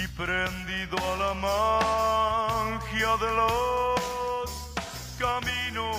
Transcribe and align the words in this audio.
Y 0.00 0.06
prendido 0.08 0.96
a 0.96 1.16
la 1.16 1.34
magia 1.34 3.16
de 3.16 3.30
los 3.34 4.70
caminos, 5.18 5.96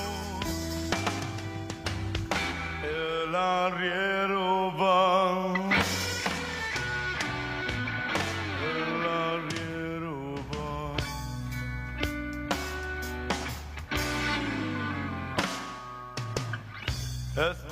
el 2.81 3.35
arriero 3.35 4.71
va. 4.77 5.53
El 8.63 9.03
arriero 9.19 10.15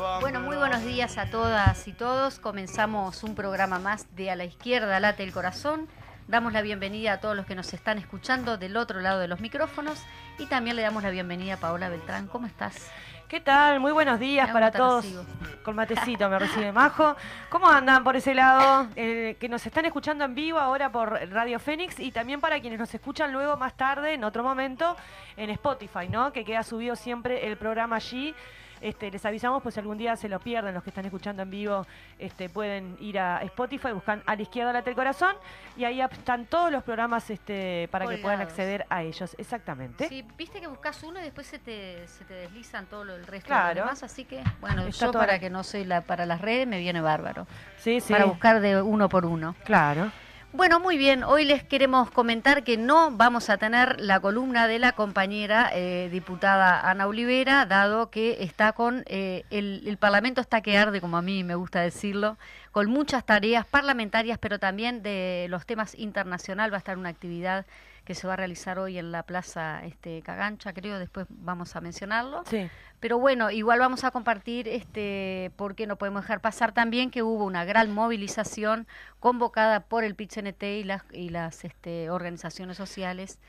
va. 0.04 0.20
Bueno, 0.20 0.42
muy 0.42 0.58
buenos 0.58 0.84
días 0.84 1.18
a 1.18 1.30
todas 1.30 1.88
y 1.88 1.94
todos. 1.94 2.40
Comenzamos 2.40 3.24
un 3.24 3.34
programa 3.34 3.80
más 3.80 4.14
de 4.18 4.30
A 4.30 4.36
la 4.36 4.44
izquierda 4.44 5.00
late 5.00 5.24
el 5.24 5.32
corazón. 5.32 5.88
Damos 6.28 6.52
la 6.52 6.62
bienvenida 6.62 7.14
a 7.14 7.20
todos 7.22 7.38
los 7.38 7.46
que 7.46 7.56
nos 7.56 7.74
están 7.74 7.98
escuchando 7.98 8.58
del 8.58 8.76
otro 8.76 9.00
lado 9.00 9.22
de 9.22 9.30
los 9.30 9.40
micrófonos 9.40 10.04
y 10.38 10.46
también 10.48 10.76
le 10.76 10.82
damos 10.82 11.02
la 11.02 11.10
bienvenida 11.10 11.54
a 11.54 11.58
Paola 11.58 11.88
Beltrán. 11.88 12.28
¿Cómo 12.28 12.48
estás? 12.48 12.92
¿Qué 13.30 13.40
tal? 13.40 13.80
Muy 13.80 13.94
buenos 13.94 14.20
días 14.20 14.50
para 14.52 14.70
todos. 14.70 15.06
recibo. 15.06 15.26
Con 15.64 15.76
matecito 15.78 16.30
me 16.30 16.38
recibe 16.38 16.74
Majo. 16.74 17.16
¿Cómo 17.48 17.70
andan 17.70 18.04
por 18.04 18.18
ese 18.18 18.34
lado? 18.34 18.90
Eh, 18.98 19.38
que 19.40 19.48
nos 19.48 19.66
están 19.66 19.86
escuchando 19.86 20.26
en 20.26 20.36
vivo 20.36 20.60
ahora 20.60 20.92
por 20.92 21.14
Radio 21.30 21.60
Fénix 21.60 21.98
y 21.98 22.12
también 22.12 22.42
para 22.42 22.60
quienes 22.60 22.78
nos 22.78 22.94
escuchan 22.94 23.32
luego 23.32 23.56
más 23.56 23.78
tarde, 23.78 24.14
en 24.14 24.26
otro 24.26 24.44
momento, 24.44 24.98
en 25.38 25.50
Spotify, 25.52 26.10
¿no? 26.10 26.34
Que 26.34 26.44
queda 26.44 26.62
subido 26.64 26.98
siempre 26.98 27.48
el 27.48 27.56
programa 27.56 27.96
allí. 27.96 28.36
Este, 28.82 29.12
les 29.12 29.26
avisamos, 29.26 29.64
pues 29.64 29.76
si 29.76 29.80
algún 29.80 29.98
día 29.98 30.16
se 30.16 30.30
lo 30.30 30.40
pierden 30.40 30.74
los 30.74 30.84
que 30.84 30.90
están 30.90 31.06
escuchando 31.06 31.44
en 31.44 31.50
vivo, 31.50 31.86
este, 32.20 32.50
pueden 32.50 32.96
ir 33.00 33.20
a 33.20 33.42
Spotify, 33.44 33.92
buscan 33.92 34.24
a 34.26 34.36
la 34.36 34.42
izquierda 34.42 34.74
late 34.74 34.90
el 34.90 34.96
corazón 34.96 35.36
y 35.76 35.84
ahí 35.86 36.02
están 36.02 36.46
todos 36.46 36.72
los 36.72 36.84
programas 36.84 37.30
este, 37.30 37.88
para 37.92 38.08
que 38.08 38.18
puedan 38.18 38.42
acceder 38.42 38.86
a 38.90 39.04
ellos. 39.04 39.36
Exactamente. 39.38 40.08
Sí, 40.10 40.26
viste 40.38 40.60
que 40.60 40.68
buscas 40.68 41.02
uno 41.04 41.20
y 41.20 41.24
después 41.24 41.48
se 41.48 41.60
te, 41.60 42.08
se 42.08 42.26
te 42.26 42.34
deslizan 42.34 42.86
todo 42.86 43.04
lo, 43.04 43.16
el 43.16 43.26
resto 43.26 43.48
Claro. 43.48 43.68
de 43.70 43.76
los 43.76 43.86
demás, 43.86 44.04
así 44.04 44.26
que, 44.26 44.44
bueno, 44.62 44.84
Está 44.88 45.08
yo 45.08 45.12
para 45.14 45.40
que 45.40 45.50
no 45.50 45.64
soy 45.64 45.84
la 45.86 46.02
para 46.02 46.26
las 46.26 46.42
redes 46.42 46.68
me 46.68 46.80
viene 46.80 47.02
bárbaro. 47.02 47.48
Sí, 47.78 48.00
sí. 48.00 48.14
Para 48.14 48.26
buscar 48.26 48.60
de 48.60 48.82
uno 48.82 49.10
por 49.10 49.26
uno. 49.26 49.56
Claro. 49.64 50.12
Bueno, 50.54 50.80
muy 50.80 50.98
bien. 50.98 51.24
Hoy 51.24 51.44
les 51.44 51.64
queremos 51.64 52.10
comentar 52.10 52.64
que 52.64 52.78
no 52.78 53.12
vamos 53.12 53.50
a 53.50 53.58
tener 53.58 54.00
la 54.00 54.22
columna 54.22 54.68
de 54.68 54.80
la 54.80 54.94
compañera 54.94 55.70
eh, 55.74 56.10
diputada 56.10 56.90
Ana 56.90 57.06
Olivera, 57.06 57.66
dado 57.66 58.10
que 58.10 58.38
está 58.42 58.72
con 58.72 59.04
eh, 59.08 59.44
el, 59.52 59.84
el 59.86 59.98
Parlamento 59.98 60.40
está 60.40 60.62
que 60.62 60.78
arde, 60.78 61.02
como 61.02 61.18
a 61.18 61.22
mí 61.22 61.44
me 61.44 61.56
gusta 61.56 61.82
decirlo, 61.82 62.38
con 62.72 62.90
muchas 62.90 63.26
tareas 63.26 63.66
parlamentarias, 63.66 64.40
pero 64.40 64.58
también 64.58 65.04
de 65.04 65.48
los 65.50 65.66
temas 65.66 65.94
internacional. 65.96 66.72
Va 66.72 66.78
a 66.78 66.80
estar 66.80 66.98
una 66.98 67.10
actividad 67.10 67.66
que 68.08 68.16
se 68.16 68.26
va 68.26 68.36
a 68.36 68.38
realizar 68.38 68.80
hoy 68.80 68.98
en 68.98 69.12
la 69.12 69.24
Plaza 69.24 69.84
este, 69.84 70.22
Cagancha, 70.22 70.72
creo, 70.72 70.98
después 70.98 71.28
vamos 71.30 71.76
a 71.76 71.82
mencionarlo. 71.82 72.42
Sí. 72.46 72.70
Pero 73.02 73.20
bueno, 73.20 73.52
igual 73.52 73.80
vamos 73.80 74.06
a 74.06 74.12
compartir, 74.12 74.70
este, 74.70 75.52
porque 75.58 75.88
no 75.88 75.98
podemos 75.98 76.22
dejar 76.22 76.40
pasar 76.40 76.72
también 76.72 77.12
que 77.12 77.22
hubo 77.22 77.44
una 77.44 77.66
gran 77.66 77.92
movilización 77.92 78.88
convocada 79.20 79.82
por 79.82 80.06
el 80.06 80.16
PIT-CNT 80.16 80.64
y 80.64 80.84
las, 80.86 81.04
y 81.12 81.28
las 81.28 81.66
este, 81.66 82.10
organizaciones 82.10 82.78
sociales 82.78 83.40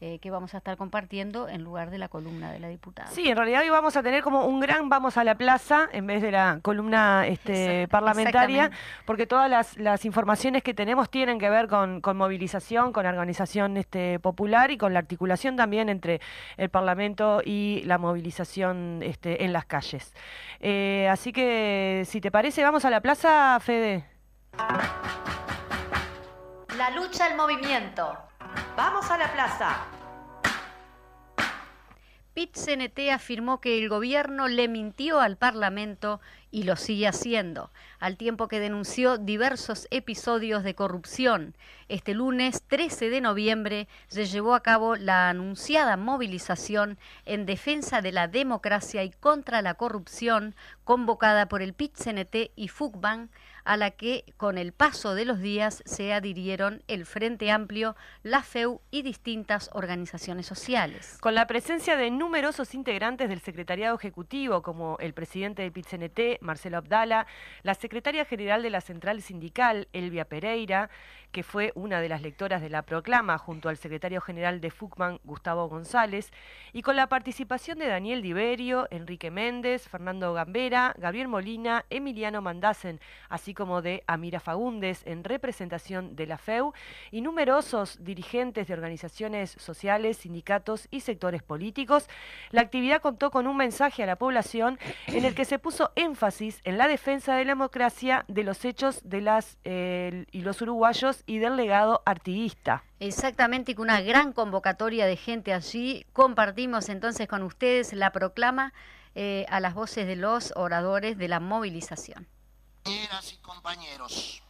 eh, 0.00 0.18
que 0.18 0.30
vamos 0.30 0.52
a 0.54 0.58
estar 0.58 0.76
compartiendo 0.76 1.48
en 1.48 1.62
lugar 1.64 1.90
de 1.90 1.98
la 1.98 2.08
columna 2.08 2.52
de 2.52 2.60
la 2.60 2.68
diputada. 2.68 3.08
Sí, 3.08 3.28
en 3.28 3.36
realidad 3.36 3.62
hoy 3.62 3.70
vamos 3.70 3.96
a 3.96 4.02
tener 4.02 4.22
como 4.22 4.44
un 4.44 4.60
gran 4.60 4.88
vamos 4.88 5.16
a 5.16 5.24
la 5.24 5.36
plaza 5.36 5.88
en 5.92 6.06
vez 6.06 6.20
de 6.20 6.30
la 6.32 6.58
columna 6.62 7.26
este, 7.26 7.84
Exact- 7.84 7.88
parlamentaria, 7.90 8.70
porque 9.06 9.26
todas 9.26 9.48
las, 9.50 9.78
las 9.78 10.04
informaciones 10.04 10.62
que 10.62 10.74
tenemos 10.74 11.08
tienen 11.10 11.38
que 11.38 11.48
ver 11.48 11.66
con, 11.66 12.00
con 12.00 12.16
movilización, 12.16 12.92
con 12.92 13.06
organización 13.06 13.76
este, 13.78 14.18
popular 14.18 14.70
y 14.70 14.76
con 14.78 14.92
la 14.92 14.98
articulación 14.98 15.56
también 15.56 15.88
entre 15.88 16.20
el 16.58 16.68
Parlamento 16.68 17.40
y 17.44 17.82
la 17.86 17.98
movilización 17.98 19.00
este, 19.02 19.44
en 19.44 19.52
las 19.52 19.64
calles. 19.64 20.12
Eh, 20.60 21.08
así 21.10 21.32
que, 21.32 22.02
si 22.06 22.20
te 22.20 22.30
parece, 22.30 22.62
vamos 22.62 22.84
a 22.84 22.90
la 22.90 23.00
plaza, 23.00 23.58
Fede. 23.60 24.04
La 26.76 26.90
lucha 26.90 27.24
al 27.26 27.36
movimiento. 27.36 28.16
Vamos 28.76 29.10
a 29.10 29.18
la 29.18 29.32
plaza. 29.32 29.86
PIT-CNT 32.36 33.12
afirmó 33.14 33.62
que 33.62 33.78
el 33.78 33.88
gobierno 33.88 34.46
le 34.46 34.68
mintió 34.68 35.20
al 35.20 35.38
Parlamento 35.38 36.20
y 36.50 36.64
lo 36.64 36.76
sigue 36.76 37.08
haciendo, 37.08 37.70
al 37.98 38.18
tiempo 38.18 38.46
que 38.46 38.60
denunció 38.60 39.16
diversos 39.16 39.88
episodios 39.90 40.62
de 40.62 40.74
corrupción. 40.74 41.56
Este 41.88 42.12
lunes 42.12 42.62
13 42.68 43.08
de 43.08 43.22
noviembre 43.22 43.88
se 44.08 44.26
llevó 44.26 44.54
a 44.54 44.62
cabo 44.62 44.96
la 44.96 45.30
anunciada 45.30 45.96
movilización 45.96 46.98
en 47.24 47.46
defensa 47.46 48.02
de 48.02 48.12
la 48.12 48.28
democracia 48.28 49.02
y 49.02 49.12
contra 49.12 49.62
la 49.62 49.72
corrupción 49.72 50.54
convocada 50.84 51.48
por 51.48 51.62
el 51.62 51.72
PIT-CNT 51.72 52.50
y 52.54 52.68
FUCBAN, 52.68 53.30
a 53.66 53.76
la 53.76 53.90
que 53.90 54.24
con 54.36 54.56
el 54.56 54.72
paso 54.72 55.14
de 55.14 55.24
los 55.24 55.40
días 55.40 55.82
se 55.84 56.12
adhirieron 56.12 56.82
el 56.86 57.04
Frente 57.04 57.50
Amplio, 57.50 57.96
la 58.22 58.42
FEU 58.42 58.80
y 58.90 59.02
distintas 59.02 59.68
organizaciones 59.72 60.46
sociales. 60.46 61.18
Con 61.20 61.34
la 61.34 61.46
presencia 61.46 61.96
de 61.96 62.10
numerosos 62.10 62.74
integrantes 62.74 63.28
del 63.28 63.40
secretariado 63.40 63.96
ejecutivo, 63.96 64.62
como 64.62 64.96
el 65.00 65.12
presidente 65.12 65.62
del 65.62 65.72
PIT-CNT, 65.72 66.40
Marcelo 66.40 66.78
Abdala, 66.78 67.26
la 67.62 67.74
secretaria 67.74 68.24
general 68.24 68.62
de 68.62 68.70
la 68.70 68.80
Central 68.80 69.20
Sindical, 69.20 69.88
Elvia 69.92 70.26
Pereira, 70.26 70.88
que 71.36 71.42
fue 71.42 71.70
una 71.74 72.00
de 72.00 72.08
las 72.08 72.22
lectoras 72.22 72.62
de 72.62 72.70
la 72.70 72.80
proclama 72.80 73.36
junto 73.36 73.68
al 73.68 73.76
secretario 73.76 74.22
general 74.22 74.62
de 74.62 74.70
FUCMAN, 74.70 75.20
Gustavo 75.22 75.68
González, 75.68 76.32
y 76.72 76.80
con 76.80 76.96
la 76.96 77.10
participación 77.10 77.78
de 77.78 77.88
Daniel 77.88 78.22
Diberio, 78.22 78.88
Enrique 78.90 79.30
Méndez, 79.30 79.86
Fernando 79.86 80.32
Gambera, 80.32 80.94
Gabriel 80.96 81.28
Molina, 81.28 81.84
Emiliano 81.90 82.40
Mandasen, 82.40 83.00
así 83.28 83.52
como 83.52 83.82
de 83.82 84.02
Amira 84.06 84.40
Fagundes 84.40 85.02
en 85.04 85.24
representación 85.24 86.16
de 86.16 86.26
la 86.26 86.38
FEU 86.38 86.72
y 87.10 87.20
numerosos 87.20 88.02
dirigentes 88.02 88.68
de 88.68 88.72
organizaciones 88.72 89.50
sociales, 89.58 90.16
sindicatos 90.16 90.88
y 90.90 91.00
sectores 91.00 91.42
políticos. 91.42 92.08
La 92.50 92.62
actividad 92.62 93.02
contó 93.02 93.30
con 93.30 93.46
un 93.46 93.58
mensaje 93.58 94.02
a 94.02 94.06
la 94.06 94.16
población 94.16 94.78
en 95.06 95.26
el 95.26 95.34
que 95.34 95.44
se 95.44 95.58
puso 95.58 95.92
énfasis 95.96 96.62
en 96.64 96.78
la 96.78 96.88
defensa 96.88 97.36
de 97.36 97.44
la 97.44 97.50
democracia, 97.50 98.24
de 98.26 98.42
los 98.42 98.64
hechos 98.64 99.02
de 99.04 99.20
las 99.20 99.58
eh, 99.64 100.24
y 100.32 100.40
los 100.40 100.62
uruguayos 100.62 101.24
y 101.26 101.38
del 101.38 101.56
legado 101.56 102.02
artiguista. 102.06 102.84
Exactamente, 103.00 103.72
y 103.72 103.74
con 103.74 103.84
una 103.84 104.00
gran 104.00 104.32
convocatoria 104.32 105.06
de 105.06 105.16
gente 105.16 105.52
allí. 105.52 106.06
Compartimos 106.12 106.88
entonces 106.88 107.28
con 107.28 107.42
ustedes 107.42 107.92
la 107.92 108.12
proclama 108.12 108.72
eh, 109.14 109.44
a 109.48 109.60
las 109.60 109.74
voces 109.74 110.06
de 110.06 110.16
los 110.16 110.52
oradores 110.56 111.18
de 111.18 111.28
la 111.28 111.40
movilización. 111.40 112.26
Compañeras 112.84 113.32
y 113.32 113.36
compañeros, 113.38 114.42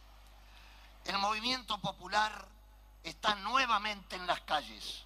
el 1.05 1.17
movimiento 1.17 1.79
popular 1.81 2.47
está 3.03 3.35
nuevamente 3.35 4.15
en 4.15 4.27
las 4.27 4.41
calles, 4.41 5.05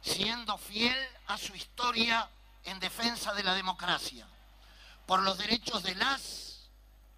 siendo 0.00 0.58
fiel 0.58 0.96
a 1.28 1.38
su 1.38 1.54
historia 1.54 2.28
en 2.64 2.80
defensa 2.80 3.32
de 3.34 3.44
la 3.44 3.54
democracia, 3.54 4.26
por 5.06 5.22
los 5.22 5.38
derechos 5.38 5.84
de 5.84 5.94
las 5.94 6.68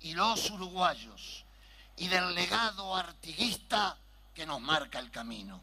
y 0.00 0.12
los 0.12 0.50
uruguayos 0.50 1.46
y 1.98 2.08
del 2.08 2.34
legado 2.34 2.94
artiguista 2.94 3.96
que 4.34 4.46
nos 4.46 4.60
marca 4.60 4.98
el 4.98 5.10
camino. 5.10 5.60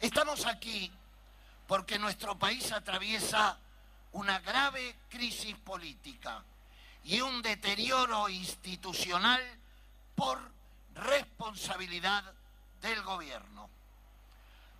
Estamos 0.00 0.46
aquí 0.46 0.90
porque 1.66 1.98
nuestro 1.98 2.38
país 2.38 2.70
atraviesa 2.72 3.58
una 4.12 4.38
grave 4.38 4.96
crisis 5.08 5.56
política 5.56 6.42
y 7.04 7.20
un 7.20 7.42
deterioro 7.42 8.28
institucional 8.28 9.42
por 10.14 10.38
responsabilidad 10.94 12.32
del 12.80 13.02
gobierno. 13.02 13.68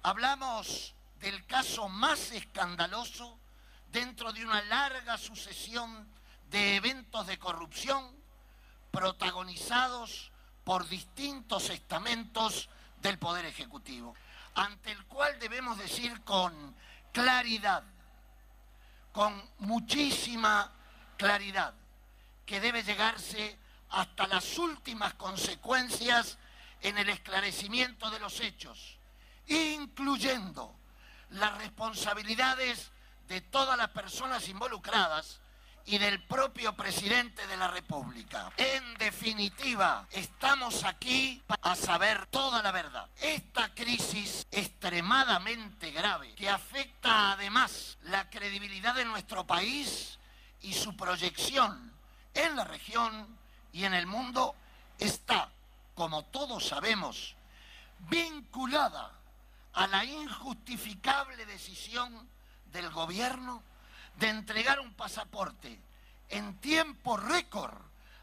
Hablamos 0.02 0.94
del 1.20 1.44
caso 1.46 1.88
más 1.88 2.31
escandaloso 2.31 3.38
dentro 3.90 4.32
de 4.32 4.44
una 4.44 4.62
larga 4.62 5.19
sucesión 5.19 6.06
de 6.50 6.76
eventos 6.76 7.26
de 7.26 7.38
corrupción 7.38 8.18
protagonizados 8.90 10.32
por 10.64 10.88
distintos 10.88 11.70
estamentos 11.70 12.69
del 13.00 13.19
Poder 13.19 13.44
Ejecutivo, 13.46 14.14
ante 14.55 14.93
el 14.93 15.05
cual 15.06 15.38
debemos 15.38 15.79
decir 15.79 16.23
con 16.23 16.75
claridad, 17.12 17.85
con 19.12 19.43
muchísima 19.58 20.73
claridad, 21.17 21.75
que 22.44 22.61
debe 22.61 22.82
llegarse 22.82 23.58
hasta 23.90 24.26
las 24.26 24.58
últimas 24.58 25.14
consecuencias 25.14 26.38
en 26.81 26.99
el 26.99 27.08
esclarecimiento 27.08 28.11
de 28.11 28.20
los 28.20 28.40
hechos, 28.40 28.99
incluyendo 29.46 30.75
las 31.31 31.56
responsabilidades 31.58 32.90
de 33.29 33.40
todas 33.40 33.76
las 33.76 33.88
personas 33.90 34.49
involucradas 34.49 35.40
y 35.88 35.96
del 35.96 36.23
propio 36.23 36.75
presidente 36.75 37.46
de 37.46 37.56
la 37.56 37.69
República. 37.69 38.52
En 38.58 38.94
definitiva, 38.99 40.06
estamos 40.12 40.85
aquí 40.85 41.43
a 41.62 41.75
saber 41.75 42.26
toda 42.26 42.62
la 42.62 42.73
verdad. 42.73 43.08
Esta 43.19 43.75
crisis 43.75 44.46
extremadamente 44.50 45.90
grave 45.90 46.35
que 46.35 46.50
afecta 46.50 47.32
además 47.32 47.96
la 48.02 48.29
credibilidad 48.29 48.94
de 48.94 49.06
nuestro 49.06 49.46
país 49.46 50.19
y 50.61 50.75
su 50.75 50.94
proyección 50.94 51.90
en 52.35 52.55
la 52.55 52.64
región 52.64 53.26
y 53.73 53.85
en 53.85 53.94
el 53.94 54.06
mundo 54.06 54.55
está, 54.99 55.49
como 55.94 56.23
todos 56.26 56.69
sabemos, 56.69 57.35
vinculada 58.11 59.11
a 59.73 59.87
la 59.87 60.05
injustificable 60.05 61.46
decisión 61.46 62.29
del 62.73 62.90
gobierno 62.90 63.62
de 64.19 64.29
entregar 64.29 64.81
un 64.81 64.93
pasaporte 64.94 65.81
en 66.29 66.59
tiempo 66.59 67.17
récord 67.17 67.79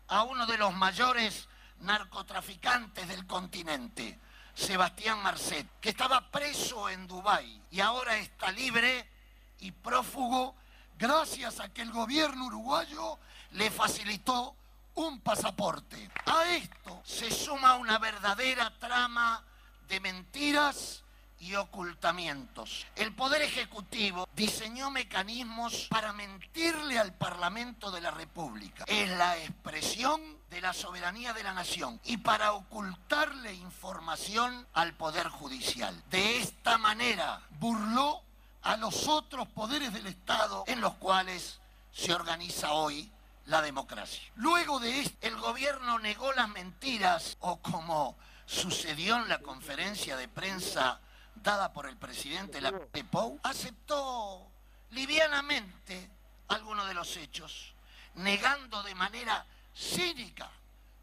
a 0.07 0.23
uno 0.23 0.45
de 0.45 0.57
los 0.57 0.73
mayores 0.73 1.47
narcotraficantes 1.79 3.07
del 3.07 3.25
continente, 3.25 4.19
Sebastián 4.53 5.21
Marcet, 5.23 5.67
que 5.79 5.89
estaba 5.89 6.29
preso 6.31 6.89
en 6.89 7.07
Dubái 7.07 7.61
y 7.71 7.79
ahora 7.79 8.17
está 8.17 8.51
libre 8.51 9.09
y 9.59 9.71
prófugo 9.71 10.55
gracias 10.97 11.59
a 11.59 11.69
que 11.69 11.81
el 11.81 11.91
gobierno 11.91 12.45
uruguayo 12.45 13.17
le 13.51 13.71
facilitó 13.71 14.55
un 14.95 15.21
pasaporte. 15.21 16.09
A 16.25 16.45
esto 16.55 17.01
se 17.05 17.31
suma 17.31 17.75
una 17.75 17.99
verdadera 17.99 18.69
trama 18.79 19.43
de 19.87 19.99
mentiras 19.99 21.04
y 21.39 21.55
ocultamientos. 21.55 22.87
El 22.95 23.13
Poder 23.13 23.41
Ejecutivo 23.41 24.27
diseñó 24.35 24.91
mecanismos 24.91 25.87
para 25.89 26.13
mentirle 26.13 26.97
al 26.99 27.13
Parlamento 27.13 27.91
de 27.91 28.01
la 28.01 28.11
República. 28.11 28.85
Es 28.87 29.09
la 29.11 29.37
expresión 29.37 30.21
de 30.49 30.61
la 30.61 30.73
soberanía 30.73 31.33
de 31.33 31.43
la 31.43 31.53
nación 31.53 31.99
y 32.03 32.17
para 32.17 32.53
ocultarle 32.53 33.53
información 33.53 34.67
al 34.73 34.93
Poder 34.93 35.27
Judicial. 35.27 36.01
De 36.09 36.37
esta 36.37 36.77
manera 36.77 37.41
burló 37.59 38.21
a 38.61 38.77
los 38.77 39.07
otros 39.07 39.47
poderes 39.49 39.93
del 39.93 40.07
Estado 40.07 40.63
en 40.67 40.81
los 40.81 40.95
cuales 40.95 41.59
se 41.91 42.13
organiza 42.13 42.71
hoy 42.71 43.11
la 43.45 43.61
democracia. 43.61 44.23
Luego 44.35 44.79
de 44.79 45.01
esto, 45.01 45.17
el 45.21 45.35
gobierno 45.37 45.99
negó 45.99 46.33
las 46.33 46.49
mentiras 46.49 47.37
o 47.41 47.57
como 47.57 48.17
sucedió 48.45 49.17
en 49.17 49.29
la 49.29 49.39
conferencia 49.39 50.17
de 50.17 50.27
prensa 50.27 50.99
dada 51.35 51.71
por 51.73 51.87
el 51.87 51.97
presidente 51.97 52.61
la 52.61 52.71
Pou, 53.11 53.39
aceptó 53.43 54.51
livianamente 54.91 56.09
algunos 56.47 56.87
de 56.87 56.93
los 56.93 57.15
hechos, 57.17 57.75
negando 58.15 58.81
de 58.83 58.95
manera 58.95 59.45
cínica 59.73 60.49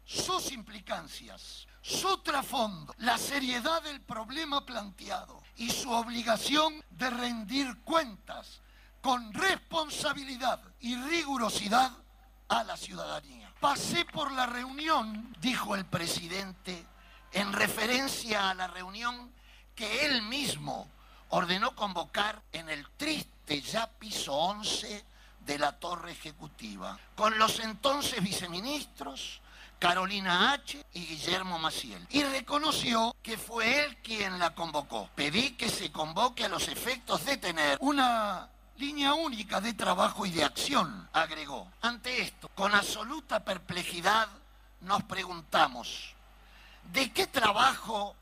sus 0.05 0.51
implicancias, 0.51 1.67
su 1.81 2.17
trasfondo, 2.19 2.93
la 2.99 3.17
seriedad 3.17 3.81
del 3.83 4.01
problema 4.01 4.65
planteado 4.65 5.41
y 5.55 5.69
su 5.69 5.91
obligación 5.91 6.83
de 6.89 7.09
rendir 7.09 7.81
cuentas 7.83 8.61
con 9.01 9.33
responsabilidad 9.33 10.61
y 10.79 10.95
rigurosidad 10.95 11.91
a 12.47 12.63
la 12.63 12.77
ciudadanía. 12.77 13.53
Pasé 13.59 14.05
por 14.05 14.31
la 14.31 14.45
reunión, 14.45 15.35
dijo 15.39 15.75
el 15.75 15.85
presidente, 15.85 16.85
en 17.31 17.51
referencia 17.51 18.49
a 18.49 18.53
la 18.53 18.67
reunión 18.67 19.32
que 19.75 20.05
él 20.05 20.21
mismo 20.23 20.87
ordenó 21.29 21.75
convocar 21.75 22.41
en 22.51 22.69
el 22.69 22.87
triste 22.97 23.61
ya 23.61 23.87
piso 23.87 24.33
11 24.33 25.03
de 25.45 25.59
la 25.59 25.73
torre 25.73 26.11
ejecutiva, 26.11 26.97
con 27.15 27.37
los 27.37 27.59
entonces 27.59 28.21
viceministros 28.23 29.41
Carolina 29.79 30.53
H. 30.53 30.85
y 30.93 31.05
Guillermo 31.05 31.59
Maciel, 31.59 32.07
y 32.09 32.23
reconoció 32.23 33.13
que 33.21 33.37
fue 33.37 33.83
él 33.83 33.97
quien 33.97 34.39
la 34.39 34.55
convocó. 34.55 35.09
Pedí 35.13 35.51
que 35.51 35.67
se 35.67 35.91
convoque 35.91 36.45
a 36.45 36.49
los 36.49 36.69
efectos 36.69 37.25
de 37.25 37.35
tener 37.35 37.77
una 37.81 38.47
línea 38.77 39.13
única 39.13 39.59
de 39.59 39.73
trabajo 39.73 40.25
y 40.25 40.31
de 40.31 40.45
acción, 40.45 41.09
agregó. 41.11 41.67
Ante 41.81 42.21
esto, 42.21 42.49
con 42.55 42.73
absoluta 42.73 43.43
perplejidad, 43.43 44.29
nos 44.81 45.03
preguntamos, 45.03 46.13
¿de 46.93 47.11
qué 47.11 47.27
trabajo 47.27 48.15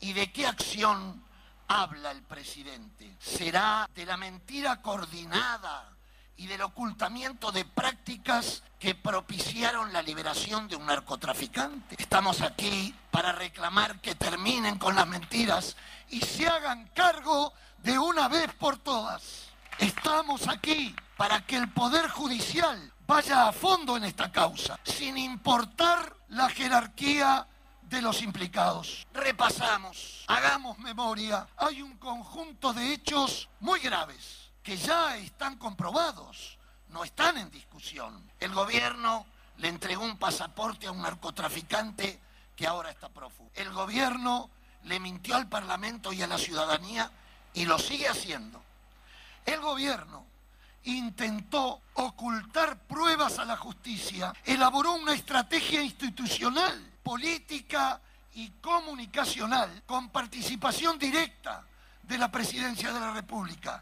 ¿Y 0.00 0.12
de 0.12 0.30
qué 0.30 0.46
acción 0.46 1.22
habla 1.68 2.10
el 2.10 2.22
presidente? 2.22 3.16
¿Será 3.18 3.88
de 3.94 4.06
la 4.06 4.16
mentira 4.16 4.82
coordinada 4.82 5.90
y 6.36 6.46
del 6.46 6.62
ocultamiento 6.62 7.50
de 7.50 7.64
prácticas 7.64 8.62
que 8.78 8.94
propiciaron 8.94 9.92
la 9.92 10.02
liberación 10.02 10.68
de 10.68 10.76
un 10.76 10.86
narcotraficante? 10.86 11.96
Estamos 11.98 12.42
aquí 12.42 12.94
para 13.10 13.32
reclamar 13.32 14.00
que 14.00 14.14
terminen 14.14 14.78
con 14.78 14.94
las 14.94 15.06
mentiras 15.06 15.76
y 16.10 16.20
se 16.20 16.46
hagan 16.46 16.88
cargo 16.94 17.52
de 17.82 17.98
una 17.98 18.28
vez 18.28 18.52
por 18.54 18.76
todas. 18.78 19.46
Estamos 19.78 20.46
aquí 20.48 20.94
para 21.16 21.44
que 21.46 21.56
el 21.56 21.70
Poder 21.70 22.08
Judicial 22.08 22.92
vaya 23.06 23.48
a 23.48 23.52
fondo 23.52 23.96
en 23.96 24.04
esta 24.04 24.30
causa, 24.30 24.78
sin 24.84 25.16
importar 25.16 26.14
la 26.28 26.48
jerarquía 26.50 27.46
de 27.88 28.02
los 28.02 28.22
implicados. 28.22 29.06
Repasamos, 29.12 30.24
hagamos 30.28 30.78
memoria. 30.78 31.46
Hay 31.56 31.82
un 31.82 31.96
conjunto 31.98 32.72
de 32.72 32.92
hechos 32.92 33.48
muy 33.60 33.80
graves 33.80 34.50
que 34.62 34.76
ya 34.76 35.16
están 35.16 35.56
comprobados, 35.56 36.58
no 36.88 37.04
están 37.04 37.38
en 37.38 37.50
discusión. 37.50 38.30
El 38.40 38.52
gobierno 38.52 39.26
le 39.58 39.68
entregó 39.68 40.04
un 40.04 40.18
pasaporte 40.18 40.86
a 40.86 40.92
un 40.92 41.02
narcotraficante 41.02 42.20
que 42.54 42.66
ahora 42.66 42.90
está 42.90 43.08
prófugo. 43.08 43.50
El 43.54 43.72
gobierno 43.72 44.50
le 44.84 45.00
mintió 45.00 45.36
al 45.36 45.48
Parlamento 45.48 46.12
y 46.12 46.22
a 46.22 46.26
la 46.26 46.38
ciudadanía 46.38 47.10
y 47.54 47.64
lo 47.64 47.78
sigue 47.78 48.08
haciendo. 48.08 48.62
El 49.44 49.60
gobierno 49.60 50.26
intentó 50.84 51.80
ocultar 51.94 52.78
pruebas 52.86 53.38
a 53.38 53.44
la 53.44 53.56
justicia, 53.56 54.32
elaboró 54.44 54.94
una 54.94 55.14
estrategia 55.14 55.82
institucional, 55.82 56.92
política 57.06 58.00
y 58.34 58.50
comunicacional 58.60 59.84
con 59.86 60.08
participación 60.08 60.98
directa 60.98 61.64
de 62.02 62.18
la 62.18 62.32
presidencia 62.32 62.92
de 62.92 62.98
la 62.98 63.12
República 63.12 63.80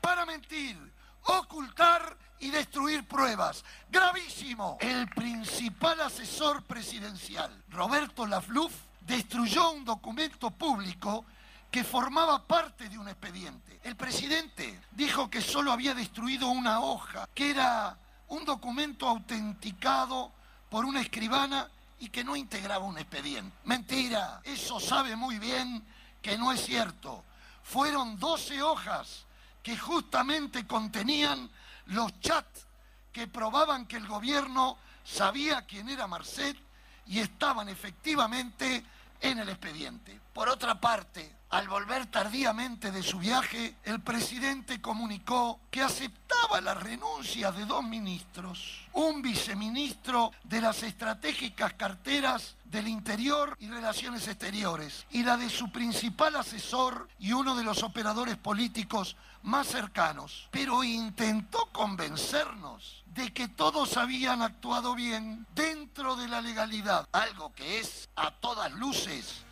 para 0.00 0.26
mentir, 0.26 0.76
ocultar 1.22 2.18
y 2.40 2.50
destruir 2.50 3.06
pruebas. 3.06 3.64
Gravísimo. 3.88 4.78
El 4.80 5.08
principal 5.10 6.00
asesor 6.00 6.64
presidencial, 6.64 7.62
Roberto 7.68 8.26
Lafluf, 8.26 8.72
destruyó 9.02 9.70
un 9.70 9.84
documento 9.84 10.50
público 10.50 11.24
que 11.70 11.84
formaba 11.84 12.44
parte 12.44 12.88
de 12.88 12.98
un 12.98 13.08
expediente. 13.08 13.78
El 13.84 13.94
presidente 13.94 14.80
dijo 14.90 15.30
que 15.30 15.40
solo 15.40 15.70
había 15.70 15.94
destruido 15.94 16.48
una 16.48 16.80
hoja, 16.80 17.28
que 17.32 17.50
era 17.50 17.96
un 18.26 18.44
documento 18.44 19.06
autenticado 19.06 20.32
por 20.68 20.84
una 20.84 21.00
escribana 21.00 21.70
y 22.04 22.10
que 22.10 22.22
no 22.22 22.36
integraba 22.36 22.84
un 22.84 22.98
expediente. 22.98 23.56
Mentira, 23.64 24.42
eso 24.44 24.78
sabe 24.78 25.16
muy 25.16 25.38
bien 25.38 25.82
que 26.20 26.36
no 26.36 26.52
es 26.52 26.62
cierto. 26.62 27.24
Fueron 27.62 28.18
12 28.18 28.62
hojas 28.62 29.24
que 29.62 29.78
justamente 29.78 30.66
contenían 30.66 31.50
los 31.86 32.20
chats 32.20 32.66
que 33.10 33.26
probaban 33.26 33.86
que 33.86 33.96
el 33.96 34.06
gobierno 34.06 34.76
sabía 35.02 35.62
quién 35.62 35.88
era 35.88 36.06
Marcet 36.06 36.58
y 37.06 37.20
estaban 37.20 37.70
efectivamente 37.70 38.84
en 39.20 39.38
el 39.38 39.48
expediente. 39.48 40.20
Por 40.32 40.48
otra 40.48 40.80
parte, 40.80 41.34
al 41.50 41.68
volver 41.68 42.06
tardíamente 42.06 42.90
de 42.90 43.02
su 43.02 43.18
viaje, 43.18 43.76
el 43.84 44.00
presidente 44.00 44.80
comunicó 44.80 45.60
que 45.70 45.82
aceptaba 45.82 46.60
la 46.60 46.74
renuncia 46.74 47.52
de 47.52 47.64
dos 47.64 47.84
ministros, 47.84 48.88
un 48.92 49.22
viceministro 49.22 50.32
de 50.42 50.60
las 50.60 50.82
estratégicas 50.82 51.74
carteras 51.74 52.56
del 52.64 52.88
Interior 52.88 53.56
y 53.60 53.68
Relaciones 53.68 54.26
Exteriores, 54.26 55.06
y 55.12 55.22
la 55.22 55.36
de 55.36 55.48
su 55.48 55.70
principal 55.70 56.34
asesor 56.36 57.08
y 57.20 57.32
uno 57.32 57.54
de 57.54 57.62
los 57.62 57.84
operadores 57.84 58.36
políticos 58.36 59.16
más 59.44 59.66
cercanos, 59.66 60.48
pero 60.50 60.82
intentó 60.82 61.66
convencernos 61.70 63.04
de 63.06 63.32
que 63.32 63.46
todos 63.46 63.98
habían 63.98 64.40
actuado 64.40 64.94
bien 64.94 65.46
dentro 65.54 66.16
de 66.16 66.28
la 66.28 66.40
legalidad, 66.40 67.06
algo 67.12 67.52
que 67.52 67.78
es 67.78 68.08
a 68.16 68.30
todas 68.30 68.72
luces, 68.72 69.44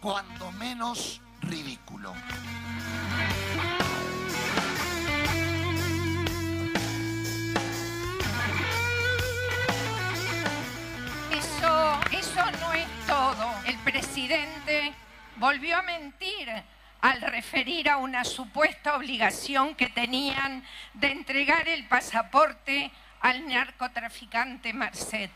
cuando 0.00 0.52
menos 0.52 1.20
ridículo. 1.42 2.14
Eso, 11.32 12.00
eso 12.12 12.50
no 12.60 12.72
es 12.72 12.86
todo. 13.06 13.52
El 13.66 13.76
presidente 13.78 14.94
volvió 15.38 15.76
a 15.76 15.82
mentir 15.82 16.48
al 17.00 17.20
referir 17.20 17.88
a 17.88 17.96
una 17.96 18.24
supuesta 18.24 18.96
obligación 18.96 19.74
que 19.74 19.88
tenían 19.88 20.64
de 20.94 21.12
entregar 21.12 21.68
el 21.68 21.86
pasaporte 21.86 22.90
al 23.20 23.46
narcotraficante 23.46 24.72
Marcet. 24.72 25.30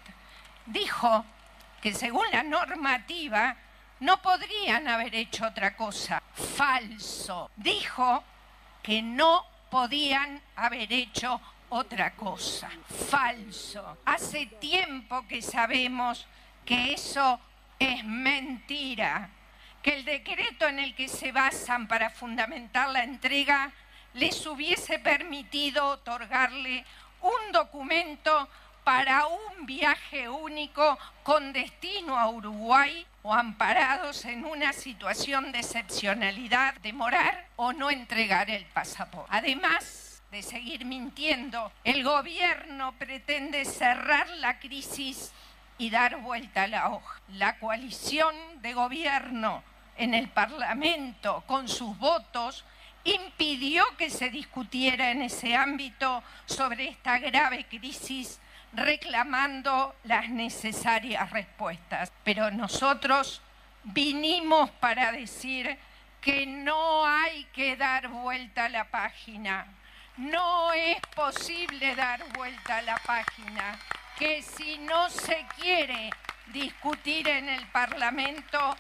Dijo 0.67 1.25
que 1.81 1.95
según 1.95 2.25
la 2.33 2.43
normativa 2.43 3.57
no 4.01 4.21
podrían 4.21 4.89
haber 4.89 5.15
hecho 5.15 5.47
otra 5.47 5.77
cosa. 5.77 6.23
Falso. 6.35 7.51
Dijo 7.57 8.25
que 8.83 9.03
no 9.03 9.47
podían 9.71 10.41
haber 10.57 10.93
hecho 10.93 11.41
otra 11.71 12.13
cosa. 12.15 12.71
Falso. 13.09 13.99
Hace 14.05 14.47
tiempo 14.47 15.27
que 15.27 15.43
sabemos 15.43 16.27
que 16.65 16.93
eso 16.93 17.41
es 17.79 18.05
mentira, 18.05 19.29
que 19.85 19.97
el 19.97 20.07
decreto 20.07 20.67
en 20.67 20.79
el 20.79 20.95
que 20.95 21.09
se 21.09 21.31
basan 21.31 21.87
para 21.89 22.09
fundamentar 22.09 22.89
la 22.89 23.05
entrega 23.05 23.71
les 24.15 24.47
hubiese 24.47 24.99
permitido 24.99 25.87
otorgarle 25.89 26.87
un 27.21 27.53
documento 27.53 28.49
para 28.83 29.27
un 29.27 29.67
viaje 29.67 30.27
único 30.31 30.99
con 31.23 31.53
destino 31.53 32.19
a 32.19 32.31
Uruguay 32.31 33.07
o 33.23 33.35
amparados 33.35 34.25
en 34.25 34.47
una 34.47 34.73
situación 34.73 35.53
de 35.53 35.59
excepcionalidad, 35.59 36.75
demorar 36.77 37.47
o 37.57 37.75
no 37.75 37.91
entregar 37.91 38.49
el 38.49 38.65
pasaporte. 38.65 39.29
Además 39.35 40.23
de 40.31 40.43
seguir 40.43 40.87
mintiendo, 40.87 41.71
el 41.85 42.05
gobierno 42.05 42.93
pretende 42.93 43.67
cerrar 43.67 44.31
la 44.39 44.59
crisis 44.61 45.31
y 45.77 45.91
dar 45.91 46.17
vuelta 46.23 46.63
a 46.63 46.69
la 46.69 46.89
hoja. 46.89 47.21
La 47.29 47.59
coalición 47.59 48.35
de 48.63 48.73
gobierno 48.73 49.63
en 49.97 50.15
el 50.15 50.29
Parlamento 50.29 51.45
con 51.47 51.69
sus 51.69 51.97
votos 51.99 52.65
impidió 53.05 53.85
que 53.99 54.11
se 54.11 54.31
discutiera 54.31 55.11
en 55.11 55.23
ese 55.23 55.55
ámbito 55.55 56.23
sobre 56.47 56.89
esta 56.89 57.19
grave 57.19 57.67
crisis 57.67 58.41
reclamando 58.73 59.95
las 60.05 60.29
necesarias 60.29 61.31
respuestas. 61.31 62.11
Pero 62.25 62.51
nosotros 62.51 63.43
vinimos 63.85 64.71
para 64.71 65.13
decir 65.13 65.79
que 66.21 66.47
no 66.47 67.07
hay 67.07 67.45
que 67.53 67.77
dar 67.77 68.09
vuelta 68.09 68.65
a 68.65 68.69
la 68.71 68.85
página. 68.91 69.67
No 70.17 70.73
es 70.73 70.99
posible 71.15 71.95
dar 71.95 72.25
vuelta 72.33 72.79
a 72.79 72.83
la 72.83 72.97
página. 72.97 73.79
Que 74.19 74.43
si 74.43 74.79
no 74.79 75.11
se 75.11 75.45
quiere 75.61 76.11
discutir 76.47 77.29
en 77.29 77.49
el 77.49 77.67
Parlamento, 77.67 78.77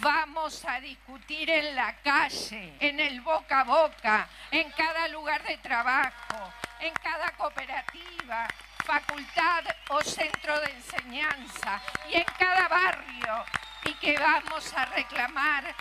vamos 0.00 0.64
a 0.64 0.80
discutir 0.80 1.50
en 1.50 1.74
la 1.74 1.96
calle, 1.96 2.74
en 2.80 3.00
el 3.00 3.20
boca 3.20 3.60
a 3.60 3.64
boca, 3.64 4.28
en 4.50 4.70
cada 4.72 5.08
lugar 5.08 5.42
de 5.44 5.56
trabajo, 5.58 6.52
en 6.80 6.92
cada 6.94 7.30
cooperativa, 7.32 8.48
facultad 8.84 9.64
o 9.90 10.00
centro 10.02 10.58
de 10.60 10.70
enseñanza 10.70 11.80
y 12.10 12.16
en 12.16 12.26
cada 12.38 12.68
barrio 12.68 13.44
y 13.84 13.94
que 13.94 14.18
vamos 14.18 14.72
a 14.74 14.86
reclamar 14.86 15.74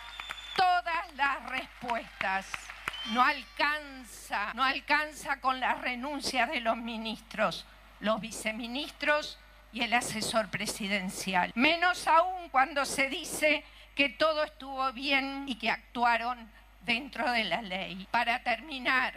todas 0.55 1.13
las 1.15 1.43
respuestas. 1.49 2.47
No 3.11 3.23
alcanza, 3.23 4.53
no 4.53 4.63
alcanza 4.63 5.39
con 5.39 5.59
la 5.59 5.75
renuncia 5.75 6.45
de 6.47 6.59
los 6.59 6.75
ministros, 6.75 7.65
los 8.01 8.19
viceministros 8.19 9.39
y 9.71 9.83
el 9.83 9.93
asesor 9.93 10.49
presidencial. 10.49 11.51
Menos 11.55 12.07
aún 12.07 12.49
cuando 12.49 12.85
se 12.85 13.07
dice 13.07 13.63
que 13.97 14.09
todo 14.09 14.43
estuvo 14.43 14.93
bien 14.93 15.43
y 15.47 15.55
que 15.55 15.69
actuaron 15.69 16.49
dentro 16.85 17.29
de 17.31 17.43
la 17.43 17.61
ley. 17.61 18.07
Para 18.11 18.43
terminar, 18.43 19.13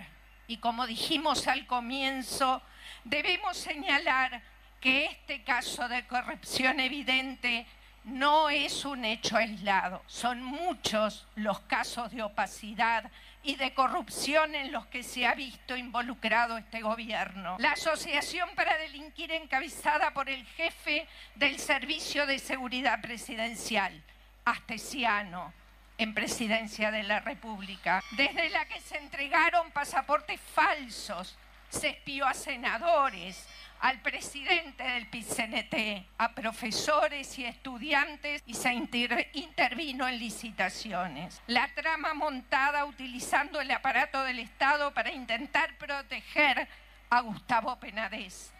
y 0.48 0.56
como 0.56 0.86
dijimos 0.86 1.46
al 1.46 1.66
comienzo, 1.66 2.60
Debemos 3.04 3.56
señalar 3.56 4.42
que 4.80 5.06
este 5.06 5.42
caso 5.42 5.88
de 5.88 6.06
corrupción 6.06 6.80
evidente 6.80 7.66
no 8.04 8.50
es 8.50 8.84
un 8.84 9.04
hecho 9.04 9.36
aislado. 9.36 10.02
Son 10.06 10.42
muchos 10.42 11.26
los 11.34 11.60
casos 11.60 12.10
de 12.12 12.22
opacidad 12.22 13.10
y 13.42 13.56
de 13.56 13.72
corrupción 13.72 14.54
en 14.54 14.70
los 14.70 14.86
que 14.86 15.02
se 15.02 15.26
ha 15.26 15.34
visto 15.34 15.76
involucrado 15.76 16.58
este 16.58 16.82
gobierno. 16.82 17.56
La 17.58 17.72
Asociación 17.72 18.50
para 18.54 18.76
Delinquir 18.76 19.32
encabezada 19.32 20.12
por 20.12 20.28
el 20.28 20.44
jefe 20.46 21.06
del 21.36 21.58
Servicio 21.58 22.26
de 22.26 22.38
Seguridad 22.38 23.00
Presidencial, 23.00 24.02
Astesiano, 24.44 25.52
en 25.98 26.14
presidencia 26.14 26.90
de 26.90 27.02
la 27.02 27.20
República, 27.20 28.02
desde 28.12 28.48
la 28.50 28.64
que 28.66 28.80
se 28.80 28.96
entregaron 28.96 29.70
pasaportes 29.70 30.40
falsos 30.40 31.36
se 31.70 31.90
espió 31.90 32.26
a 32.26 32.34
senadores, 32.34 33.46
al 33.80 34.00
presidente 34.00 34.82
del 34.82 35.06
PICNT, 35.06 36.04
a 36.18 36.32
profesores 36.34 37.38
y 37.38 37.46
estudiantes 37.46 38.42
y 38.44 38.54
se 38.54 38.74
intervino 38.74 40.06
en 40.06 40.18
licitaciones. 40.18 41.40
La 41.46 41.72
trama 41.74 42.12
montada 42.12 42.84
utilizando 42.84 43.60
el 43.60 43.70
aparato 43.70 44.22
del 44.24 44.40
Estado 44.40 44.92
para 44.92 45.12
intentar 45.12 45.78
proteger 45.78 46.68
a 47.08 47.20
Gustavo 47.20 47.78
Penadez, 47.80 48.52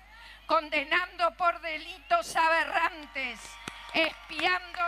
condenando 0.47 1.35
por 1.37 1.61
delitos 1.61 2.35
aberrantes, 2.37 3.41
espiando 3.93 4.83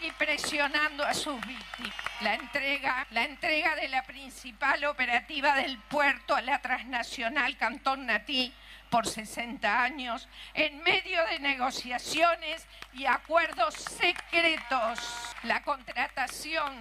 y 0.00 0.10
presionando 0.12 1.04
a 1.04 1.14
sus 1.14 1.40
víctimas. 1.46 1.94
La 2.20 2.34
entrega, 2.34 3.06
la 3.10 3.24
entrega 3.24 3.74
de 3.76 3.88
la 3.88 4.02
principal 4.04 4.84
operativa 4.84 5.54
del 5.56 5.78
puerto 5.78 6.34
a 6.34 6.42
la 6.42 6.60
transnacional 6.60 7.56
Cantón 7.56 8.06
Natí 8.06 8.52
por 8.90 9.06
60 9.06 9.82
años, 9.82 10.28
en 10.54 10.82
medio 10.82 11.24
de 11.26 11.40
negociaciones 11.40 12.66
y 12.94 13.06
acuerdos 13.06 13.74
secretos. 13.74 15.00
La 15.42 15.62
contratación 15.62 16.72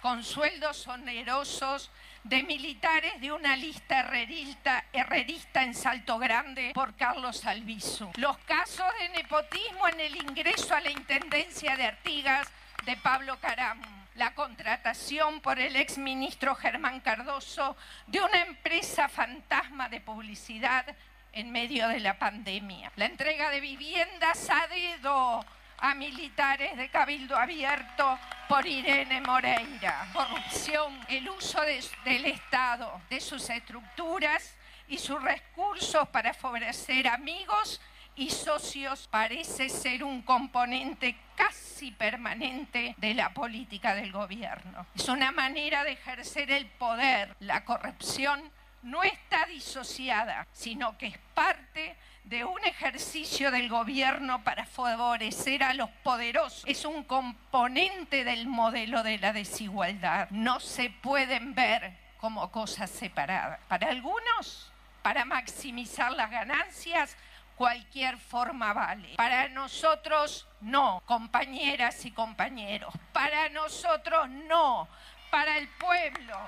con 0.00 0.22
sueldos 0.22 0.86
onerosos 0.86 1.90
de 2.24 2.42
militares 2.42 3.20
de 3.20 3.30
una 3.32 3.54
lista 3.54 4.00
herrerista, 4.00 5.62
en 5.62 5.74
Salto 5.74 6.18
Grande 6.18 6.72
por 6.74 6.96
Carlos 6.96 7.44
Albizu. 7.44 8.10
Los 8.16 8.38
casos 8.38 8.86
de 8.98 9.10
nepotismo 9.10 9.86
en 9.88 10.00
el 10.00 10.16
ingreso 10.16 10.74
a 10.74 10.80
la 10.80 10.90
Intendencia 10.90 11.76
de 11.76 11.84
Artigas 11.84 12.48
de 12.86 12.96
Pablo 12.96 13.38
Caram. 13.40 13.80
La 14.14 14.34
contratación 14.34 15.40
por 15.40 15.58
el 15.58 15.76
exministro 15.76 16.54
Germán 16.54 17.00
Cardoso 17.00 17.76
de 18.06 18.20
una 18.20 18.42
empresa 18.42 19.08
fantasma 19.08 19.88
de 19.88 20.00
publicidad 20.00 20.86
en 21.32 21.50
medio 21.50 21.88
de 21.88 22.00
la 22.00 22.18
pandemia. 22.18 22.90
La 22.96 23.06
entrega 23.06 23.50
de 23.50 23.60
viviendas 23.60 24.48
a 24.50 24.66
dedo 24.68 25.44
a 25.78 25.94
militares 25.94 26.76
de 26.76 26.88
Cabildo 26.88 27.36
Abierto 27.36 28.18
por 28.48 28.66
Irene 28.66 29.20
Moreira. 29.20 30.08
Corrupción, 30.12 30.98
el 31.08 31.28
uso 31.28 31.60
de- 31.62 31.84
del 32.04 32.26
Estado, 32.26 33.00
de 33.10 33.20
sus 33.20 33.48
estructuras 33.50 34.56
y 34.88 34.98
sus 34.98 35.22
recursos 35.22 36.08
para 36.08 36.34
favorecer 36.34 37.08
amigos 37.08 37.80
y 38.16 38.30
socios 38.30 39.08
parece 39.10 39.68
ser 39.68 40.04
un 40.04 40.22
componente 40.22 41.16
casi 41.34 41.90
permanente 41.90 42.94
de 42.98 43.14
la 43.14 43.30
política 43.30 43.94
del 43.94 44.12
gobierno. 44.12 44.86
Es 44.94 45.08
una 45.08 45.32
manera 45.32 45.82
de 45.84 45.92
ejercer 45.92 46.50
el 46.52 46.66
poder. 46.66 47.34
La 47.40 47.64
corrupción 47.64 48.52
no 48.82 49.02
está 49.02 49.46
disociada, 49.46 50.46
sino 50.52 50.96
que 50.98 51.06
es 51.06 51.18
parte 51.34 51.96
de 52.24 52.42
un 52.44 52.58
ejercicio 52.64 53.50
del 53.50 53.68
gobierno 53.68 54.42
para 54.42 54.64
favorecer 54.64 55.62
a 55.62 55.74
los 55.74 55.90
poderosos. 56.02 56.64
Es 56.66 56.84
un 56.84 57.04
componente 57.04 58.24
del 58.24 58.46
modelo 58.46 59.02
de 59.02 59.18
la 59.18 59.32
desigualdad. 59.32 60.28
No 60.30 60.58
se 60.58 60.90
pueden 60.90 61.54
ver 61.54 61.96
como 62.18 62.50
cosas 62.50 62.90
separadas. 62.90 63.60
Para 63.68 63.88
algunos, 63.88 64.72
para 65.02 65.26
maximizar 65.26 66.12
las 66.12 66.30
ganancias, 66.30 67.14
cualquier 67.56 68.16
forma 68.16 68.72
vale. 68.72 69.14
Para 69.16 69.48
nosotros, 69.50 70.48
no, 70.62 71.02
compañeras 71.04 72.06
y 72.06 72.10
compañeros. 72.10 72.94
Para 73.12 73.50
nosotros, 73.50 74.30
no. 74.30 74.88
Para 75.30 75.58
el 75.58 75.68
pueblo, 75.68 76.38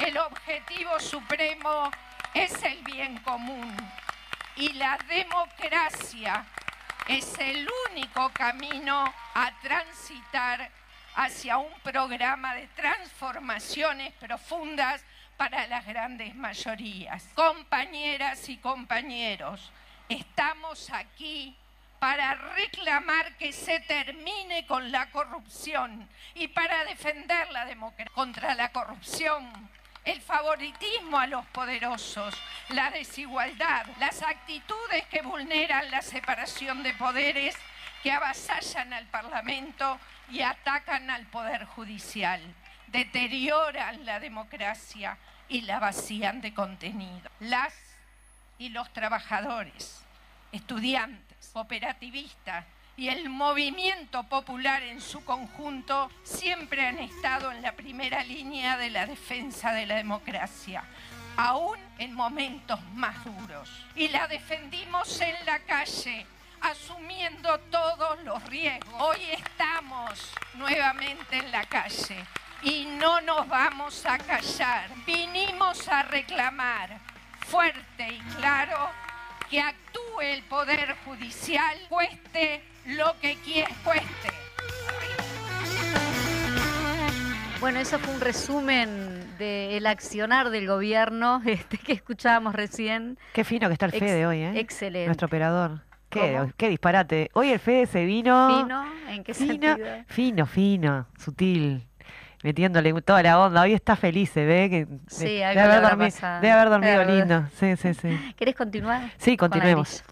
el 0.00 0.18
objetivo 0.18 0.98
supremo 0.98 1.90
es 2.34 2.60
el 2.64 2.82
bien 2.82 3.18
común 3.18 3.76
y 4.56 4.72
la 4.74 4.98
democracia 5.08 6.44
es 7.08 7.38
el 7.38 7.68
único 7.90 8.30
camino 8.30 9.12
a 9.34 9.52
transitar 9.60 10.70
hacia 11.14 11.58
un 11.58 11.72
programa 11.80 12.54
de 12.54 12.66
transformaciones 12.68 14.12
profundas 14.14 15.02
para 15.36 15.66
las 15.66 15.84
grandes 15.86 16.34
mayorías. 16.34 17.28
Compañeras 17.34 18.48
y 18.48 18.58
compañeros, 18.58 19.72
estamos 20.08 20.90
aquí 20.90 21.56
para 21.98 22.34
reclamar 22.34 23.36
que 23.36 23.52
se 23.52 23.80
termine 23.80 24.66
con 24.66 24.90
la 24.90 25.10
corrupción 25.10 26.08
y 26.34 26.48
para 26.48 26.84
defender 26.84 27.50
la 27.50 27.64
democracia 27.64 28.12
contra 28.14 28.54
la 28.54 28.72
corrupción, 28.72 29.50
el 30.04 30.20
favoritismo 30.20 31.18
a 31.18 31.26
los 31.26 31.46
poderosos, 31.46 32.34
la 32.70 32.90
desigualdad, 32.90 33.86
las 33.98 34.22
actitudes 34.22 35.06
que 35.10 35.22
vulneran 35.22 35.90
la 35.90 36.02
separación 36.02 36.82
de 36.82 36.92
poderes, 36.94 37.56
que 38.02 38.10
avasallan 38.10 38.92
al 38.92 39.06
Parlamento 39.06 39.98
y 40.30 40.42
atacan 40.42 41.08
al 41.10 41.26
Poder 41.26 41.64
Judicial, 41.66 42.40
deterioran 42.88 44.04
la 44.04 44.18
democracia 44.18 45.18
y 45.48 45.62
la 45.62 45.78
vacían 45.78 46.40
de 46.40 46.52
contenido. 46.52 47.30
Las 47.38 47.74
y 48.58 48.70
los 48.70 48.92
trabajadores, 48.92 50.02
estudiantes, 50.50 51.50
cooperativistas 51.52 52.64
y 53.02 53.08
el 53.08 53.28
movimiento 53.30 54.22
popular 54.22 54.80
en 54.84 55.00
su 55.00 55.24
conjunto 55.24 56.08
siempre 56.22 56.86
han 56.86 57.00
estado 57.00 57.50
en 57.50 57.60
la 57.60 57.72
primera 57.72 58.22
línea 58.22 58.76
de 58.76 58.90
la 58.90 59.06
defensa 59.06 59.72
de 59.72 59.86
la 59.86 59.96
democracia, 59.96 60.84
aún 61.36 61.80
en 61.98 62.14
momentos 62.14 62.80
más 62.94 63.24
duros. 63.24 63.68
Y 63.96 64.06
la 64.06 64.28
defendimos 64.28 65.20
en 65.20 65.34
la 65.46 65.58
calle, 65.64 66.24
asumiendo 66.60 67.58
todos 67.72 68.22
los 68.22 68.40
riesgos. 68.44 68.94
Hoy 69.00 69.20
estamos 69.32 70.20
nuevamente 70.54 71.38
en 71.38 71.50
la 71.50 71.64
calle 71.64 72.24
y 72.62 72.84
no 72.84 73.20
nos 73.22 73.48
vamos 73.48 74.06
a 74.06 74.16
callar. 74.16 74.88
Vinimos 75.04 75.88
a 75.88 76.04
reclamar 76.04 77.00
fuerte 77.48 78.12
y 78.12 78.20
claro 78.36 78.92
que 79.50 79.60
actúe 79.60 80.20
el 80.20 80.44
Poder 80.44 80.96
Judicial, 81.04 81.76
cueste 81.88 82.71
lo 82.86 83.14
que 83.20 83.36
quiera, 83.36 83.68
cueste. 83.84 84.08
Bueno, 87.60 87.78
eso 87.78 87.98
fue 88.00 88.12
un 88.14 88.20
resumen 88.20 89.36
del 89.38 89.86
accionar 89.86 90.50
del 90.50 90.66
gobierno 90.66 91.40
este, 91.46 91.78
que 91.78 91.92
escuchábamos 91.92 92.54
recién. 92.54 93.18
Qué 93.32 93.44
fino 93.44 93.68
que 93.68 93.74
está 93.74 93.86
el 93.86 93.94
Ex- 93.94 94.00
Fede 94.00 94.26
hoy, 94.26 94.38
¿eh? 94.38 94.52
Excelente. 94.58 95.06
Nuestro 95.06 95.26
operador. 95.26 95.80
Qué, 96.10 96.38
qué 96.58 96.68
disparate. 96.68 97.30
Hoy 97.32 97.50
el 97.52 97.58
Fede 97.58 97.86
se 97.86 98.04
vino. 98.04 98.60
¿Fino? 98.62 98.84
¿En 99.08 99.24
qué 99.24 99.32
fino, 99.32 99.52
sentido? 99.68 99.88
fino, 100.08 100.46
fino, 100.46 101.06
sutil. 101.18 101.86
Metiéndole 102.42 102.92
toda 103.00 103.22
la 103.22 103.38
onda. 103.40 103.62
Hoy 103.62 103.72
está 103.72 103.94
feliz, 103.96 104.28
se 104.30 104.44
ve 104.44 104.68
que 104.68 104.84
de- 104.84 104.98
Sí, 105.06 105.40
algo 105.42 105.54
le 105.54 105.60
haber 105.60 105.76
habrá 105.84 105.90
dormi- 105.96 106.12
pasado. 106.12 106.40
debe 106.42 106.52
haber 106.52 106.68
dormido 106.68 106.90
Debe 106.92 107.04
haber- 107.04 107.16
lindo. 107.28 107.48
Sí, 107.58 107.76
sí, 107.76 107.94
sí. 107.94 108.34
¿Querés 108.36 108.56
continuar? 108.56 109.10
Sí, 109.16 109.36
continuemos. 109.38 110.02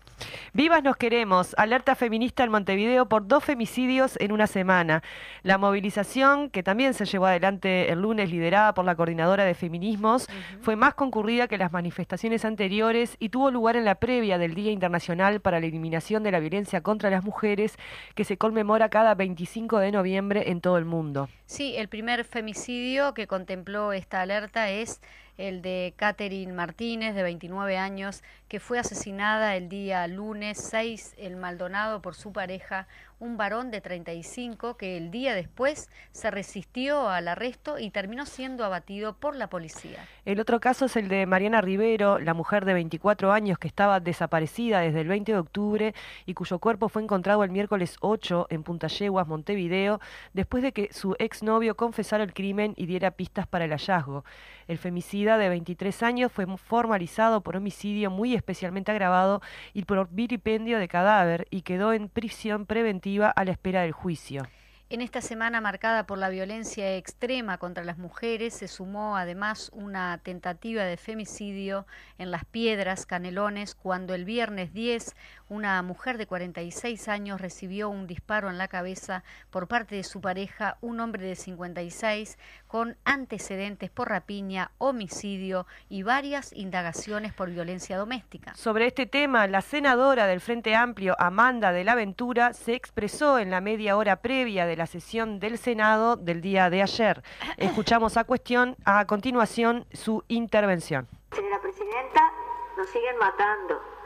Vivas 0.53 0.83
nos 0.83 0.97
queremos. 0.97 1.55
Alerta 1.59 1.95
feminista 1.95 2.45
en 2.45 2.51
Montevideo 2.51 3.09
por 3.09 3.27
dos 3.27 3.45
femicidios 3.45 4.17
en 4.21 4.33
una 4.33 4.47
semana. 4.47 5.03
La 5.43 5.59
movilización, 5.59 6.51
que 6.51 6.63
también 6.63 6.95
se 6.95 7.05
llevó 7.05 7.27
adelante 7.27 7.91
el 7.91 8.01
lunes, 8.01 8.31
liderada 8.31 8.75
por 8.75 8.85
la 8.85 8.95
coordinadora 8.95 9.45
de 9.45 9.55
feminismos, 9.55 10.29
fue 10.61 10.77
más 10.77 10.95
concurrida 10.95 11.49
que 11.49 11.59
las 11.59 11.73
manifestaciones 11.73 12.45
anteriores 12.45 13.17
y 13.19 13.29
tuvo 13.31 13.51
lugar 13.51 13.77
en 13.77 13.85
la 13.85 13.97
previa 13.97 14.39
del 14.39 14.55
Día 14.55 14.73
Internacional 14.73 15.41
para 15.41 15.61
la 15.61 15.67
Eliminación 15.67 16.23
de 16.23 16.33
la 16.33 16.41
Violencia 16.41 16.83
contra 16.83 17.11
las 17.11 17.25
Mujeres, 17.25 17.77
que 18.15 18.25
se 18.25 18.37
conmemora 18.37 18.89
cada 18.89 19.15
25 19.15 19.79
de 19.79 19.93
noviembre 19.93 20.51
en 20.51 20.61
todo 20.61 20.79
el 20.79 20.85
mundo. 20.85 21.29
Sí, 21.47 21.75
el 21.77 21.89
primer 21.89 22.25
femicidio 22.25 23.15
que 23.15 23.27
contempló 23.27 23.93
esta 23.93 24.21
alerta 24.21 24.71
es 24.71 25.01
el 25.39 25.63
de 25.63 25.95
Catherine 25.97 26.53
Martínez, 26.53 27.15
de 27.15 27.23
29 27.23 27.79
años, 27.79 28.23
que 28.49 28.61
fue 28.61 28.79
asesinada 28.79 29.57
el 29.57 29.69
día 29.69 30.07
lunes. 30.07 30.59
6 30.71 31.15
en 31.19 31.39
Maldonado 31.39 32.03
por 32.03 32.15
su 32.15 32.33
pareja, 32.33 32.87
un 33.21 33.37
varón 33.37 33.71
de 33.71 33.83
35 33.83 34.79
que 34.79 34.97
el 34.97 35.11
día 35.11 35.35
después 35.35 35.91
se 36.11 36.31
resistió 36.31 37.09
al 37.11 37.29
arresto 37.29 37.79
y 37.79 37.91
terminó 37.91 38.25
siendo 38.25 38.65
abatido 38.65 39.15
por 39.15 39.37
la 39.37 39.49
policía. 39.49 40.09
El 40.25 40.41
otro 40.41 40.59
caso 40.59 40.87
es 40.87 40.97
el 40.97 41.09
de 41.09 41.27
Mariana 41.27 41.61
Rivero, 41.61 42.19
la 42.19 42.33
mujer 42.33 42.65
de 42.65 42.73
24 42.73 43.31
años 43.31 43.59
que 43.59 43.69
estaba 43.69 44.01
desaparecida 44.01 44.81
desde 44.81 45.03
el 45.03 45.09
20 45.09 45.33
de 45.33 45.39
octubre 45.39 45.95
y 46.25 46.33
cuyo 46.33 46.59
cuerpo 46.59 46.89
fue 46.89 47.03
encontrado 47.03 47.45
el 47.45 47.51
miércoles 47.51 47.97
8 48.01 48.47
en 48.49 48.63
Punta 48.63 48.87
Yeguas, 48.87 49.29
Montevideo, 49.29 50.01
después 50.33 50.63
de 50.63 50.73
que 50.73 50.89
su 50.91 51.15
exnovio 51.19 51.77
confesara 51.77 52.25
el 52.25 52.33
crimen 52.33 52.73
y 52.77 52.87
diera 52.87 53.11
pistas 53.11 53.47
para 53.47 53.67
el 53.67 53.73
hallazgo. 53.73 54.25
El 54.67 54.79
femicida 54.79 55.37
de 55.37 55.49
23 55.49 56.03
años 56.05 56.33
fue 56.33 56.47
formalizado 56.57 57.43
por 57.43 57.57
homicidio 57.57 58.11
muy 58.11 58.35
especialmente 58.35 58.93
agravado 58.93 59.43
y 59.75 59.83
por 59.83 60.09
vilipendio 60.11 60.79
de 60.79 60.89
cadáver 60.89 61.47
y 61.51 61.63
quedó 61.63 61.93
en 61.93 62.09
prisión 62.09 62.67
preventiva 62.67 63.10
a 63.19 63.45
la 63.45 63.51
espera 63.51 63.83
del 63.83 63.93
juicio. 63.93 64.47
En 64.89 65.01
esta 65.03 65.21
semana 65.21 65.61
marcada 65.61 66.05
por 66.05 66.19
la 66.19 66.31
violencia 66.31 66.97
extrema 66.97 67.59
contra 67.59 67.85
las 67.85 67.97
mujeres 67.97 68.55
se 68.55 68.67
sumó 68.67 69.17
además 69.17 69.71
una 69.73 70.19
tentativa 70.19 70.83
de 70.83 70.97
femicidio 70.97 71.87
en 72.19 72.33
Las 72.33 72.45
Piedras, 72.45 73.07
Canelones, 73.07 73.77
cuando 73.77 74.15
el 74.15 74.25
viernes 74.25 74.73
10 74.73 75.15
una 75.51 75.83
mujer 75.83 76.17
de 76.17 76.27
46 76.27 77.09
años 77.09 77.41
recibió 77.41 77.91
un 77.91 78.07
disparo 78.07 78.49
en 78.49 78.57
la 78.57 78.69
cabeza 78.69 79.25
por 79.51 79.67
parte 79.67 79.97
de 79.97 80.05
su 80.05 80.21
pareja, 80.21 80.79
un 80.81 81.01
hombre 81.01 81.27
de 81.27 81.35
56, 81.35 82.39
con 82.69 82.97
antecedentes 83.05 83.91
por 83.91 84.09
rapiña, 84.09 84.71
homicidio 84.79 85.67
y 85.89 86.05
varias 86.05 86.53
indagaciones 86.53 87.35
por 87.35 87.51
violencia 87.51 87.99
doméstica. 87.99 88.55
Sobre 88.55 88.87
este 88.87 89.07
tema, 89.07 89.49
la 89.49 89.61
senadora 89.61 90.29
del 90.29 90.41
Frente 90.41 90.77
Amplio, 90.77 91.17
Amanda 91.19 91.73
de 91.73 91.83
la 91.83 91.97
Ventura, 91.97 92.53
se 92.53 92.75
expresó 92.75 93.41
en 93.41 93.51
la 93.51 93.61
media 93.61 93.97
hora 93.97 94.17
previa 94.23 94.67
de 94.67 94.77
la 94.77 94.87
sesión 94.87 95.41
del 95.41 95.59
Senado 95.59 96.15
del 96.15 96.41
día 96.41 96.71
de 96.71 96.83
ayer. 96.83 97.23
Escuchamos 97.57 98.17
a 98.17 98.25
cuestión 98.25 98.77
a 98.85 99.05
continuación 99.07 99.85
su 99.93 100.23
intervención. 100.29 101.09
Señora 101.33 101.61
Presidenta, 101.61 102.33
nos 102.77 102.89
siguen 102.89 103.19
matando. 103.19 104.00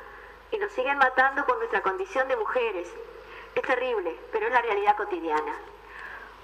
Y 0.50 0.58
nos 0.58 0.72
siguen 0.72 0.98
matando 0.98 1.44
por 1.46 1.58
nuestra 1.58 1.82
condición 1.82 2.28
de 2.28 2.36
mujeres. 2.36 2.92
Es 3.54 3.62
terrible, 3.62 4.18
pero 4.32 4.46
es 4.46 4.52
la 4.52 4.62
realidad 4.62 4.96
cotidiana. 4.96 5.54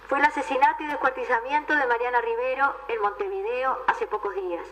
Fue 0.08 0.18
el 0.18 0.24
asesinato 0.24 0.82
y 0.82 0.86
descuartizamiento 0.86 1.74
de 1.74 1.86
Mariana 1.86 2.20
Rivero 2.20 2.74
en 2.88 3.00
Montevideo 3.00 3.84
hace 3.86 4.06
pocos 4.06 4.34
días. 4.34 4.66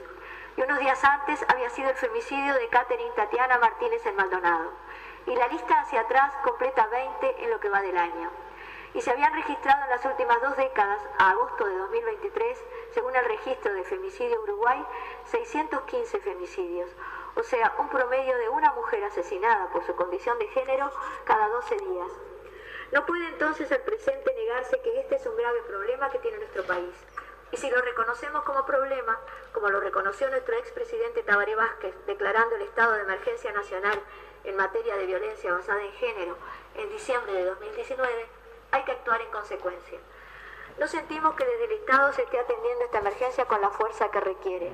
Y 0.57 0.63
unos 0.63 0.79
días 0.81 1.03
antes 1.05 1.45
había 1.49 1.71
sido 1.71 1.91
el 1.91 1.97
femicidio 1.97 2.55
de 2.55 2.69
Catherine 2.69 3.15
Tatiana 3.15 3.59
Martínez 3.59 4.05
en 4.07 4.17
Maldonado. 4.17 4.73
Y 5.27 5.37
la 5.37 5.47
lista 5.49 5.81
hacia 5.81 6.01
atrás 6.01 6.33
completa 6.43 6.87
20 6.87 7.45
en 7.45 7.51
lo 7.51 7.61
que 7.61 7.69
va 7.69 7.83
del 7.83 7.97
año 7.97 8.31
y 8.95 9.01
se 9.01 9.11
habían 9.11 9.35
registrado 9.35 9.85
en 9.85 9.91
las 9.91 10.05
últimas 10.05 10.41
dos 10.41 10.57
décadas, 10.57 11.01
a 11.19 11.31
agosto 11.31 11.67
de 11.67 11.77
2023, 11.77 12.59
según 12.95 13.15
el 13.15 13.25
registro 13.27 13.73
de 13.75 13.85
femicidio 13.85 14.43
Uruguay, 14.43 14.85
615 15.27 16.21
femicidios, 16.21 16.91
o 17.35 17.43
sea, 17.43 17.75
un 17.79 17.89
promedio 17.89 18.37
de 18.37 18.49
una 18.49 18.73
mujer 18.73 19.05
asesinada 19.05 19.69
por 19.71 19.85
su 19.85 19.95
condición 19.95 20.39
de 20.39 20.49
género 20.49 20.91
cada 21.25 21.49
12 21.49 21.77
días. 21.77 22.09
No 22.93 23.05
puede 23.07 23.29
entonces 23.29 23.71
el 23.71 23.81
presente 23.83 24.35
negarse 24.35 24.81
que 24.81 25.01
este 25.01 25.17
es 25.17 25.27
un 25.27 25.37
grave 25.37 25.61
problema 25.63 26.11
que 26.11 26.19
tiene 26.19 26.39
nuestro 26.39 26.65
país. 26.65 26.95
Y 27.51 27.57
si 27.57 27.71
lo 27.71 27.81
reconocemos 27.81 28.43
como 28.45 28.65
problema, 28.67 29.19
como 29.53 29.69
lo 29.69 29.81
reconoció 29.81 30.29
nuestro 30.31 30.57
expresidente 30.57 31.23
Tabaré 31.23 31.55
Vázquez, 31.55 31.95
declarando 32.07 32.57
el 32.57 32.63
estado 32.63 32.93
de 32.93 33.03
emergencia 33.03 33.53
nacional 33.53 34.01
en 34.45 34.57
materia 34.57 34.97
de 34.97 35.07
violencia 35.07 35.53
basada 35.53 35.83
en 35.83 35.93
género 35.93 36.37
en 36.75 36.91
diciembre 36.91 37.33
de 37.33 37.45
2019, 37.45 38.27
hay 38.71 38.85
que 38.85 38.93
actuar 38.93 39.21
en 39.21 39.31
consecuencia. 39.31 39.99
No 40.79 40.87
sentimos 40.87 41.35
que 41.35 41.45
desde 41.45 41.65
el 41.65 41.73
Estado 41.73 42.13
se 42.13 42.23
esté 42.23 42.39
atendiendo 42.39 42.85
esta 42.85 42.99
emergencia 42.99 43.45
con 43.47 43.61
la 43.61 43.71
fuerza 43.71 44.11
que 44.11 44.21
requiere. 44.21 44.71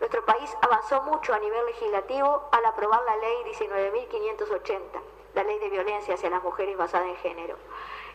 Nuestro 0.00 0.24
país 0.24 0.56
avanzó 0.62 1.02
mucho 1.02 1.34
a 1.34 1.38
nivel 1.38 1.66
legislativo 1.66 2.48
al 2.52 2.64
aprobar 2.64 3.02
la 3.02 3.16
ley 3.16 3.44
19.580, 3.52 4.80
la 5.34 5.44
ley 5.44 5.58
de 5.58 5.68
violencia 5.68 6.14
hacia 6.14 6.30
las 6.30 6.42
mujeres 6.42 6.76
basada 6.78 7.06
en 7.06 7.16
género. 7.16 7.56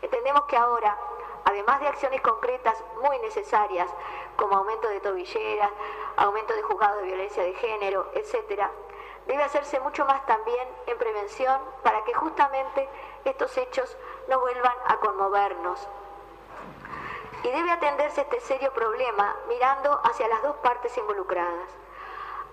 Entendemos 0.01 0.45
que 0.45 0.57
ahora, 0.57 0.97
además 1.45 1.79
de 1.79 1.87
acciones 1.87 2.21
concretas 2.21 2.83
muy 3.03 3.19
necesarias, 3.19 3.87
como 4.35 4.57
aumento 4.57 4.87
de 4.89 4.99
tobilleras, 4.99 5.69
aumento 6.17 6.55
de 6.55 6.63
juzgados 6.63 7.01
de 7.01 7.07
violencia 7.07 7.43
de 7.43 7.53
género, 7.53 8.09
etc., 8.15 8.63
debe 9.27 9.43
hacerse 9.43 9.79
mucho 9.79 10.05
más 10.05 10.25
también 10.25 10.67
en 10.87 10.97
prevención 10.97 11.61
para 11.83 12.03
que 12.03 12.13
justamente 12.13 12.89
estos 13.25 13.55
hechos 13.57 13.95
no 14.27 14.39
vuelvan 14.39 14.75
a 14.87 14.97
conmovernos. 14.97 15.87
Y 17.45 17.51
debe 17.51 17.71
atenderse 17.71 18.21
este 18.21 18.39
serio 18.39 18.73
problema 18.73 19.35
mirando 19.47 20.01
hacia 20.03 20.27
las 20.27 20.41
dos 20.41 20.55
partes 20.63 20.97
involucradas. 20.97 21.69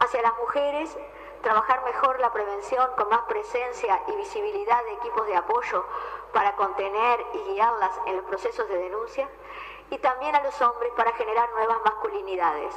Hacia 0.00 0.20
las 0.20 0.36
mujeres, 0.36 0.94
trabajar 1.40 1.82
mejor 1.84 2.20
la 2.20 2.30
prevención 2.30 2.90
con 2.98 3.08
más 3.08 3.22
presencia 3.22 4.02
y 4.08 4.16
visibilidad 4.16 4.84
de 4.84 4.92
equipos 4.92 5.26
de 5.28 5.36
apoyo 5.36 5.82
para 6.34 6.54
contener 6.56 7.24
y 7.32 7.38
guiarlas 7.52 7.98
en 8.04 8.18
los 8.18 8.26
procesos 8.26 8.68
de 8.68 8.76
denuncia. 8.76 9.26
Y 9.88 9.96
también 9.96 10.36
a 10.36 10.42
los 10.42 10.60
hombres 10.60 10.92
para 10.94 11.12
generar 11.12 11.50
nuevas 11.52 11.78
masculinidades. 11.86 12.74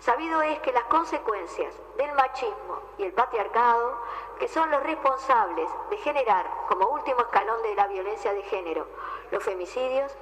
Sabido 0.00 0.42
es 0.42 0.58
que 0.58 0.72
las 0.72 0.84
consecuencias 0.84 1.74
del 1.96 2.12
machismo 2.12 2.78
y 2.98 3.04
el 3.04 3.14
patriarcado, 3.14 3.98
que 4.38 4.48
son 4.48 4.70
los 4.70 4.82
responsables 4.82 5.70
de 5.88 5.96
generar 5.96 6.46
como 6.68 6.88
último 6.88 7.20
escalón 7.20 7.62
de 7.62 7.74
la 7.74 7.86
violencia 7.86 8.34
de 8.34 8.42
género 8.42 8.86
los 9.30 9.42
femicidios, 9.42 10.14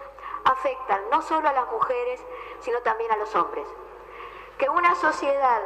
afectan 0.44 1.00
no 1.11 1.22
solo 1.22 1.48
a 1.48 1.52
las 1.52 1.70
mujeres, 1.70 2.20
sino 2.61 2.80
también 2.80 3.11
a 3.12 3.16
los 3.16 3.35
hombres. 3.35 3.66
Que 4.59 4.68
una 4.68 4.94
sociedad 4.94 5.61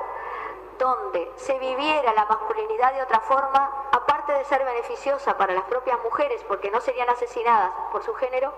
donde 0.78 1.30
se 1.36 1.58
viviera 1.58 2.12
la 2.12 2.24
masculinidad 2.24 2.94
de 2.94 3.02
otra 3.02 3.20
forma, 3.20 3.88
aparte 3.92 4.32
de 4.32 4.44
ser 4.44 4.64
beneficiosa 4.64 5.36
para 5.36 5.52
las 5.52 5.64
propias 5.64 5.98
mujeres 6.02 6.44
porque 6.46 6.70
no 6.70 6.80
serían 6.80 7.10
asesinadas 7.10 7.72
por 7.90 8.02
su 8.04 8.14
género, 8.14 8.52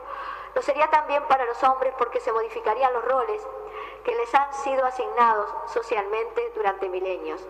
lo 0.54 0.62
sería 0.62 0.88
también 0.90 1.22
para 1.28 1.44
los 1.44 1.62
hombres 1.62 1.94
porque 1.96 2.20
se 2.20 2.33
modificarían 2.33 2.92
los 2.92 3.04
roles 3.04 3.42
que 4.04 4.14
les 4.14 4.35
han 4.35 4.52
sido 4.52 4.85
asignados 4.85 5.48
socialmente 5.66 6.52
durante 6.54 6.88
milenios. 6.88 7.40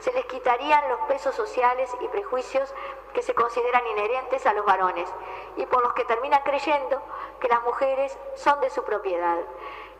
Se 0.00 0.12
les 0.12 0.24
quitarían 0.26 0.88
los 0.88 1.00
pesos 1.02 1.34
sociales 1.34 1.90
y 2.00 2.08
prejuicios 2.08 2.74
que 3.12 3.22
se 3.22 3.34
consideran 3.34 3.86
inherentes 3.86 4.46
a 4.46 4.54
los 4.54 4.64
varones 4.64 5.08
y 5.56 5.66
por 5.66 5.82
los 5.82 5.92
que 5.92 6.04
terminan 6.04 6.42
creyendo 6.42 7.02
que 7.38 7.48
las 7.48 7.62
mujeres 7.62 8.18
son 8.34 8.60
de 8.60 8.70
su 8.70 8.82
propiedad. 8.84 9.38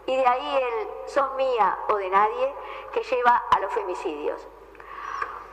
Y 0.07 0.17
de 0.17 0.27
ahí 0.27 0.57
el 0.57 1.09
son 1.09 1.37
mía 1.37 1.79
o 1.89 1.97
de 1.97 2.09
nadie 2.09 2.55
que 2.93 3.03
lleva 3.03 3.37
a 3.51 3.61
los 3.61 3.73
femicidios. 3.73 4.47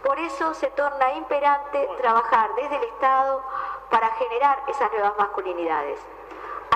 Por 0.04 0.18
eso 0.20 0.54
se 0.54 0.68
torna 0.68 1.14
imperante 1.14 1.90
trabajar 1.98 2.56
desde 2.56 2.78
el 2.78 2.84
Estado 2.86 3.44
para 3.90 4.10
generar 4.12 4.64
esas 4.68 4.92
nuevas 4.92 5.18
masculinidades. 5.18 6.00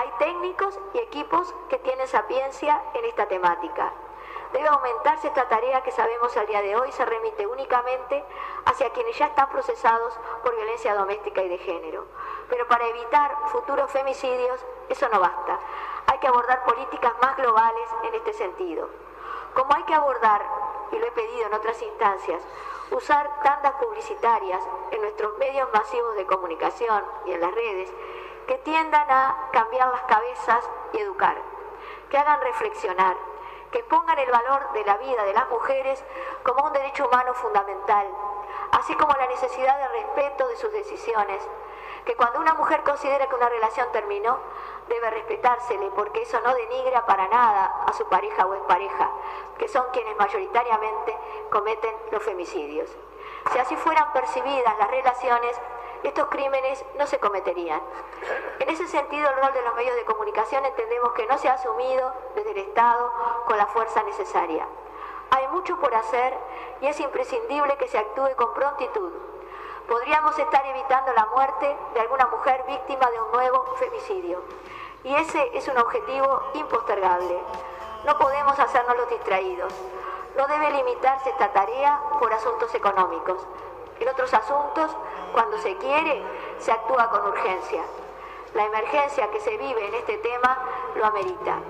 Hay 0.00 0.10
técnicos 0.18 0.78
y 0.92 0.98
equipos 0.98 1.54
que 1.70 1.78
tienen 1.78 2.06
sapiencia 2.08 2.82
en 2.94 3.04
esta 3.06 3.26
temática. 3.26 3.92
Debe 4.52 4.68
aumentarse 4.68 5.28
esta 5.28 5.48
tarea 5.48 5.82
que 5.82 5.90
sabemos 5.90 6.36
al 6.36 6.46
día 6.46 6.60
de 6.60 6.76
hoy 6.76 6.92
se 6.92 7.04
remite 7.06 7.46
únicamente 7.46 8.22
hacia 8.66 8.90
quienes 8.90 9.16
ya 9.18 9.26
están 9.26 9.48
procesados 9.48 10.14
por 10.42 10.54
violencia 10.54 10.94
doméstica 10.94 11.42
y 11.42 11.48
de 11.48 11.58
género. 11.58 12.06
Pero 12.50 12.68
para 12.68 12.86
evitar 12.86 13.34
futuros 13.46 13.90
femicidios, 13.90 14.60
eso 14.90 15.08
no 15.08 15.20
basta. 15.20 15.58
Hay 16.06 16.18
que 16.18 16.28
abordar 16.28 16.64
políticas 16.64 17.12
más 17.22 17.36
globales 17.36 17.88
en 18.02 18.14
este 18.14 18.34
sentido. 18.34 18.90
Como 19.54 19.72
hay 19.74 19.84
que 19.84 19.94
abordar, 19.94 20.42
y 20.90 20.98
lo 20.98 21.06
he 21.06 21.12
pedido 21.12 21.46
en 21.46 21.54
otras 21.54 21.80
instancias, 21.80 22.42
usar 22.90 23.30
tandas 23.42 23.72
publicitarias 23.72 24.62
en 24.90 25.00
nuestros 25.00 25.36
medios 25.38 25.68
masivos 25.72 26.14
de 26.16 26.26
comunicación 26.26 27.02
y 27.24 27.32
en 27.32 27.40
las 27.40 27.54
redes, 27.54 27.90
que 28.46 28.58
tiendan 28.58 29.10
a 29.10 29.48
cambiar 29.52 29.90
las 29.90 30.02
cabezas 30.02 30.68
y 30.92 30.98
educar, 30.98 31.36
que 32.10 32.18
hagan 32.18 32.40
reflexionar, 32.42 33.16
que 33.72 33.82
pongan 33.84 34.18
el 34.18 34.30
valor 34.30 34.72
de 34.72 34.84
la 34.84 34.98
vida 34.98 35.24
de 35.24 35.32
las 35.32 35.48
mujeres 35.48 36.04
como 36.44 36.64
un 36.64 36.72
derecho 36.72 37.06
humano 37.08 37.34
fundamental, 37.34 38.06
así 38.72 38.94
como 38.94 39.14
la 39.14 39.26
necesidad 39.26 39.78
de 39.78 39.88
respeto 39.88 40.46
de 40.46 40.56
sus 40.56 40.72
decisiones, 40.72 41.42
que 42.04 42.14
cuando 42.16 42.40
una 42.40 42.54
mujer 42.54 42.82
considera 42.82 43.26
que 43.26 43.34
una 43.34 43.48
relación 43.48 43.86
terminó, 43.92 44.38
debe 44.88 45.10
respetársele 45.10 45.90
porque 45.94 46.22
eso 46.22 46.40
no 46.40 46.54
denigra 46.54 47.06
para 47.06 47.28
nada 47.28 47.84
a 47.86 47.92
su 47.92 48.06
pareja 48.08 48.46
o 48.46 48.54
expareja, 48.54 49.10
que 49.58 49.68
son 49.68 49.86
quienes 49.92 50.16
mayoritariamente 50.16 51.16
cometen 51.50 51.94
los 52.10 52.22
femicidios. 52.22 52.90
Si 53.52 53.58
así 53.58 53.76
fueran 53.76 54.12
percibidas 54.12 54.76
las 54.78 54.90
relaciones, 54.90 55.60
estos 56.08 56.28
crímenes 56.28 56.84
no 56.98 57.06
se 57.06 57.18
cometerían. 57.18 57.80
En 58.58 58.68
ese 58.68 58.86
sentido, 58.88 59.28
el 59.28 59.36
rol 59.36 59.52
de 59.52 59.62
los 59.62 59.74
medios 59.74 59.96
de 59.96 60.04
comunicación 60.04 60.64
entendemos 60.64 61.12
que 61.12 61.26
no 61.26 61.38
se 61.38 61.48
ha 61.48 61.54
asumido 61.54 62.12
desde 62.34 62.50
el 62.52 62.58
Estado 62.58 63.12
con 63.46 63.56
la 63.56 63.66
fuerza 63.66 64.02
necesaria. 64.02 64.66
Hay 65.30 65.48
mucho 65.48 65.78
por 65.78 65.94
hacer 65.94 66.36
y 66.80 66.86
es 66.86 67.00
imprescindible 67.00 67.76
que 67.76 67.88
se 67.88 67.98
actúe 67.98 68.34
con 68.36 68.52
prontitud. 68.52 69.12
Podríamos 69.88 70.38
estar 70.38 70.64
evitando 70.66 71.12
la 71.12 71.26
muerte 71.26 71.76
de 71.94 72.00
alguna 72.00 72.26
mujer 72.26 72.64
víctima 72.66 73.10
de 73.10 73.20
un 73.20 73.32
nuevo 73.32 73.64
femicidio. 73.76 74.42
Y 75.04 75.14
ese 75.14 75.56
es 75.56 75.66
un 75.68 75.78
objetivo 75.78 76.42
impostergable. 76.54 77.38
No 78.04 78.18
podemos 78.18 78.58
hacernos 78.58 78.96
los 78.96 79.08
distraídos. 79.08 79.72
No 80.36 80.46
debe 80.48 80.70
limitarse 80.70 81.30
esta 81.30 81.52
tarea 81.52 82.00
por 82.18 82.32
asuntos 82.32 82.74
económicos. 82.74 83.46
En 84.02 84.08
otros 84.08 84.34
asuntos, 84.34 84.90
cuando 85.32 85.56
se 85.58 85.76
quiere, 85.76 86.20
se 86.58 86.72
actúa 86.72 87.08
con 87.08 87.24
urgencia. 87.24 87.82
La 88.52 88.64
emergencia 88.64 89.30
que 89.30 89.38
se 89.38 89.56
vive 89.56 89.86
en 89.86 89.94
este 89.94 90.16
tema 90.16 90.58
lo 90.96 91.06
amerita. 91.06 91.60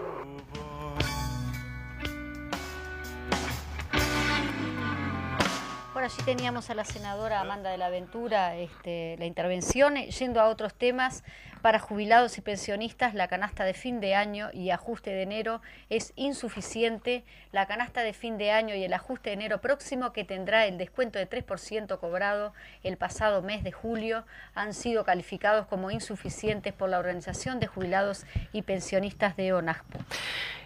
Bueno, 5.92 6.06
allí 6.06 6.22
teníamos 6.24 6.70
a 6.70 6.74
la 6.74 6.86
senadora 6.86 7.38
Amanda 7.42 7.68
de 7.68 7.76
la 7.76 7.90
Ventura 7.90 8.56
este, 8.56 9.16
la 9.18 9.26
intervención, 9.26 9.96
yendo 9.96 10.40
a 10.40 10.48
otros 10.48 10.72
temas. 10.72 11.24
Para 11.62 11.78
jubilados 11.78 12.38
y 12.38 12.40
pensionistas, 12.40 13.14
la 13.14 13.28
canasta 13.28 13.62
de 13.64 13.72
fin 13.72 14.00
de 14.00 14.16
año 14.16 14.50
y 14.52 14.70
ajuste 14.70 15.10
de 15.10 15.22
enero 15.22 15.62
es 15.90 16.12
insuficiente. 16.16 17.22
La 17.52 17.66
canasta 17.66 18.02
de 18.02 18.12
fin 18.12 18.36
de 18.36 18.50
año 18.50 18.74
y 18.74 18.82
el 18.82 18.92
ajuste 18.92 19.30
de 19.30 19.34
enero 19.34 19.60
próximo, 19.60 20.12
que 20.12 20.24
tendrá 20.24 20.66
el 20.66 20.76
descuento 20.76 21.20
de 21.20 21.28
3% 21.30 22.00
cobrado 22.00 22.52
el 22.82 22.96
pasado 22.96 23.42
mes 23.42 23.62
de 23.62 23.70
julio, 23.70 24.24
han 24.56 24.74
sido 24.74 25.04
calificados 25.04 25.66
como 25.68 25.92
insuficientes 25.92 26.72
por 26.72 26.88
la 26.88 26.98
Organización 26.98 27.60
de 27.60 27.68
Jubilados 27.68 28.26
y 28.52 28.62
Pensionistas 28.62 29.36
de 29.36 29.52
ONASPO. 29.52 30.00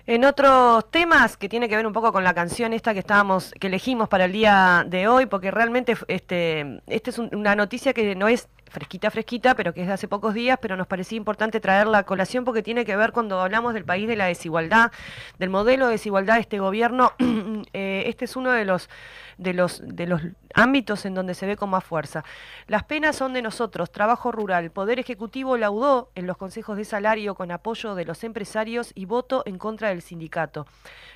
En 0.06 0.24
otros 0.24 0.90
temas 0.90 1.36
que 1.36 1.48
tiene 1.48 1.68
que 1.68 1.76
ver 1.76 1.86
un 1.86 1.92
poco 1.92 2.10
con 2.12 2.24
la 2.24 2.32
canción 2.32 2.72
esta 2.72 2.94
que 2.94 3.00
estábamos, 3.00 3.52
que 3.60 3.66
elegimos 3.66 4.08
para 4.08 4.24
el 4.26 4.32
día 4.32 4.84
de 4.86 5.08
hoy, 5.08 5.26
porque 5.26 5.50
realmente 5.50 5.94
este, 6.08 6.80
esta 6.86 7.10
es 7.10 7.18
un- 7.18 7.34
una 7.34 7.54
noticia 7.56 7.92
que 7.92 8.14
no 8.14 8.28
es 8.28 8.48
fresquita, 8.76 9.10
fresquita, 9.10 9.54
pero 9.54 9.72
que 9.72 9.80
es 9.80 9.86
de 9.86 9.94
hace 9.94 10.06
pocos 10.06 10.34
días, 10.34 10.58
pero 10.60 10.76
nos 10.76 10.86
parecía 10.86 11.16
importante 11.16 11.60
traerla 11.60 11.98
a 11.98 12.02
colación 12.02 12.44
porque 12.44 12.62
tiene 12.62 12.84
que 12.84 12.94
ver 12.94 13.12
cuando 13.12 13.40
hablamos 13.40 13.72
del 13.72 13.86
país 13.86 14.06
de 14.06 14.16
la 14.16 14.26
desigualdad, 14.26 14.92
del 15.38 15.48
modelo 15.48 15.86
de 15.86 15.92
desigualdad 15.92 16.34
de 16.34 16.40
este 16.42 16.58
gobierno. 16.58 17.14
eh, 17.72 18.02
este 18.06 18.26
es 18.26 18.36
uno 18.36 18.52
de 18.52 18.66
los 18.66 18.90
de 19.38 19.52
los, 19.52 19.82
de 19.84 20.06
los 20.06 20.22
ámbitos 20.54 21.04
en 21.04 21.14
donde 21.14 21.34
se 21.34 21.46
ve 21.46 21.56
con 21.56 21.70
más 21.70 21.84
fuerza. 21.84 22.24
Las 22.66 22.84
penas 22.84 23.16
son 23.16 23.32
de 23.32 23.42
nosotros, 23.42 23.90
trabajo 23.90 24.32
rural. 24.32 24.70
Poder 24.70 24.98
Ejecutivo 24.98 25.56
laudó 25.56 26.10
en 26.14 26.26
los 26.26 26.36
consejos 26.36 26.76
de 26.76 26.84
salario 26.84 27.34
con 27.34 27.50
apoyo 27.50 27.94
de 27.94 28.04
los 28.04 28.24
empresarios 28.24 28.92
y 28.94 29.04
voto 29.04 29.42
en 29.46 29.58
contra 29.58 29.90
del 29.90 30.02
sindicato. 30.02 30.66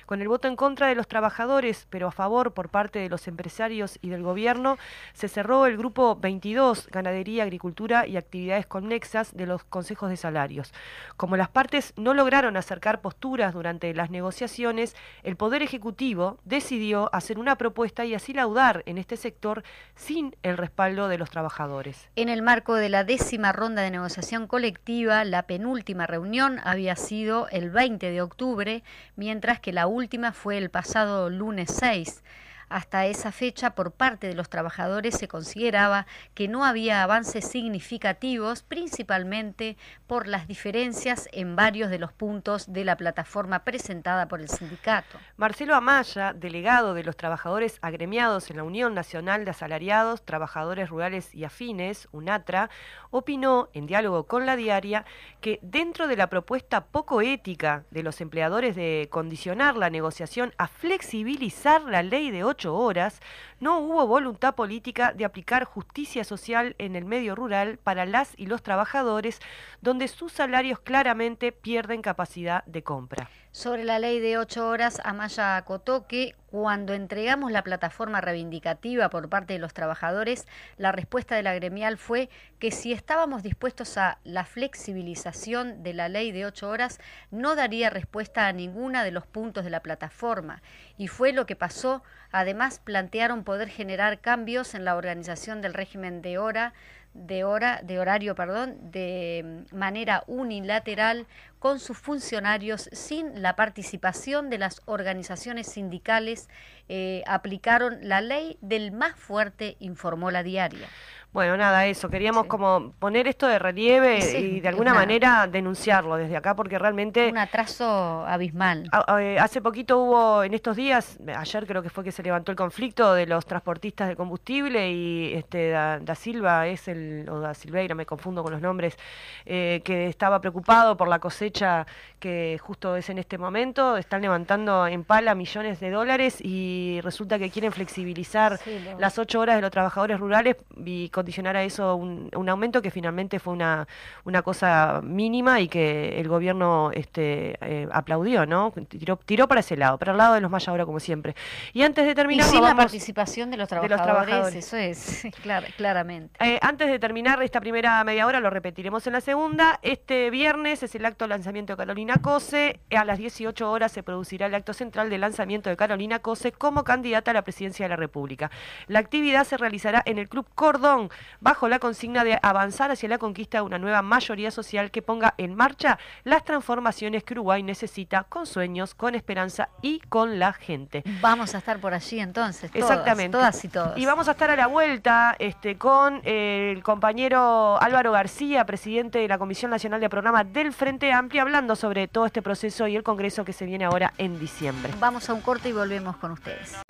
Con 0.05 0.21
el 0.21 0.27
voto 0.27 0.47
en 0.47 0.55
contra 0.55 0.87
de 0.87 0.95
los 0.95 1.07
trabajadores, 1.07 1.87
pero 1.89 2.07
a 2.07 2.11
favor 2.11 2.53
por 2.53 2.69
parte 2.69 2.99
de 2.99 3.09
los 3.09 3.27
empresarios 3.27 3.97
y 4.01 4.09
del 4.09 4.23
gobierno, 4.23 4.77
se 5.13 5.27
cerró 5.27 5.65
el 5.65 5.77
grupo 5.77 6.15
22, 6.15 6.87
Ganadería, 6.91 7.43
Agricultura 7.43 8.05
y 8.05 8.17
Actividades 8.17 8.65
Conexas 8.65 9.35
de 9.35 9.45
los 9.45 9.63
consejos 9.63 10.09
de 10.09 10.17
salarios. 10.17 10.73
Como 11.17 11.37
las 11.37 11.49
partes 11.49 11.93
no 11.95 12.13
lograron 12.13 12.57
acercar 12.57 13.01
posturas 13.01 13.53
durante 13.53 13.93
las 13.93 14.09
negociaciones, 14.09 14.95
el 15.23 15.35
Poder 15.35 15.63
Ejecutivo 15.63 16.37
decidió 16.43 17.09
hacer 17.13 17.39
una 17.39 17.57
propuesta 17.57 18.05
y 18.05 18.10
así 18.15 18.33
laudar 18.33 18.83
en 18.85 18.97
este 18.97 19.17
sector 19.17 19.63
sin 19.95 20.35
el 20.43 20.57
respaldo 20.57 21.07
de 21.07 21.17
los 21.17 21.29
trabajadores. 21.29 22.09
En 22.15 22.29
el 22.29 22.41
marco 22.41 22.75
de 22.75 22.89
la 22.89 23.03
décima 23.03 23.51
ronda 23.51 23.81
de 23.81 23.91
negociación 23.91 24.47
colectiva, 24.47 25.23
la 25.23 25.43
penúltima 25.43 26.07
reunión 26.07 26.59
había 26.63 26.95
sido 26.95 27.47
el 27.49 27.69
20 27.69 28.11
de 28.11 28.21
octubre, 28.21 28.83
mientras 29.15 29.59
que 29.59 29.73
la 29.73 29.87
última 29.87 30.31
fue 30.31 30.57
el 30.57 30.69
pasado 30.69 31.29
lunes 31.29 31.71
6. 31.79 32.23
Hasta 32.71 33.05
esa 33.05 33.33
fecha, 33.33 33.75
por 33.75 33.91
parte 33.91 34.27
de 34.27 34.33
los 34.33 34.49
trabajadores 34.49 35.17
se 35.17 35.27
consideraba 35.27 36.07
que 36.33 36.47
no 36.47 36.63
había 36.63 37.03
avances 37.03 37.45
significativos, 37.45 38.63
principalmente 38.63 39.75
por 40.07 40.25
las 40.25 40.47
diferencias 40.47 41.27
en 41.33 41.57
varios 41.57 41.89
de 41.89 41.99
los 41.99 42.13
puntos 42.13 42.71
de 42.71 42.85
la 42.85 42.95
plataforma 42.95 43.65
presentada 43.65 44.29
por 44.29 44.39
el 44.39 44.47
sindicato. 44.47 45.19
Marcelo 45.35 45.75
Amaya, 45.75 46.31
delegado 46.31 46.93
de 46.93 47.03
los 47.03 47.17
trabajadores 47.17 47.77
agremiados 47.81 48.49
en 48.49 48.55
la 48.55 48.63
Unión 48.63 48.93
Nacional 48.93 49.43
de 49.43 49.51
Asalariados, 49.51 50.23
Trabajadores 50.23 50.89
Rurales 50.89 51.35
y 51.35 51.43
Afines, 51.43 52.07
UNATRA, 52.13 52.69
opinó, 53.09 53.67
en 53.73 53.85
diálogo 53.85 54.27
con 54.27 54.45
la 54.45 54.55
diaria, 54.55 55.03
que 55.41 55.59
dentro 55.61 56.07
de 56.07 56.15
la 56.15 56.27
propuesta 56.27 56.85
poco 56.85 57.21
ética 57.21 57.83
de 57.91 58.03
los 58.03 58.21
empleadores 58.21 58.77
de 58.77 59.09
condicionar 59.11 59.75
la 59.75 59.89
negociación 59.89 60.53
a 60.57 60.67
flexibilizar 60.67 61.81
la 61.81 62.01
ley 62.01 62.31
de 62.31 62.45
horas, 62.65 63.19
no 63.59 63.79
hubo 63.79 64.05
voluntad 64.07 64.55
política 64.55 65.13
de 65.13 65.25
aplicar 65.25 65.65
justicia 65.65 66.23
social 66.23 66.75
en 66.77 66.95
el 66.95 67.05
medio 67.05 67.35
rural 67.35 67.77
para 67.77 68.05
las 68.05 68.33
y 68.37 68.45
los 68.45 68.63
trabajadores, 68.63 69.39
donde 69.81 70.07
sus 70.07 70.31
salarios 70.31 70.79
claramente 70.79 71.51
pierden 71.51 72.01
capacidad 72.01 72.63
de 72.65 72.83
compra. 72.83 73.29
Sobre 73.53 73.83
la 73.83 73.99
ley 73.99 74.21
de 74.21 74.37
ocho 74.37 74.65
horas, 74.69 75.01
Amaya 75.03 75.57
acotó 75.57 76.07
que 76.07 76.35
cuando 76.47 76.93
entregamos 76.93 77.51
la 77.51 77.65
plataforma 77.65 78.21
reivindicativa 78.21 79.09
por 79.09 79.27
parte 79.27 79.51
de 79.51 79.59
los 79.59 79.73
trabajadores, 79.73 80.47
la 80.77 80.93
respuesta 80.93 81.35
de 81.35 81.43
la 81.43 81.53
gremial 81.53 81.97
fue 81.97 82.29
que 82.59 82.71
si 82.71 82.93
estábamos 82.93 83.43
dispuestos 83.43 83.97
a 83.97 84.19
la 84.23 84.45
flexibilización 84.45 85.83
de 85.83 85.93
la 85.93 86.07
ley 86.07 86.31
de 86.31 86.45
ocho 86.45 86.69
horas, 86.69 87.01
no 87.29 87.55
daría 87.55 87.89
respuesta 87.89 88.47
a 88.47 88.53
ninguna 88.53 89.03
de 89.03 89.11
los 89.11 89.27
puntos 89.27 89.65
de 89.65 89.69
la 89.69 89.81
plataforma. 89.81 90.61
Y 90.97 91.09
fue 91.09 91.33
lo 91.33 91.45
que 91.45 91.57
pasó. 91.57 92.03
Además, 92.31 92.79
plantearon 92.79 93.43
poder 93.43 93.67
generar 93.67 94.21
cambios 94.21 94.75
en 94.75 94.85
la 94.85 94.95
organización 94.95 95.61
del 95.61 95.73
régimen 95.73 96.21
de 96.21 96.37
hora 96.37 96.73
de 97.13 97.43
hora 97.43 97.81
de 97.83 97.99
horario, 97.99 98.35
perdón, 98.35 98.77
de 98.91 99.65
manera 99.71 100.23
unilateral 100.27 101.27
con 101.59 101.79
sus 101.79 101.97
funcionarios 101.97 102.89
sin 102.91 103.41
la 103.41 103.55
participación 103.55 104.49
de 104.49 104.57
las 104.57 104.81
organizaciones 104.85 105.67
sindicales 105.67 106.49
eh, 106.89 107.23
aplicaron 107.27 107.99
la 108.01 108.21
ley 108.21 108.57
del 108.61 108.91
más 108.91 109.15
fuerte, 109.15 109.75
informó 109.79 110.31
la 110.31 110.43
diaria. 110.43 110.87
Bueno, 111.33 111.55
nada, 111.55 111.85
eso. 111.85 112.09
Queríamos 112.09 112.43
Sí. 112.43 112.49
como 112.49 112.91
poner 112.99 113.25
esto 113.25 113.47
de 113.47 113.57
relieve 113.57 114.19
Sí, 114.21 114.37
y 114.37 114.59
de 114.59 114.67
alguna 114.67 114.91
una- 114.91 114.99
manera 114.99 115.47
denunciarlo 115.47 116.17
desde 116.17 116.35
acá 116.35 116.57
porque 116.57 116.77
realmente... 116.77 117.29
Un 117.29 117.37
atraso 117.37 118.25
abismal. 118.27 118.89
A- 118.91 119.15
a- 119.15 119.23
eh, 119.23 119.39
Hace 119.39 119.61
poquito 119.61 119.97
hubo, 119.99 120.43
en 120.43 120.53
estos 120.53 120.75
días, 120.75 121.17
ayer 121.37 121.65
creo 121.65 121.81
que 121.81 121.89
fue 121.89 122.03
que 122.03 122.11
se 122.11 122.21
levantó 122.21 122.51
el 122.51 122.57
conflicto 122.57 123.13
de 123.13 123.27
los 123.27 123.45
transportistas 123.45 124.09
de 124.09 124.17
combustible 124.17 124.91
y 124.91 125.33
este 125.33 125.69
Da, 125.69 125.99
Da 125.99 126.15
Silva 126.15 126.67
es 126.67 126.89
el, 126.89 127.25
o 127.29 127.39
Da 127.39 127.53
Silveira, 127.53 127.95
me 127.95 128.05
confundo 128.05 128.43
con 128.43 128.51
los 128.51 128.61
nombres, 128.61 128.97
eh, 129.45 129.81
que 129.85 130.07
estaba 130.07 130.41
preocupado 130.41 130.97
por 130.97 131.07
la 131.07 131.19
cosecha 131.19 131.87
que 132.19 132.59
justo 132.61 132.97
es 132.97 133.09
en 133.09 133.19
este 133.19 133.37
momento. 133.37 133.95
Están 133.95 134.21
levantando 134.21 134.85
en 134.85 135.05
pala 135.05 135.33
millones 135.33 135.79
de 135.79 135.91
dólares 135.91 136.39
y 136.41 136.99
resulta 137.03 137.39
que 137.39 137.49
quieren 137.49 137.71
flexibilizar 137.71 138.57
Sí, 138.57 138.77
las 138.99 139.17
ocho 139.17 139.39
horas 139.39 139.55
de 139.55 139.61
los 139.61 139.71
trabajadores 139.71 140.19
rurales 140.19 140.57
y 140.85 141.07
condicionar 141.21 141.55
a 141.57 141.63
eso 141.63 141.95
un, 141.95 142.29
un 142.35 142.49
aumento 142.49 142.81
que 142.81 142.91
finalmente 142.91 143.39
fue 143.39 143.53
una, 143.53 143.87
una 144.25 144.41
cosa 144.41 145.01
mínima 145.03 145.59
y 145.59 145.67
que 145.67 146.19
el 146.19 146.27
gobierno 146.27 146.91
este, 146.93 147.57
eh, 147.61 147.87
aplaudió, 147.91 148.45
¿no? 148.45 148.73
Tiró, 148.87 149.17
tiró 149.17 149.47
para 149.47 149.59
ese 149.61 149.75
lado, 149.77 149.97
para 149.97 150.11
el 150.11 150.17
lado 150.17 150.33
de 150.35 150.41
los 150.41 150.51
ahora 150.67 150.85
como 150.85 150.99
siempre. 150.99 151.35
Y 151.73 151.81
antes 151.83 152.05
de 152.05 152.11
Y 152.11 152.15
terminar, 152.15 152.45
sin 152.45 152.61
la 152.61 152.75
participación 152.75 153.49
de 153.51 153.57
los 153.57 153.69
de 153.69 153.75
los 153.77 153.87
trabajadores, 153.87 154.27
trabajadores. 154.27 154.65
eso 154.65 154.77
es, 154.77 155.23
clar- 155.43 155.65
claramente. 155.75 156.33
eh, 156.45 156.59
antes 156.61 156.89
de 156.89 156.99
terminar 156.99 157.41
esta 157.41 157.61
primera 157.61 158.03
media 158.03 158.25
hora, 158.27 158.39
lo 158.39 158.49
repetiremos 158.49 159.05
en 159.07 159.13
la 159.13 159.21
segunda. 159.21 159.79
Este 159.81 160.29
viernes 160.29 160.83
es 160.83 160.93
el 160.95 161.05
acto 161.05 161.25
de 161.25 161.29
lanzamiento 161.29 161.73
de 161.73 161.77
Carolina 161.77 162.15
Cose. 162.21 162.79
A 162.95 163.05
las 163.05 163.17
18 163.17 163.71
horas 163.71 163.91
se 163.91 164.03
producirá 164.03 164.47
el 164.47 164.55
acto 164.55 164.73
central 164.73 165.09
de 165.09 165.17
lanzamiento 165.17 165.69
de 165.69 165.77
Carolina 165.77 166.19
Cose 166.19 166.51
como 166.51 166.83
candidata 166.83 167.31
a 167.31 167.33
la 167.33 167.43
presidencia 167.43 167.85
de 167.85 167.89
la 167.89 167.95
República. 167.95 168.51
La 168.87 168.99
actividad 168.99 169.45
se 169.45 169.57
realizará 169.57 170.01
en 170.05 170.17
el 170.17 170.27
Club 170.27 170.47
Cordón, 170.55 171.09
bajo 171.39 171.69
la 171.69 171.79
consigna 171.79 172.23
de 172.23 172.39
avanzar 172.41 172.91
hacia 172.91 173.09
la 173.09 173.17
conquista 173.17 173.59
de 173.59 173.63
una 173.63 173.79
nueva 173.79 174.01
mayoría 174.01 174.51
social 174.51 174.91
que 174.91 175.01
ponga 175.01 175.33
en 175.37 175.55
marcha 175.55 175.97
las 176.23 176.43
transformaciones 176.43 177.23
que 177.23 177.33
Uruguay 177.33 177.63
necesita 177.63 178.23
con 178.23 178.45
sueños, 178.45 178.95
con 178.95 179.15
esperanza 179.15 179.69
y 179.81 179.99
con 180.01 180.39
la 180.39 180.53
gente. 180.53 181.03
Vamos 181.21 181.55
a 181.55 181.59
estar 181.59 181.79
por 181.79 181.93
allí 181.93 182.19
entonces, 182.19 182.71
todas, 182.71 182.89
Exactamente. 182.89 183.37
todas 183.37 183.63
y 183.63 183.67
todos. 183.67 183.97
Y 183.97 184.05
vamos 184.05 184.27
a 184.27 184.31
estar 184.31 184.49
a 184.49 184.55
la 184.55 184.67
vuelta 184.67 185.35
este, 185.39 185.77
con 185.77 186.21
eh, 186.23 186.73
el 186.75 186.83
compañero 186.83 187.81
Álvaro 187.81 188.11
García, 188.11 188.65
presidente 188.65 189.19
de 189.19 189.27
la 189.27 189.37
Comisión 189.37 189.71
Nacional 189.71 190.01
de 190.01 190.09
Programa 190.09 190.43
del 190.43 190.73
Frente 190.73 191.11
Amplio, 191.11 191.41
hablando 191.41 191.75
sobre 191.75 192.07
todo 192.07 192.25
este 192.25 192.41
proceso 192.41 192.87
y 192.87 192.95
el 192.95 193.03
Congreso 193.03 193.45
que 193.45 193.53
se 193.53 193.65
viene 193.65 193.85
ahora 193.85 194.13
en 194.17 194.39
diciembre. 194.39 194.93
Vamos 194.99 195.29
a 195.29 195.33
un 195.33 195.41
corte 195.41 195.69
y 195.69 195.73
volvemos 195.73 196.15
con 196.17 196.31
ustedes. 196.31 196.81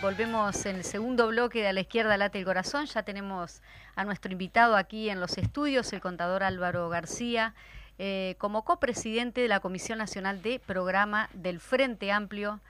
Volvemos 0.00 0.66
en 0.66 0.76
el 0.76 0.84
segundo 0.84 1.28
bloque 1.28 1.60
de 1.60 1.68
A 1.68 1.72
la 1.72 1.80
izquierda 1.80 2.16
late 2.16 2.38
el 2.38 2.44
corazón. 2.44 2.86
Ya 2.86 3.02
tenemos 3.02 3.62
a 3.94 4.04
nuestro 4.04 4.32
invitado 4.32 4.76
aquí 4.76 5.08
en 5.08 5.20
los 5.20 5.38
estudios, 5.38 5.92
el 5.92 6.00
contador 6.00 6.42
Álvaro 6.42 6.88
García, 6.88 7.54
eh, 7.98 8.34
como 8.38 8.64
copresidente 8.64 9.40
de 9.40 9.48
la 9.48 9.60
Comisión 9.60 9.98
Nacional 9.98 10.42
de 10.42 10.58
Programa 10.58 11.30
del 11.32 11.60
Frente 11.60 12.12
Amplio. 12.12 12.60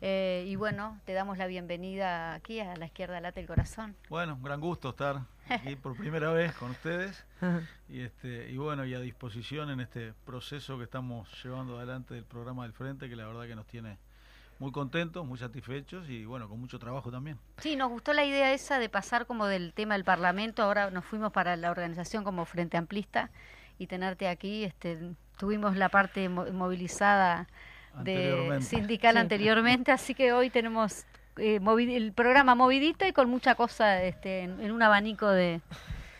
Eh, 0.00 0.44
y 0.46 0.56
bueno, 0.56 1.00
te 1.06 1.14
damos 1.14 1.38
la 1.38 1.46
bienvenida 1.46 2.34
aquí 2.34 2.60
a 2.60 2.76
La 2.76 2.86
izquierda 2.86 3.20
late 3.20 3.40
el 3.40 3.46
corazón. 3.46 3.96
Bueno, 4.08 4.34
un 4.34 4.42
gran 4.42 4.60
gusto 4.60 4.90
estar 4.90 5.22
aquí 5.48 5.74
por 5.76 5.96
primera 5.96 6.30
vez 6.32 6.52
con 6.54 6.70
ustedes 6.70 7.24
y 7.88 8.00
este 8.00 8.50
y 8.50 8.58
bueno 8.58 8.84
y 8.84 8.94
a 8.94 9.00
disposición 9.00 9.70
en 9.70 9.80
este 9.80 10.12
proceso 10.24 10.76
que 10.76 10.84
estamos 10.84 11.28
llevando 11.42 11.78
adelante 11.78 12.14
del 12.14 12.24
programa 12.24 12.64
del 12.64 12.72
Frente 12.72 13.08
que 13.08 13.16
la 13.16 13.26
verdad 13.26 13.46
que 13.46 13.56
nos 13.56 13.66
tiene 13.66 13.98
muy 14.58 14.72
contentos, 14.72 15.26
muy 15.26 15.38
satisfechos 15.38 16.08
y 16.08 16.24
bueno, 16.24 16.48
con 16.48 16.58
mucho 16.58 16.78
trabajo 16.78 17.10
también. 17.10 17.38
Sí, 17.58 17.76
nos 17.76 17.90
gustó 17.90 18.12
la 18.12 18.24
idea 18.24 18.52
esa 18.52 18.78
de 18.78 18.88
pasar 18.88 19.26
como 19.26 19.46
del 19.46 19.72
tema 19.72 19.94
del 19.94 20.04
Parlamento, 20.04 20.62
ahora 20.62 20.90
nos 20.90 21.04
fuimos 21.04 21.32
para 21.32 21.56
la 21.56 21.70
organización 21.70 22.24
como 22.24 22.44
Frente 22.44 22.76
Amplista 22.76 23.30
y 23.78 23.86
tenerte 23.86 24.28
aquí, 24.28 24.64
este, 24.64 24.98
tuvimos 25.38 25.76
la 25.76 25.88
parte 25.88 26.28
movilizada 26.28 27.46
de 28.02 28.58
sindical 28.60 29.16
anteriormente, 29.16 29.92
así 29.92 30.14
que 30.14 30.32
hoy 30.32 30.50
tenemos 30.50 31.06
eh, 31.38 31.60
el 31.60 32.12
programa 32.12 32.54
movidito 32.54 33.06
y 33.06 33.12
con 33.12 33.28
mucha 33.28 33.54
cosa 33.54 34.02
este, 34.02 34.42
en 34.42 34.70
un 34.70 34.82
abanico 34.82 35.28
de, 35.28 35.60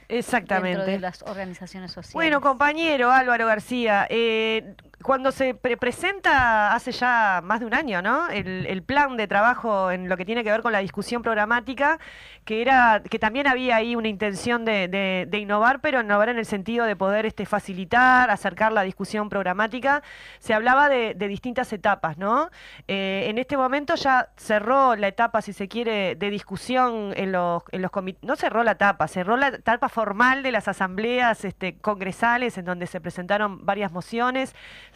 Exactamente. 0.08 0.84
de 0.84 0.98
las 0.98 1.22
organizaciones 1.22 1.92
sociales. 1.92 2.14
Bueno, 2.14 2.40
compañero 2.40 3.10
Álvaro 3.10 3.46
García, 3.46 4.06
eh, 4.08 4.74
cuando 5.06 5.30
se 5.30 5.54
presenta 5.54 6.74
hace 6.74 6.90
ya 6.90 7.40
más 7.44 7.60
de 7.60 7.66
un 7.66 7.74
año, 7.74 8.02
¿no? 8.02 8.28
El, 8.28 8.82
plan 8.82 9.16
de 9.16 9.28
trabajo 9.28 9.92
en 9.92 10.08
lo 10.08 10.16
que 10.16 10.24
tiene 10.24 10.42
que 10.42 10.50
ver 10.50 10.62
con 10.62 10.72
la 10.72 10.80
discusión 10.80 11.22
programática, 11.22 12.00
que 12.44 12.60
era 12.60 13.02
que 13.08 13.20
también 13.20 13.46
había 13.46 13.76
ahí 13.76 13.94
una 13.94 14.08
intención 14.08 14.64
de, 14.64 15.28
innovar, 15.32 15.80
pero 15.80 16.00
innovar 16.00 16.28
en 16.30 16.38
el 16.38 16.44
sentido 16.44 16.86
de 16.86 16.96
poder 16.96 17.24
este, 17.24 17.46
facilitar, 17.46 18.30
acercar 18.30 18.72
la 18.72 18.82
discusión 18.82 19.28
programática. 19.28 20.02
Se 20.40 20.54
hablaba 20.54 20.88
de, 20.88 21.14
distintas 21.14 21.72
etapas, 21.72 22.18
¿no? 22.18 22.50
Eh, 22.88 23.26
en 23.28 23.38
este 23.38 23.56
momento 23.56 23.94
ya 23.94 24.30
cerró 24.36 24.96
la 24.96 25.06
etapa, 25.06 25.40
si 25.40 25.52
se 25.52 25.68
quiere, 25.68 26.16
de 26.16 26.30
discusión 26.30 27.12
en 27.16 27.30
los, 27.30 27.62
en 27.70 27.80
los 27.80 27.92
comités. 27.92 28.24
No 28.24 28.34
cerró 28.34 28.64
la 28.64 28.72
etapa, 28.72 29.06
cerró 29.06 29.36
la 29.36 29.48
etapa 29.48 29.88
formal 29.88 30.42
de 30.42 30.50
las 30.50 30.66
asambleas 30.66 31.44
este, 31.44 31.76
congresales 31.76 32.58
en 32.58 32.64
donde 32.64 32.88
se 32.88 33.00
presentaron 33.00 33.64
varias 33.64 33.92
mociones 33.92 34.52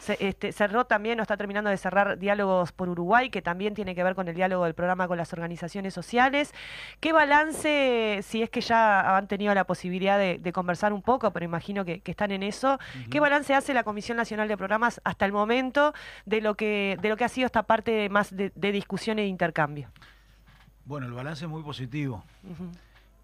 este, 0.09 0.51
cerró 0.51 0.85
también 0.85 1.19
o 1.19 1.21
está 1.21 1.37
terminando 1.37 1.69
de 1.69 1.77
cerrar 1.77 2.17
diálogos 2.17 2.71
por 2.71 2.89
Uruguay, 2.89 3.29
que 3.29 3.41
también 3.41 3.73
tiene 3.73 3.95
que 3.95 4.03
ver 4.03 4.15
con 4.15 4.27
el 4.27 4.35
diálogo 4.35 4.65
del 4.65 4.73
programa 4.73 5.07
con 5.07 5.17
las 5.17 5.31
organizaciones 5.33 5.93
sociales. 5.93 6.53
¿Qué 6.99 7.13
balance, 7.13 8.21
si 8.23 8.41
es 8.41 8.49
que 8.49 8.61
ya 8.61 9.17
han 9.17 9.27
tenido 9.27 9.53
la 9.53 9.65
posibilidad 9.65 10.17
de, 10.17 10.51
conversar 10.51 10.91
un 10.91 11.01
poco, 11.01 11.31
pero 11.31 11.45
imagino 11.45 11.85
que, 11.85 12.01
están 12.05 12.31
en 12.31 12.43
eso, 12.43 12.77
qué 13.09 13.21
balance 13.21 13.53
hace 13.53 13.73
la 13.73 13.83
Comisión 13.83 14.17
Nacional 14.17 14.49
de 14.49 14.57
Programas 14.57 14.99
hasta 15.05 15.25
el 15.25 15.31
momento 15.31 15.93
de 16.25 16.41
lo 16.41 16.55
que, 16.55 16.97
de 17.01 17.07
lo 17.07 17.15
que 17.15 17.23
ha 17.23 17.29
sido 17.29 17.45
esta 17.45 17.63
parte 17.63 18.09
más 18.09 18.35
de, 18.35 18.51
discusión 18.71 19.19
e 19.19 19.27
intercambio? 19.27 19.89
Bueno, 20.85 21.07
el 21.07 21.13
balance 21.13 21.45
es 21.45 21.49
muy 21.49 21.63
positivo. 21.63 22.23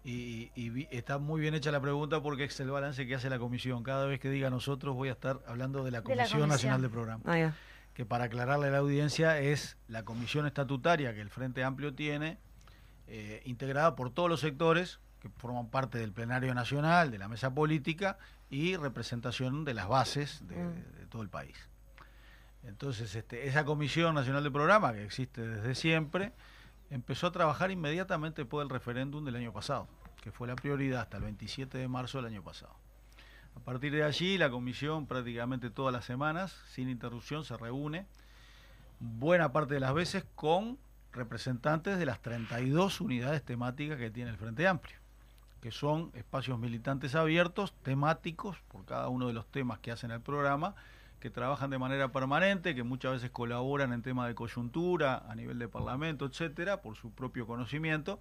Y, 0.04 0.86
está 0.90 1.18
muy 1.18 1.40
bien 1.40 1.54
hecha 1.54 1.70
la 1.70 1.80
pregunta 1.80 2.22
porque 2.22 2.44
es 2.44 2.60
el 2.60 2.70
balance 2.70 3.06
que 3.06 3.14
hace 3.14 3.28
la 3.28 3.38
comisión. 3.38 3.82
Cada 3.82 4.06
vez 4.06 4.20
que 4.20 4.30
diga 4.30 4.48
nosotros 4.50 4.94
voy 4.94 5.08
a 5.08 5.12
estar 5.12 5.40
hablando 5.46 5.84
de 5.84 5.90
la 5.90 6.02
Comisión, 6.02 6.48
Nacional 6.48 6.80
de 6.82 6.88
Programas. 6.88 7.26
Ah, 7.26 7.52
que 7.94 8.06
para 8.06 8.24
aclararle 8.24 8.68
a 8.68 8.70
la 8.70 8.78
audiencia 8.78 9.40
es 9.40 9.76
la 9.88 10.04
comisión 10.04 10.46
estatutaria 10.46 11.14
que 11.14 11.20
el 11.20 11.30
Frente 11.30 11.64
Amplio 11.64 11.94
tiene, 11.94 12.38
eh, 13.08 13.42
integrada 13.44 13.96
por 13.96 14.10
todos 14.10 14.28
los 14.28 14.38
sectores 14.38 15.00
que 15.20 15.28
forman 15.30 15.68
parte 15.68 15.98
del 15.98 16.12
plenario 16.12 16.54
nacional, 16.54 17.10
de 17.10 17.18
la 17.18 17.26
mesa 17.26 17.52
política 17.52 18.18
y 18.50 18.76
representación 18.76 19.64
de 19.64 19.74
las 19.74 19.88
bases 19.88 20.46
de, 20.46 20.56
mm. 20.56 21.08
todo 21.08 21.22
el 21.22 21.28
país. 21.28 21.56
Entonces, 22.62 23.14
este, 23.14 23.46
esa 23.46 23.64
Comisión 23.64 24.14
Nacional 24.14 24.44
de 24.44 24.50
Programa, 24.50 24.92
que 24.92 25.04
existe 25.04 25.46
desde 25.46 25.74
siempre, 25.74 26.32
empezó 26.90 27.28
a 27.28 27.32
trabajar 27.32 27.70
inmediatamente 27.70 28.42
después 28.42 28.64
del 28.64 28.70
referéndum 28.70 29.24
del 29.24 29.36
año 29.36 29.52
pasado 29.52 29.88
que 30.20 30.32
fue 30.32 30.48
la 30.48 30.56
prioridad 30.56 31.02
hasta 31.02 31.16
el 31.16 31.24
27 31.24 31.78
de 31.78 31.88
marzo 31.88 32.18
del 32.18 32.26
año 32.26 32.42
pasado. 32.42 32.74
A 33.56 33.60
partir 33.60 33.92
de 33.92 34.04
allí, 34.04 34.38
la 34.38 34.50
comisión 34.50 35.06
prácticamente 35.06 35.70
todas 35.70 35.92
las 35.92 36.04
semanas, 36.04 36.56
sin 36.72 36.88
interrupción, 36.88 37.44
se 37.44 37.56
reúne, 37.56 38.06
buena 39.00 39.52
parte 39.52 39.74
de 39.74 39.80
las 39.80 39.94
veces 39.94 40.24
con 40.34 40.78
representantes 41.12 41.98
de 41.98 42.06
las 42.06 42.20
32 42.20 43.00
unidades 43.00 43.42
temáticas 43.42 43.98
que 43.98 44.10
tiene 44.10 44.30
el 44.30 44.36
Frente 44.36 44.68
Amplio, 44.68 44.98
que 45.60 45.70
son 45.70 46.10
espacios 46.14 46.58
militantes 46.58 47.14
abiertos, 47.14 47.72
temáticos, 47.82 48.58
por 48.68 48.84
cada 48.84 49.08
uno 49.08 49.26
de 49.26 49.32
los 49.32 49.46
temas 49.46 49.80
que 49.80 49.90
hacen 49.90 50.10
el 50.10 50.20
programa, 50.20 50.74
que 51.20 51.30
trabajan 51.30 51.70
de 51.70 51.78
manera 51.78 52.12
permanente, 52.12 52.74
que 52.74 52.82
muchas 52.82 53.12
veces 53.12 53.30
colaboran 53.30 53.92
en 53.92 54.02
temas 54.02 54.28
de 54.28 54.34
coyuntura, 54.34 55.24
a 55.28 55.34
nivel 55.34 55.58
de 55.58 55.68
parlamento, 55.68 56.26
etcétera, 56.26 56.80
por 56.80 56.96
su 56.96 57.10
propio 57.10 57.46
conocimiento, 57.46 58.20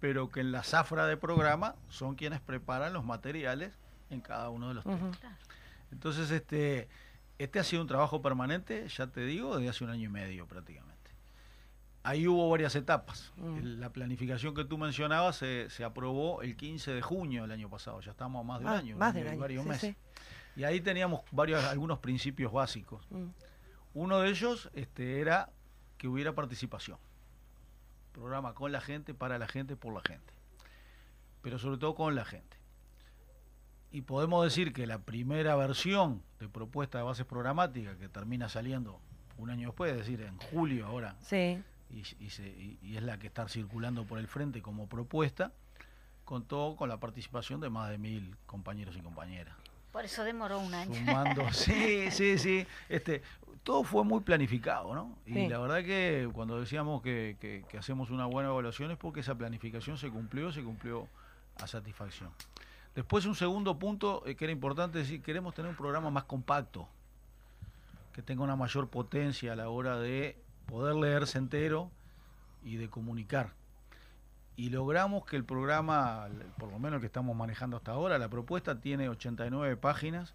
pero 0.00 0.30
que 0.30 0.40
en 0.40 0.52
la 0.52 0.62
zafra 0.62 1.06
de 1.06 1.16
programa 1.16 1.76
son 1.88 2.14
quienes 2.14 2.40
preparan 2.40 2.92
los 2.92 3.04
materiales 3.04 3.78
en 4.10 4.20
cada 4.20 4.50
uno 4.50 4.68
de 4.68 4.74
los 4.74 4.84
temas. 4.84 5.18
Entonces, 5.90 6.30
este, 6.30 6.88
este 7.38 7.58
ha 7.58 7.64
sido 7.64 7.82
un 7.82 7.88
trabajo 7.88 8.20
permanente, 8.20 8.86
ya 8.88 9.06
te 9.06 9.24
digo, 9.24 9.56
desde 9.56 9.70
hace 9.70 9.84
un 9.84 9.90
año 9.90 10.08
y 10.08 10.12
medio 10.12 10.46
prácticamente. 10.46 10.94
Ahí 12.02 12.28
hubo 12.28 12.50
varias 12.50 12.74
etapas. 12.76 13.32
La 13.62 13.90
planificación 13.90 14.54
que 14.54 14.66
tú 14.66 14.76
mencionabas 14.76 15.36
se, 15.36 15.70
se, 15.70 15.84
aprobó 15.84 16.42
el 16.42 16.54
15 16.54 16.92
de 16.92 17.00
junio 17.00 17.42
del 17.42 17.52
año 17.52 17.70
pasado, 17.70 18.02
ya 18.02 18.10
estamos 18.10 18.40
a 18.40 18.44
más 18.44 18.60
de 18.60 18.66
un 18.66 18.72
ah, 18.72 18.76
año, 18.76 18.96
más 18.98 19.14
de 19.14 19.36
varios 19.36 19.64
meses. 19.64 19.96
Y 20.56 20.64
ahí 20.64 20.80
teníamos 20.80 21.22
varios, 21.30 21.64
algunos 21.64 21.98
principios 21.98 22.52
básicos. 22.52 23.04
Mm. 23.10 23.28
Uno 23.94 24.20
de 24.20 24.30
ellos 24.30 24.70
este, 24.74 25.20
era 25.20 25.50
que 25.98 26.08
hubiera 26.08 26.34
participación 26.34 26.98
programa 28.14 28.54
con 28.54 28.72
la 28.72 28.80
gente, 28.80 29.12
para 29.12 29.38
la 29.38 29.46
gente, 29.46 29.76
por 29.76 29.92
la 29.92 30.00
gente. 30.00 30.32
Pero 31.42 31.58
sobre 31.58 31.76
todo 31.76 31.94
con 31.94 32.14
la 32.14 32.24
gente. 32.24 32.56
Y 33.90 34.02
podemos 34.02 34.42
decir 34.42 34.72
que 34.72 34.86
la 34.86 35.00
primera 35.00 35.54
versión 35.56 36.22
de 36.40 36.48
propuesta 36.48 36.98
de 36.98 37.04
bases 37.04 37.26
programáticas, 37.26 37.96
que 37.98 38.08
termina 38.08 38.48
saliendo 38.48 39.00
un 39.36 39.50
año 39.50 39.68
después, 39.68 39.92
es 39.92 39.98
decir, 39.98 40.22
en 40.22 40.38
julio 40.38 40.86
ahora, 40.86 41.16
sí. 41.20 41.62
y, 41.90 42.02
y, 42.20 42.96
es 42.96 43.02
la 43.02 43.18
que 43.18 43.26
está 43.26 43.46
circulando 43.48 44.04
por 44.04 44.18
el 44.18 44.26
frente 44.26 44.62
como 44.62 44.88
propuesta, 44.88 45.52
contó 46.24 46.76
con 46.76 46.88
la 46.88 46.98
participación 46.98 47.60
de 47.60 47.68
más 47.68 47.90
de 47.90 47.98
mil 47.98 48.36
compañeros 48.46 48.96
y 48.96 49.00
compañeras. 49.00 49.54
Por 49.94 50.04
eso 50.04 50.24
demoró 50.24 50.58
un 50.58 50.74
año. 50.74 50.92
Sumando, 50.92 51.48
sí, 51.52 52.10
sí, 52.10 52.36
sí. 52.36 52.66
Este, 52.88 53.22
todo 53.62 53.84
fue 53.84 54.02
muy 54.02 54.22
planificado, 54.22 54.92
¿no? 54.92 55.16
Y 55.24 55.46
la 55.46 55.60
verdad 55.60 55.84
que 55.84 56.28
cuando 56.32 56.58
decíamos 56.58 57.00
que, 57.00 57.64
hacemos 57.78 58.10
una 58.10 58.26
buena 58.26 58.48
evaluación 58.48 58.90
es 58.90 58.98
porque 58.98 59.20
esa 59.20 59.36
planificación 59.36 59.96
se 59.96 60.10
cumplió, 60.10 60.50
se 60.50 60.64
cumplió 60.64 61.06
a 61.60 61.68
satisfacción. 61.68 62.30
Después 62.96 63.24
un 63.24 63.36
segundo 63.36 63.78
punto 63.78 64.24
eh, 64.26 64.34
que 64.34 64.46
era 64.46 64.52
importante 64.52 64.98
decir, 64.98 65.22
queremos 65.22 65.54
tener 65.54 65.70
un 65.70 65.76
programa 65.76 66.10
más 66.10 66.24
compacto, 66.24 66.88
que 68.12 68.20
tenga 68.20 68.42
una 68.42 68.56
mayor 68.56 68.88
potencia 68.88 69.52
a 69.52 69.56
la 69.56 69.68
hora 69.68 70.00
de 70.00 70.36
poder 70.66 70.96
leerse 70.96 71.38
entero 71.38 71.88
y 72.64 72.78
de 72.78 72.90
comunicar. 72.90 73.52
Y 74.56 74.70
logramos 74.70 75.24
que 75.24 75.36
el 75.36 75.44
programa, 75.44 76.28
por 76.58 76.70
lo 76.70 76.78
menos 76.78 76.96
el 76.96 77.00
que 77.00 77.06
estamos 77.06 77.36
manejando 77.36 77.76
hasta 77.76 77.92
ahora, 77.92 78.18
la 78.18 78.28
propuesta 78.28 78.80
tiene 78.80 79.08
89 79.08 79.76
páginas, 79.76 80.34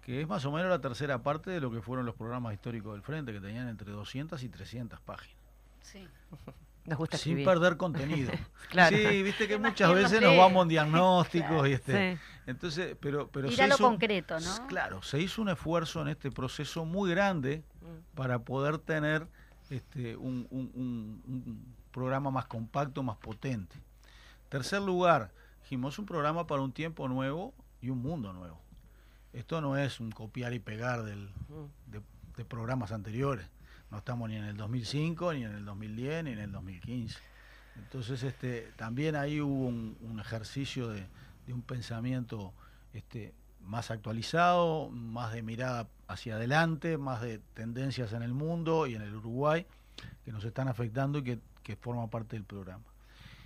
que 0.00 0.22
es 0.22 0.28
más 0.28 0.44
o 0.46 0.52
menos 0.52 0.70
la 0.70 0.80
tercera 0.80 1.22
parte 1.22 1.50
de 1.50 1.60
lo 1.60 1.70
que 1.70 1.82
fueron 1.82 2.06
los 2.06 2.14
programas 2.14 2.54
históricos 2.54 2.94
del 2.94 3.02
Frente, 3.02 3.32
que 3.32 3.40
tenían 3.40 3.68
entre 3.68 3.92
200 3.92 4.42
y 4.42 4.48
300 4.48 5.00
páginas. 5.00 5.36
Sí. 5.82 6.08
Nos 6.86 6.98
gusta 6.98 7.18
Sin 7.18 7.44
perder 7.44 7.76
contenido. 7.76 8.32
claro. 8.70 8.96
Sí, 8.96 9.22
viste 9.22 9.46
que 9.46 9.58
muchas 9.58 9.92
veces 9.92 10.22
nos 10.22 10.34
vamos 10.34 10.62
en 10.62 10.68
diagnósticos 10.70 11.68
y 11.68 11.72
este. 11.72 12.18
Entonces, 12.46 12.96
pero, 12.98 13.28
pero 13.28 13.50
Ir 13.50 13.62
a 13.62 13.66
lo 13.66 13.76
concreto, 13.76 14.40
¿no? 14.40 14.66
Claro, 14.66 15.02
se 15.02 15.20
hizo 15.20 15.42
un 15.42 15.50
esfuerzo 15.50 16.00
en 16.00 16.08
este 16.08 16.30
proceso 16.30 16.86
muy 16.86 17.10
grande 17.10 17.62
mm. 17.82 18.16
para 18.16 18.38
poder 18.40 18.78
tener 18.78 19.28
este, 19.68 20.16
un, 20.16 20.48
un 20.50 21.74
programa 21.90 22.30
más 22.30 22.46
compacto, 22.46 23.02
más 23.02 23.16
potente. 23.16 23.76
Tercer 24.48 24.82
lugar, 24.82 25.30
dijimos 25.62 25.98
un 25.98 26.06
programa 26.06 26.46
para 26.46 26.62
un 26.62 26.72
tiempo 26.72 27.08
nuevo 27.08 27.54
y 27.80 27.90
un 27.90 28.02
mundo 28.02 28.32
nuevo. 28.32 28.60
Esto 29.32 29.60
no 29.60 29.76
es 29.76 30.00
un 30.00 30.10
copiar 30.10 30.52
y 30.54 30.58
pegar 30.58 31.04
del, 31.04 31.30
de, 31.86 32.44
programas 32.44 32.90
anteriores. 32.90 33.46
No 33.90 33.98
estamos 33.98 34.28
ni 34.28 34.36
en 34.36 34.44
el 34.44 34.56
2005, 34.56 35.34
ni 35.34 35.44
en 35.44 35.52
el 35.52 35.64
2010, 35.64 36.24
ni 36.24 36.32
en 36.32 36.38
el 36.38 36.52
2015. 36.52 37.18
Entonces, 37.76 38.22
este, 38.22 38.72
también 38.76 39.14
ahí 39.14 39.40
hubo 39.40 39.66
un, 39.66 40.18
ejercicio 40.20 40.88
de, 40.88 41.06
un 41.48 41.62
pensamiento 41.62 42.52
este, 42.92 43.34
más 43.60 43.90
actualizado, 43.90 44.88
más 44.90 45.32
de 45.32 45.42
mirada 45.42 45.88
hacia 46.08 46.36
adelante, 46.36 46.98
más 46.98 47.20
de 47.20 47.38
tendencias 47.54 48.12
en 48.12 48.22
el 48.22 48.32
mundo 48.32 48.86
y 48.86 48.94
en 48.94 49.02
el 49.02 49.14
Uruguay 49.14 49.66
que 50.24 50.32
nos 50.32 50.44
están 50.44 50.68
afectando 50.68 51.18
y 51.18 51.22
que, 51.22 51.38
que 51.70 51.76
forma 51.76 52.08
parte 52.08 52.36
del 52.36 52.44
programa. 52.44 52.84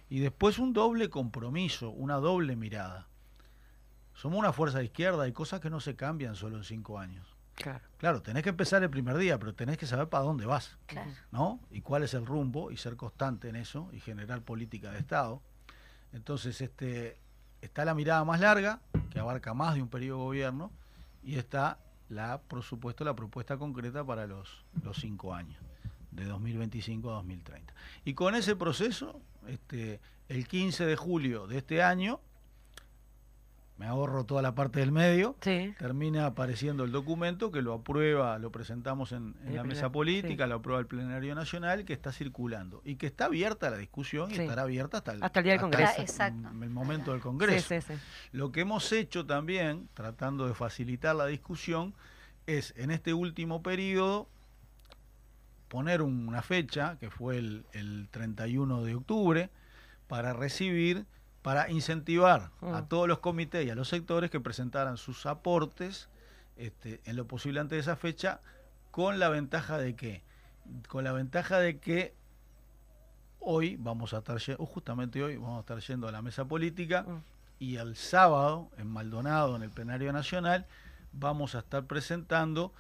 Y 0.09 0.21
después 0.21 0.59
un 0.59 0.73
doble 0.73 1.11
compromiso, 1.11 1.91
una 1.91 2.17
doble 2.17 2.57
mirada 2.57 3.09
somos 4.15 4.39
una 4.39 4.53
fuerza 4.53 4.79
de 4.79 4.85
izquierda, 4.85 5.25
hay 5.25 5.33
cosas 5.33 5.61
que 5.61 5.71
no 5.71 5.81
se 5.81 5.97
cambian 5.97 6.37
solo 6.37 6.57
en 6.57 6.65
cinco 6.65 6.99
años. 6.99 7.27
Claro. 7.57 7.85
claro, 7.99 8.21
tenés 8.21 8.43
que 8.43 8.49
empezar 8.49 8.83
el 8.83 8.91
primer 8.91 9.17
día, 9.17 9.39
pero 9.39 9.55
tenés 9.55 9.79
que 9.79 9.87
saber 9.87 10.09
para 10.09 10.25
dónde 10.25 10.45
vas, 10.45 10.77
¿no? 11.31 11.61
Y 11.71 11.83
cuál 11.83 12.03
es 12.03 12.13
el 12.15 12.27
rumbo 12.27 12.73
y 12.73 12.77
ser 12.77 12.97
constante 12.97 13.49
en 13.49 13.55
eso 13.55 13.89
y 13.93 14.01
generar 14.01 14.43
política 14.43 14.91
de 14.91 14.99
Estado. 14.99 15.41
Entonces, 16.13 16.61
este, 16.61 17.17
está 17.61 17.85
la 17.85 17.95
mirada 17.95 18.25
más 18.25 18.41
larga, 18.41 18.81
que 19.11 19.21
abarca 19.21 19.55
más 19.55 19.77
de 19.77 19.83
un 19.83 19.89
periodo 19.89 20.19
de 20.19 20.25
gobierno, 20.25 20.73
y 21.23 21.37
está, 21.37 21.79
la, 22.09 22.41
por 22.41 22.65
supuesto, 22.65 23.05
la 23.05 23.15
propuesta 23.15 23.57
concreta 23.57 24.05
para 24.05 24.27
los, 24.27 24.65
los 24.83 24.97
cinco 24.97 25.33
años. 25.33 25.57
De 26.15 26.25
2025 26.25 27.11
a 27.11 27.15
2030. 27.15 27.75
Y 28.05 28.15
con 28.15 28.35
ese 28.35 28.57
proceso, 28.57 29.21
este, 29.49 30.01
el 30.29 30.49
15 30.49 30.87
de 30.87 30.97
julio 30.97 31.47
de 31.47 31.59
este 31.59 31.83
año, 31.83 32.21
me 33.77 33.87
ahorro 33.87 34.25
toda 34.25 34.41
la 34.41 34.55
parte 34.55 34.79
del 34.79 34.93
medio, 34.93 35.37
termina 35.41 36.27
apareciendo 36.27 36.85
el 36.85 36.93
documento 36.93 37.51
que 37.51 37.61
lo 37.61 37.75
aprueba, 37.75 38.39
lo 38.39 38.53
presentamos 38.53 39.11
en, 39.11 39.35
la 39.53 39.65
mesa 39.65 39.91
política, 39.91 40.47
lo 40.47 40.57
aprueba 40.57 40.79
el 40.81 40.87
plenario 40.87 41.35
nacional, 41.35 41.85
que 41.85 41.93
está 41.93 42.13
circulando 42.13 42.83
y 42.85 42.95
que 42.95 43.07
está 43.07 43.25
abierta 43.25 43.71
la 43.71 43.79
discusión 43.79 44.31
y 44.31 44.35
estará 44.35 44.63
abierta 44.63 44.99
hasta 44.99 45.13
el, 45.13 45.25
hasta 45.25 45.41
el 45.41 45.45
día 45.45 45.53
del 45.55 45.61
Congreso. 45.61 46.23
El, 46.23 46.71
momento 46.71 47.11
del 47.13 47.21
Congreso. 47.21 47.75
Lo 48.31 48.53
que 48.53 48.61
hemos 48.61 48.93
hecho 48.93 49.27
también, 49.27 49.89
tratando 49.95 50.47
de 50.47 50.55
facilitar 50.55 51.17
la 51.17 51.27
discusión, 51.27 51.95
es 52.47 52.75
en 52.77 52.93
este 52.93 53.13
último 53.13 53.63
periodo 53.63 54.29
poner 55.75 56.03
una 56.03 56.41
fecha, 56.41 56.97
que 57.01 57.11
fue 57.11 57.37
el, 57.37 57.67
el 57.73 58.07
31 58.13 58.85
de 58.85 58.95
octubre, 58.95 59.51
para 60.07 60.33
recibir 60.33 61.05
para 61.43 61.69
incentivar 61.69 62.53
a 62.63 62.83
mm. 62.83 62.89
todos 62.89 63.09
los 63.09 63.19
comités 63.19 63.67
y 63.67 63.71
a 63.71 63.75
los 63.75 63.89
sectores 63.89 64.31
que 64.31 64.39
presentaran 64.39 64.97
sus 64.97 65.27
aportes 65.27 66.09
este, 66.57 67.01
en 67.07 67.17
lo 67.17 67.27
posible 67.27 67.59
antes 67.59 67.77
de 67.77 67.81
esa 67.81 67.97
fecha, 67.97 68.41
con 68.93 69.19
la 69.19 69.29
ventaja 69.31 69.77
de 69.77 69.97
que, 69.97 70.23
con 70.87 71.03
la 71.03 71.11
ventaja 71.11 71.59
de 71.59 71.81
que 71.81 72.15
hoy 73.41 73.75
vamos 73.77 74.15
a 74.15 74.19
estar, 74.19 74.39
justamente 74.59 75.25
hoy 75.25 75.39
vamos 75.39 75.57
a 75.57 75.61
estar 75.61 75.81
yendo 75.81 76.07
a 76.07 76.13
la 76.13 76.23
mesa 76.23 76.45
política 76.45 77.03
mm. 77.03 77.23
y 77.59 77.77
el 77.79 77.97
sábado 77.97 78.71
en 78.79 78.87
Maldonado, 78.87 79.57
en 79.57 79.65
el 79.65 79.71
plenario 79.71 80.13
nacional, 80.13 80.67
vamos 81.11 81.57
a 81.57 81.59
estar 81.59 81.85
presentando, 81.87 82.73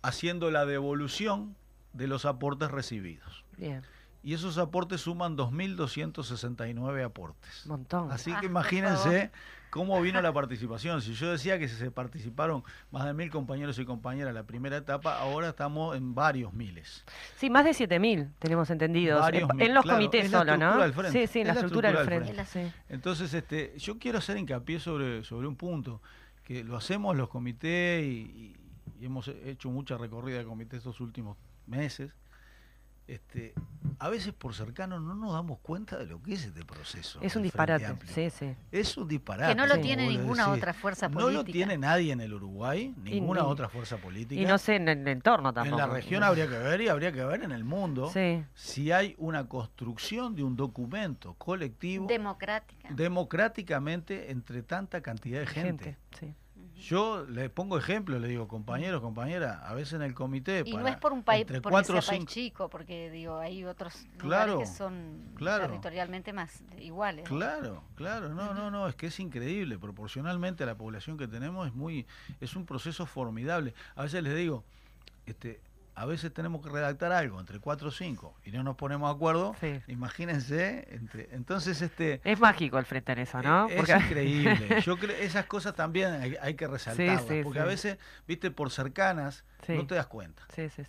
haciendo 0.00 0.50
la 0.50 0.64
devolución 0.64 1.54
de 1.92 2.06
los 2.06 2.24
aportes 2.24 2.70
recibidos. 2.70 3.44
Bien 3.56 3.82
y 4.22 4.34
esos 4.34 4.58
aportes 4.58 5.00
suman 5.02 5.36
2.269 5.36 7.04
aportes. 7.04 7.66
Montón. 7.66 8.10
Así 8.10 8.30
que 8.32 8.38
ah, 8.42 8.44
imagínense 8.44 9.30
cómo 9.70 10.00
vino 10.00 10.20
la 10.20 10.32
participación. 10.32 11.00
Si 11.02 11.14
yo 11.14 11.30
decía 11.30 11.58
que 11.58 11.68
se 11.68 11.90
participaron 11.90 12.64
más 12.90 13.06
de 13.06 13.14
mil 13.14 13.30
compañeros 13.30 13.78
y 13.78 13.84
compañeras 13.84 14.30
en 14.30 14.34
la 14.34 14.42
primera 14.42 14.76
etapa, 14.76 15.18
ahora 15.18 15.50
estamos 15.50 15.96
en 15.96 16.14
varios 16.14 16.52
miles. 16.52 17.04
Sí, 17.36 17.48
más 17.48 17.64
de 17.64 17.70
7.000 17.70 18.32
tenemos 18.38 18.68
entendido. 18.70 19.26
En, 19.28 19.72
los 19.72 19.84
comités 19.84 20.30
solo, 20.30 20.56
¿no? 20.56 20.84
Sí, 21.10 21.26
sí, 21.26 21.40
en 21.40 21.46
la, 21.46 21.52
estructura, 21.52 21.92
del 21.92 22.04
frente. 22.04 22.72
Entonces, 22.88 23.32
este, 23.32 23.74
yo 23.78 23.98
quiero 23.98 24.18
hacer 24.18 24.36
hincapié 24.36 24.80
sobre, 24.80 25.22
sobre 25.22 25.46
un 25.46 25.56
punto, 25.56 26.02
que 26.42 26.64
lo 26.64 26.76
hacemos 26.76 27.16
los 27.16 27.28
comités 27.28 28.04
y, 28.04 28.56
y 29.00 29.04
hemos 29.04 29.28
hecho 29.28 29.70
mucha 29.70 29.96
recorrida 29.96 30.38
de 30.38 30.44
comités 30.44 30.78
estos 30.78 31.00
últimos 31.00 31.36
meses 31.68 32.12
este, 33.08 33.54
a 34.00 34.10
veces 34.10 34.34
por 34.34 34.54
cercano 34.54 35.00
no 35.00 35.14
nos 35.14 35.32
damos 35.32 35.60
cuenta 35.60 35.96
de 35.96 36.04
lo 36.04 36.22
que 36.22 36.34
es 36.34 36.44
este 36.44 36.62
proceso. 36.62 37.18
Es 37.22 37.34
un 37.36 37.42
disparate, 37.42 37.96
sí, 38.06 38.28
sí. 38.28 38.54
Es 38.70 38.98
un 38.98 39.08
disparate. 39.08 39.54
Que 39.54 39.54
no 39.54 39.66
lo 39.66 39.80
tiene 39.80 40.06
ninguna 40.06 40.50
otra 40.50 40.74
fuerza 40.74 41.08
política. 41.08 41.32
No 41.32 41.38
lo 41.38 41.44
tiene 41.44 41.78
nadie 41.78 42.12
en 42.12 42.20
el 42.20 42.34
Uruguay, 42.34 42.94
ninguna 43.02 43.46
otra 43.46 43.70
fuerza 43.70 43.96
política. 43.96 44.38
Y 44.38 44.44
no 44.44 44.58
sé 44.58 44.76
en 44.76 44.88
el 44.90 45.08
entorno 45.08 45.54
tampoco. 45.54 45.80
En 45.80 45.88
la 45.88 45.94
región 45.94 46.22
habría 46.22 46.46
que 46.48 46.58
ver 46.58 46.82
y 46.82 46.88
habría 46.88 47.10
que 47.10 47.24
ver 47.24 47.42
en 47.42 47.52
el 47.52 47.64
mundo 47.64 48.12
si 48.54 48.92
hay 48.92 49.14
una 49.16 49.48
construcción 49.48 50.36
de 50.36 50.44
un 50.44 50.54
documento 50.54 51.32
colectivo. 51.38 52.06
Democrática. 52.06 52.90
Democráticamente 52.90 54.30
entre 54.30 54.62
tanta 54.62 55.00
cantidad 55.00 55.40
de 55.40 55.46
gente. 55.46 55.96
gente 56.10 56.36
yo 56.78 57.26
le 57.28 57.50
pongo 57.50 57.76
ejemplo, 57.76 58.18
le 58.18 58.28
digo, 58.28 58.46
compañeros, 58.46 59.00
compañeras, 59.00 59.60
a 59.64 59.74
veces 59.74 59.94
en 59.94 60.02
el 60.02 60.14
comité. 60.14 60.62
Y 60.64 60.76
no 60.76 60.86
es 60.86 60.96
por 60.96 61.12
un 61.12 61.22
país, 61.22 61.44
por 61.44 61.72
cuatro, 61.72 62.00
país 62.00 62.24
chico, 62.26 62.68
porque 62.68 63.10
digo, 63.10 63.38
hay 63.38 63.64
otros 63.64 64.06
claro, 64.16 64.52
lugares 64.52 64.70
que 64.70 64.76
son 64.76 65.34
territorialmente 65.36 66.32
más 66.32 66.62
iguales. 66.80 67.28
Claro, 67.28 67.82
claro, 67.96 68.28
no, 68.28 68.54
no, 68.54 68.70
no, 68.70 68.88
es 68.88 68.94
que 68.94 69.08
es 69.08 69.18
increíble, 69.18 69.78
proporcionalmente 69.78 70.62
a 70.62 70.66
la 70.66 70.76
población 70.76 71.18
que 71.18 71.26
tenemos 71.26 71.66
es 71.66 71.74
muy, 71.74 72.06
es 72.40 72.54
un 72.54 72.64
proceso 72.64 73.06
formidable. 73.06 73.74
A 73.96 74.02
veces 74.02 74.22
les 74.22 74.36
digo, 74.36 74.64
este, 75.26 75.60
a 75.98 76.06
veces 76.06 76.32
tenemos 76.32 76.62
que 76.62 76.70
redactar 76.70 77.10
algo 77.10 77.40
entre 77.40 77.58
cuatro 77.58 77.88
o 77.88 77.90
cinco 77.90 78.36
y 78.44 78.52
no 78.52 78.62
nos 78.62 78.76
ponemos 78.76 79.10
de 79.10 79.16
acuerdo, 79.16 79.56
imagínense, 79.88 80.86
entre, 80.92 81.28
entonces 81.32 81.82
este... 81.82 82.20
Es 82.22 82.38
mágico 82.38 82.78
el 82.78 82.84
frente 82.84 83.10
en 83.10 83.18
eso, 83.18 83.42
¿no? 83.42 83.68
Es, 83.68 83.88
increíble, 83.88 84.80
yo 84.82 84.96
creo 84.96 85.16
esas 85.16 85.46
cosas 85.46 85.74
también 85.74 86.36
hay, 86.40 86.54
que 86.54 86.68
resaltarlas, 86.68 87.24
porque 87.42 87.58
a 87.58 87.64
veces, 87.64 87.98
viste, 88.28 88.52
por 88.52 88.70
cercanas, 88.70 89.44
no 89.66 89.88
te 89.88 89.96
das 89.96 90.06
cuenta. 90.06 90.44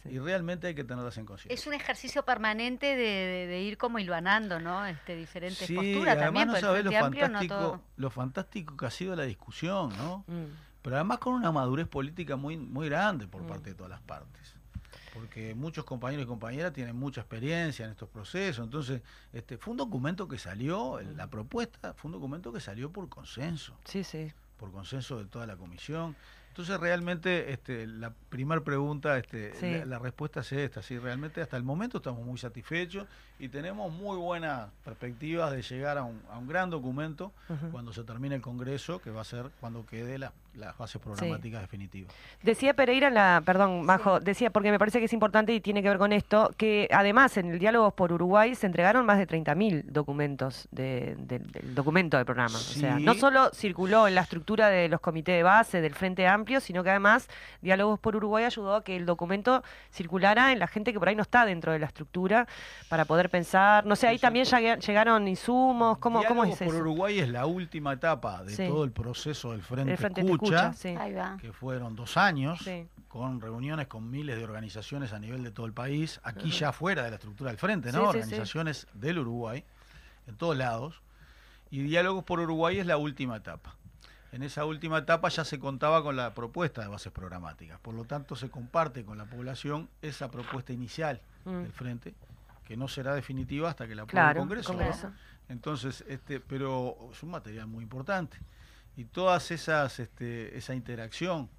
Y 0.05 0.19
realmente 0.19 0.67
hay 0.67 0.75
que 0.75 0.83
tenerlas 0.83 1.17
en 1.17 1.25
consideración. 1.25 1.59
Es 1.59 1.65
un 1.65 1.73
ejercicio 1.73 2.23
permanente 2.23 2.95
de, 2.95 3.61
ir 3.63 3.79
como 3.79 3.97
hilvanando, 3.97 4.59
¿no? 4.59 4.85
Este, 4.85 5.15
diferentes 5.15 5.71
posturas 5.71 6.19
también. 6.19 6.49
No 6.49 6.55
sabes 6.59 6.85
lo 6.85 6.91
fantástico, 6.91 7.81
lo 7.97 8.09
fantástico 8.11 8.77
que 8.77 8.85
ha 8.85 8.91
sido 8.91 9.15
la 9.15 9.23
discusión, 9.23 9.89
¿no? 9.97 10.23
Mm. 10.27 10.45
Pero 10.83 10.95
además 10.95 11.17
con 11.17 11.33
una 11.33 11.51
madurez 11.51 11.87
política 11.87 12.35
muy, 12.35 12.57
muy 12.57 12.87
grande 12.87 13.27
por 13.27 13.41
mm. 13.41 13.47
parte 13.47 13.69
de 13.71 13.75
todas 13.75 13.89
las 13.89 14.01
partes 14.01 14.58
porque 15.13 15.55
muchos 15.55 15.85
compañeros 15.85 16.25
y 16.25 16.27
compañeras 16.27 16.73
tienen 16.73 16.95
mucha 16.95 17.21
experiencia 17.21 17.85
en 17.85 17.91
estos 17.91 18.09
procesos. 18.09 18.65
Entonces, 18.65 19.01
este 19.33 19.57
fue 19.57 19.71
un 19.71 19.77
documento 19.77 20.27
que 20.27 20.37
salió, 20.37 20.99
la 21.15 21.27
propuesta 21.27 21.93
fue 21.93 22.09
un 22.09 22.13
documento 22.13 22.53
que 22.53 22.59
salió 22.59 22.91
por 22.91 23.09
consenso. 23.09 23.75
Sí, 23.85 24.03
sí. 24.03 24.31
Por 24.57 24.71
consenso 24.71 25.17
de 25.17 25.25
toda 25.25 25.47
la 25.47 25.55
comisión. 25.55 26.15
Entonces 26.49 26.77
realmente 26.77 27.53
este, 27.53 27.87
la 27.87 28.11
primera 28.29 28.61
pregunta, 28.61 29.17
este, 29.17 29.85
la, 29.85 29.97
respuesta 29.97 30.41
es 30.41 30.51
esta, 30.51 30.81
sí, 30.81 30.97
realmente 30.97 31.39
hasta 31.41 31.55
el 31.55 31.63
momento 31.63 31.99
estamos 31.99 32.25
muy 32.25 32.37
satisfechos 32.37 33.07
y 33.39 33.47
tenemos 33.47 33.93
muy 33.93 34.17
buenas 34.17 34.69
perspectivas 34.83 35.51
de 35.51 35.61
llegar 35.61 35.97
a 35.97 36.03
un, 36.03 36.21
a 36.29 36.37
un 36.37 36.47
gran 36.47 36.69
documento 36.69 37.31
cuando 37.71 37.93
se 37.93 38.03
termine 38.03 38.35
el 38.35 38.41
Congreso, 38.41 38.99
que 38.99 39.09
va 39.09 39.21
a 39.21 39.25
ser 39.25 39.51
cuando 39.61 39.85
quede 39.85 40.17
la, 40.17 40.33
las 40.53 40.77
bases 40.77 41.01
programáticas 41.01 41.61
definitivas. 41.61 42.13
Decía 42.43 42.73
Pereira, 42.73 43.09
la, 43.09 43.41
perdón, 43.45 43.85
Majo, 43.85 44.19
decía, 44.19 44.49
porque 44.49 44.71
me 44.71 44.79
parece 44.79 44.99
que 44.99 45.05
es 45.05 45.13
importante 45.13 45.53
y 45.53 45.61
tiene 45.61 45.81
que 45.81 45.89
ver 45.89 45.97
con 45.97 46.13
esto, 46.13 46.51
que 46.57 46.87
además 46.91 47.37
en 47.37 47.51
el 47.51 47.59
diálogo 47.59 47.91
por 47.91 48.11
Uruguay 48.11 48.55
se 48.55 48.67
entregaron 48.67 49.05
más 49.05 49.17
de 49.17 49.27
30.000 49.27 49.83
documentos 49.85 50.67
de, 50.71 51.15
del 51.19 51.75
documento 51.75 52.17
del 52.17 52.25
programa. 52.25 52.55
O 52.55 52.61
sea, 52.61 52.99
no 52.99 53.13
solo 53.13 53.51
circuló 53.53 54.07
en 54.07 54.15
la 54.15 54.21
estructura 54.21 54.69
de 54.69 54.89
los 54.89 54.99
comités 54.99 55.35
de 55.35 55.43
base, 55.43 55.81
del 55.81 55.93
Frente 55.93 56.27
Amplio, 56.27 56.59
sino 56.59 56.83
que 56.83 56.89
además 56.89 57.27
Diálogos 57.61 57.99
por 57.99 58.15
Uruguay 58.15 58.45
ayudó 58.45 58.75
a 58.75 58.83
que 58.83 58.95
el 58.95 59.05
documento 59.05 59.63
circulara 59.91 60.51
en 60.51 60.59
la 60.59 60.67
gente 60.67 60.93
que 60.93 60.99
por 60.99 61.09
ahí 61.09 61.15
no 61.15 61.23
está 61.23 61.45
dentro 61.45 61.71
de 61.71 61.79
la 61.79 61.87
estructura 61.87 62.47
para 62.87 63.05
poder 63.05 63.29
pensar. 63.29 63.85
No 63.85 63.95
sé, 63.95 64.07
ahí 64.07 64.19
también 64.19 64.45
llegaron 64.45 65.27
insumos. 65.27 65.97
¿Cómo, 65.97 66.23
¿cómo 66.23 66.43
es 66.43 66.57
por 66.57 66.75
Uruguay 66.75 67.19
es 67.19 67.29
la 67.29 67.45
última 67.45 67.93
etapa 67.93 68.43
de 68.43 68.67
todo 68.67 68.83
el 68.83 68.91
proceso 68.91 69.51
del 69.51 69.61
Frente, 69.61 69.97
Frente 69.97 70.21
Escucha, 70.21 70.38
que 71.39 71.53
fueron 71.53 71.95
dos 71.95 72.17
años. 72.17 72.59
con 73.07 73.41
reuniones 73.41 73.87
con 73.87 74.09
miles 74.09 74.37
de 74.37 74.43
organizaciones 74.43 75.13
a 75.13 75.19
nivel 75.19 75.43
de 75.43 75.51
todo 75.51 75.65
el 75.65 75.73
país, 75.73 76.19
aquí 76.23 76.51
ya 76.51 76.71
fuera 76.71 77.03
de 77.03 77.09
la 77.09 77.15
estructura 77.15 77.49
del 77.49 77.57
frente, 77.57 77.91
¿no? 77.91 78.09
organizaciones 78.09 78.87
del 78.93 79.19
Uruguay, 79.19 79.63
en 80.27 80.35
todos 80.35 80.55
lados. 80.55 81.01
Y 81.71 81.81
Diálogos 81.81 82.23
por 82.23 82.39
Uruguay 82.39 82.79
es 82.79 82.85
la 82.85 82.97
última 82.97 83.37
etapa. 83.37 83.75
En 84.31 84.43
esa 84.43 84.65
última 84.65 84.99
etapa 84.99 85.29
ya 85.29 85.43
se 85.43 85.57
contaba 85.57 86.03
con 86.03 86.15
la 86.15 86.35
propuesta 86.35 86.81
de 86.81 86.87
bases 86.87 87.11
programáticas, 87.11 87.79
por 87.79 87.95
lo 87.95 88.05
tanto 88.05 88.35
se 88.35 88.49
comparte 88.49 89.03
con 89.03 89.17
la 89.17 89.25
población 89.25 89.89
esa 90.03 90.29
propuesta 90.29 90.71
inicial 90.71 91.19
mm. 91.45 91.63
del 91.63 91.71
frente, 91.71 92.13
que 92.63 92.77
no 92.77 92.87
será 92.87 93.15
definitiva 93.15 93.69
hasta 93.69 93.87
que 93.87 93.95
la 93.95 94.03
apruebe 94.03 94.29
el 94.29 94.37
Congreso. 94.63 95.11
Entonces, 95.47 96.05
este, 96.07 96.39
pero 96.39 97.09
es 97.11 97.23
un 97.23 97.31
material 97.31 97.65
muy 97.65 97.81
importante 97.81 98.37
y 98.95 99.05
todas 99.05 99.51
esas, 99.51 99.99
este, 99.99 100.57
esa 100.57 100.75
interacción 100.75 101.49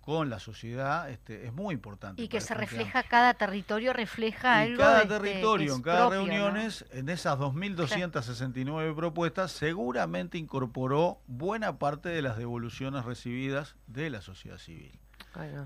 con 0.00 0.30
la 0.30 0.38
sociedad 0.38 1.10
este, 1.10 1.46
es 1.46 1.52
muy 1.52 1.74
importante. 1.74 2.22
Y 2.22 2.28
que 2.28 2.40
se 2.40 2.54
refleja, 2.54 3.02
cada 3.02 3.34
territorio 3.34 3.92
refleja 3.92 4.66
y 4.66 4.76
Cada 4.76 5.02
este, 5.02 5.18
territorio, 5.18 5.74
en 5.74 5.82
cada 5.82 6.10
reuniones, 6.10 6.84
en 6.90 7.08
esas 7.08 7.38
2.269 7.38 8.94
propuestas, 8.94 9.52
seguramente 9.52 10.38
incorporó 10.38 11.20
buena 11.26 11.78
parte 11.78 12.08
de 12.08 12.22
las 12.22 12.38
devoluciones 12.38 13.04
recibidas 13.04 13.76
de 13.86 14.10
la 14.10 14.22
sociedad 14.22 14.58
civil. 14.58 14.98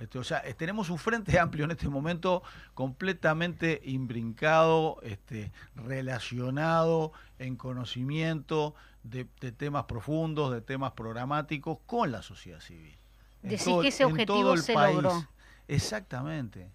Este, 0.01 0.19
o 0.19 0.25
sea, 0.25 0.43
tenemos 0.59 0.91
un 0.91 0.99
frente 0.99 1.39
amplio 1.39 1.65
en 1.65 1.71
este 1.71 1.89
momento 1.89 2.43
completamente 2.75 3.81
imbrincado, 3.85 4.99
este, 5.03 5.53
relacionado 5.75 7.13
en 7.39 7.57
conocimiento 7.57 8.75
de 9.05 9.53
temas 9.53 9.85
profundos, 9.85 10.53
de 10.53 10.61
temas 10.61 10.93
programáticos 10.93 11.79
con 11.87 12.11
la 12.11 12.23
sociedad 12.23 12.61
civil. 12.61 12.99
Decís 13.43 13.75
que 13.83 13.89
ese 13.89 14.05
objetivo 14.05 14.57
se 14.57 14.75
logró. 14.75 15.29
Exactamente. 15.69 16.71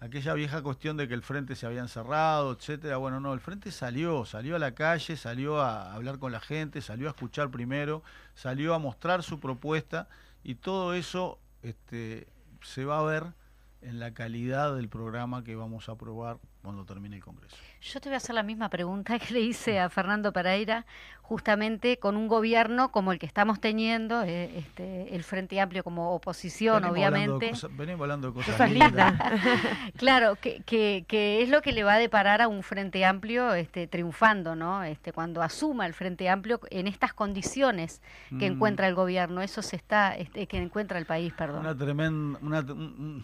Aquella 0.00 0.34
vieja 0.34 0.62
cuestión 0.62 0.96
de 0.96 1.06
que 1.06 1.14
el 1.14 1.22
frente 1.22 1.54
se 1.54 1.66
había 1.66 1.80
encerrado, 1.80 2.52
etcétera. 2.52 2.96
Bueno, 2.96 3.20
no, 3.20 3.34
el 3.34 3.40
frente 3.40 3.70
salió, 3.70 4.24
salió 4.24 4.56
a 4.56 4.58
la 4.58 4.74
calle, 4.74 5.16
salió 5.16 5.60
a 5.60 5.94
hablar 5.94 6.18
con 6.18 6.32
la 6.32 6.40
gente, 6.40 6.80
salió 6.80 7.06
a 7.06 7.10
escuchar 7.10 7.50
primero, 7.50 8.02
salió 8.34 8.74
a 8.74 8.78
mostrar 8.78 9.22
su 9.22 9.38
propuesta 9.38 10.08
y 10.42 10.56
todo 10.56 10.94
eso 10.94 11.38
este, 11.62 12.26
se 12.62 12.84
va 12.84 12.98
a 12.98 13.02
ver 13.04 13.32
en 13.80 14.00
la 14.00 14.12
calidad 14.12 14.74
del 14.74 14.88
programa 14.88 15.44
que 15.44 15.54
vamos 15.54 15.88
a 15.88 15.92
aprobar 15.92 16.38
cuando 16.62 16.84
termine 16.84 17.16
el 17.16 17.24
Congreso. 17.24 17.56
Yo 17.80 18.00
te 18.00 18.08
voy 18.08 18.14
a 18.14 18.18
hacer 18.18 18.34
la 18.34 18.42
misma 18.42 18.68
pregunta 18.68 19.18
que 19.18 19.34
le 19.34 19.40
hice 19.40 19.80
a 19.80 19.90
Fernando 19.90 20.32
Pereira, 20.32 20.86
justamente 21.20 21.98
con 21.98 22.16
un 22.16 22.28
gobierno 22.28 22.92
como 22.92 23.10
el 23.10 23.18
que 23.18 23.26
estamos 23.26 23.60
teniendo, 23.60 24.22
eh, 24.22 24.58
este, 24.58 25.14
el 25.14 25.24
Frente 25.24 25.60
Amplio 25.60 25.82
como 25.82 26.14
oposición, 26.14 26.84
obviamente. 26.84 27.52
venimos 27.70 28.02
hablando 28.02 28.28
de 28.28 28.34
cosas 28.34 28.70
lindas. 28.70 29.14
claro, 29.96 30.36
que, 30.36 30.62
que, 30.62 31.42
es 31.42 31.48
lo 31.48 31.62
que 31.62 31.72
le 31.72 31.84
va 31.84 31.94
a 31.94 31.98
deparar 31.98 32.42
a 32.42 32.48
un 32.48 32.62
Frente 32.62 33.04
Amplio 33.04 33.54
este, 33.54 33.86
triunfando, 33.86 34.54
¿no? 34.54 34.84
Este, 34.84 35.12
cuando 35.12 35.42
asuma 35.42 35.86
el 35.86 35.94
Frente 35.94 36.28
Amplio 36.28 36.60
en 36.70 36.86
estas 36.86 37.14
condiciones 37.14 38.02
que 38.38 38.50
mm. 38.50 38.54
encuentra 38.54 38.86
el 38.88 38.94
gobierno, 38.94 39.40
eso 39.40 39.62
se 39.62 39.76
está, 39.76 40.14
este, 40.16 40.46
que 40.46 40.58
encuentra 40.58 40.98
el 40.98 41.06
país, 41.06 41.32
perdón. 41.32 41.60
Una 41.60 41.76
tremenda, 41.76 42.38
un, 42.72 43.22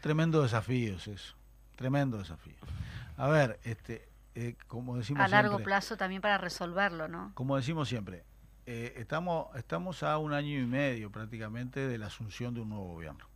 tremendo 0.00 0.42
desafío 0.42 0.96
es 0.96 1.08
eso, 1.08 1.34
tremendo 1.82 2.18
desafío. 2.18 2.54
A 3.16 3.26
ver, 3.26 3.58
este, 3.64 4.08
eh, 4.36 4.54
como 4.68 4.96
decimos 4.96 5.24
a 5.24 5.28
largo 5.28 5.58
plazo 5.58 5.96
también 5.96 6.22
para 6.22 6.38
resolverlo, 6.38 7.08
¿no? 7.08 7.32
Como 7.34 7.56
decimos 7.56 7.88
siempre, 7.88 8.24
eh, 8.66 8.94
estamos, 8.96 9.54
estamos 9.56 10.04
a 10.04 10.16
un 10.18 10.32
año 10.32 10.60
y 10.60 10.64
medio 10.64 11.10
prácticamente 11.10 11.88
de 11.88 11.98
la 11.98 12.06
asunción 12.06 12.54
de 12.54 12.60
un 12.60 12.68
nuevo 12.68 12.86
gobierno. 12.86 13.26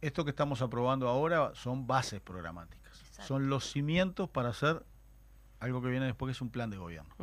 Esto 0.00 0.24
que 0.24 0.30
estamos 0.30 0.60
aprobando 0.60 1.08
ahora 1.08 1.52
son 1.54 1.86
bases 1.86 2.20
programáticas, 2.20 2.98
son 3.20 3.48
los 3.48 3.70
cimientos 3.70 4.28
para 4.28 4.48
hacer 4.48 4.84
algo 5.60 5.80
que 5.80 5.88
viene 5.88 6.06
después, 6.06 6.28
que 6.28 6.32
es 6.32 6.42
un 6.42 6.50
plan 6.50 6.68
de 6.68 6.76
gobierno, 6.76 7.14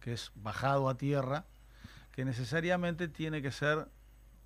que 0.00 0.12
es 0.12 0.32
bajado 0.34 0.88
a 0.88 0.96
tierra, 0.96 1.46
que 2.10 2.24
necesariamente 2.24 3.08
tiene 3.08 3.40
que 3.40 3.52
ser 3.52 3.88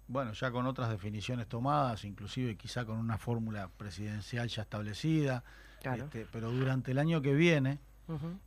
bueno, 0.09 0.33
ya 0.33 0.51
con 0.51 0.67
otras 0.67 0.91
definiciones 0.91 1.47
tomadas, 1.47 2.05
inclusive 2.05 2.57
quizá 2.57 2.85
con 2.85 2.99
una 2.99 3.19
fórmula 3.19 3.69
presidencial 3.77 4.49
ya 4.49 4.63
establecida, 4.63 5.45
este, 5.83 6.27
pero 6.33 6.51
durante 6.51 6.91
el 6.91 6.99
año 6.99 7.21
que 7.21 7.35
viene, 7.35 7.79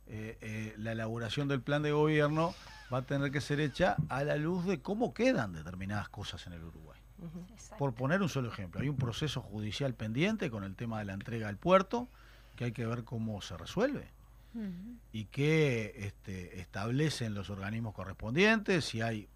eh, 0.08 0.36
eh, 0.40 0.74
la 0.76 0.92
elaboración 0.92 1.46
del 1.46 1.60
plan 1.60 1.82
de 1.82 1.92
gobierno 1.92 2.52
va 2.92 2.98
a 2.98 3.02
tener 3.02 3.30
que 3.30 3.40
ser 3.40 3.60
hecha 3.60 3.96
a 4.08 4.24
la 4.24 4.36
luz 4.36 4.66
de 4.66 4.80
cómo 4.80 5.14
quedan 5.14 5.52
determinadas 5.52 6.08
cosas 6.08 6.46
en 6.48 6.54
el 6.54 6.64
Uruguay. 6.64 6.98
Por 7.78 7.94
poner 7.94 8.20
un 8.20 8.28
solo 8.28 8.48
ejemplo, 8.48 8.80
hay 8.80 8.88
un 8.88 8.96
proceso 8.96 9.40
judicial 9.40 9.94
pendiente 9.94 10.50
con 10.50 10.64
el 10.64 10.74
tema 10.74 10.98
de 10.98 11.04
la 11.04 11.12
entrega 11.12 11.48
al 11.48 11.56
puerto, 11.56 12.08
que 12.56 12.64
hay 12.64 12.72
que 12.72 12.84
ver 12.84 13.04
cómo 13.04 13.40
se 13.40 13.56
resuelve. 13.56 14.08
y 15.12 15.24
que 15.26 15.94
este, 15.96 16.60
establecen 16.60 17.32
los 17.32 17.48
organismos 17.48 17.94
correspondientes, 17.94 18.84
si 18.84 19.00
hay 19.00 19.26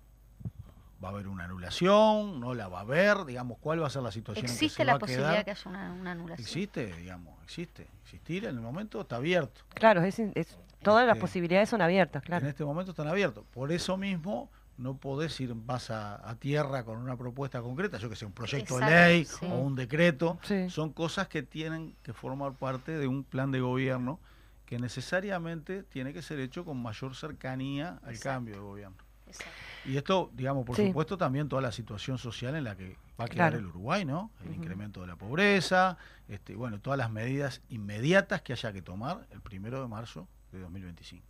va 1.03 1.09
a 1.09 1.11
haber 1.13 1.29
una 1.29 1.45
anulación, 1.45 2.41
no 2.41 2.55
la 2.55 2.69
va 2.69 2.79
a 2.79 2.83
haber, 2.83 3.25
digamos, 3.25 3.59
cuál 3.59 3.83
va 3.83 3.87
a 3.87 3.91
ser 3.91 4.03
la 4.03 4.13
situación 4.13 4.47
¿Existe 4.47 4.65
en 4.65 4.69
que 4.69 4.75
se 4.75 4.85
la 4.85 4.93
va 4.93 4.97
a 4.97 5.01
posibilidad 5.01 5.31
quedar? 5.31 5.45
que 5.45 5.51
haya 5.51 5.71
una, 5.71 6.13
anulación? 6.13 6.47
Existe, 6.47 6.87
digamos, 6.97 7.43
existe. 7.45 7.87
Existir 8.03 8.45
en 8.45 8.55
el 8.55 8.61
momento 8.61 9.01
está 9.01 9.17
abierto. 9.17 9.61
Claro, 9.75 10.03
es, 10.03 10.17
todas 10.83 11.07
las 11.07 11.17
este, 11.17 11.21
posibilidades 11.21 11.69
son 11.69 11.83
abiertas, 11.83 12.23
claro. 12.23 12.45
En 12.45 12.51
este 12.51 12.65
momento 12.65 12.93
están 12.93 13.09
abiertos. 13.09 13.45
Por 13.53 13.73
eso 13.73 13.97
mismo 13.97 14.51
no 14.79 14.97
podés 14.97 15.39
ir 15.41 15.55
más 15.55 15.91
a, 15.91 16.37
tierra 16.39 16.85
con 16.85 16.99
una 16.99 17.17
propuesta 17.17 17.61
concreta, 17.61 17.99
yo 17.99 18.09
que 18.09 18.17
sé, 18.17 18.27
un 18.27 18.33
proyecto 18.33 18.79
de 18.79 18.87
ley 18.87 19.27
o 19.43 19.59
un 19.59 19.75
decreto. 19.75 20.39
Son 20.69 20.93
cosas 20.93 21.29
que 21.29 21.43
tienen 21.43 21.95
que 22.03 22.13
formar 22.13 22.53
parte 22.55 22.93
de 22.93 23.07
un 23.07 23.25
plan 23.25 23.51
de 23.51 23.61
gobierno 23.61 24.21
que 24.65 24.79
necesariamente 24.79 25.85
tiene 25.85 26.13
que 26.13 26.23
ser 26.23 26.41
hecho 26.41 26.65
con 26.65 26.83
mayor 26.83 27.15
cercanía 27.15 28.01
al 28.03 28.19
cambio 28.19 28.55
de 28.55 28.61
gobierno. 28.61 28.97
Exacto. 29.27 29.53
Y 29.87 29.97
esto, 29.97 30.31
digamos, 30.35 30.65
por 30.65 30.77
supuesto, 30.77 31.17
también 31.17 31.49
toda 31.49 31.63
la 31.63 31.73
situación 31.73 32.19
social 32.19 32.57
en 32.57 32.65
la 32.65 32.77
que 32.77 32.97
va 33.19 33.27
a 33.27 33.29
quedar 33.29 33.55
el 33.55 33.67
Uruguay, 33.67 34.05
¿no? 34.05 34.31
El 34.45 34.55
incremento 34.55 35.01
de 35.01 35.07
la 35.07 35.17
pobreza, 35.17 35.97
este, 36.29 36.55
bueno, 36.55 36.81
todas 36.81 36.99
las 36.99 37.11
medidas 37.11 37.63
inmediatas 37.69 38.43
que 38.43 38.53
haya 38.53 38.73
que 38.73 38.83
tomar 38.83 39.27
el 39.31 39.41
primero 39.41 39.81
de 39.81 39.89
marzo 39.89 40.27
de 40.53 40.61
2025 40.61 41.25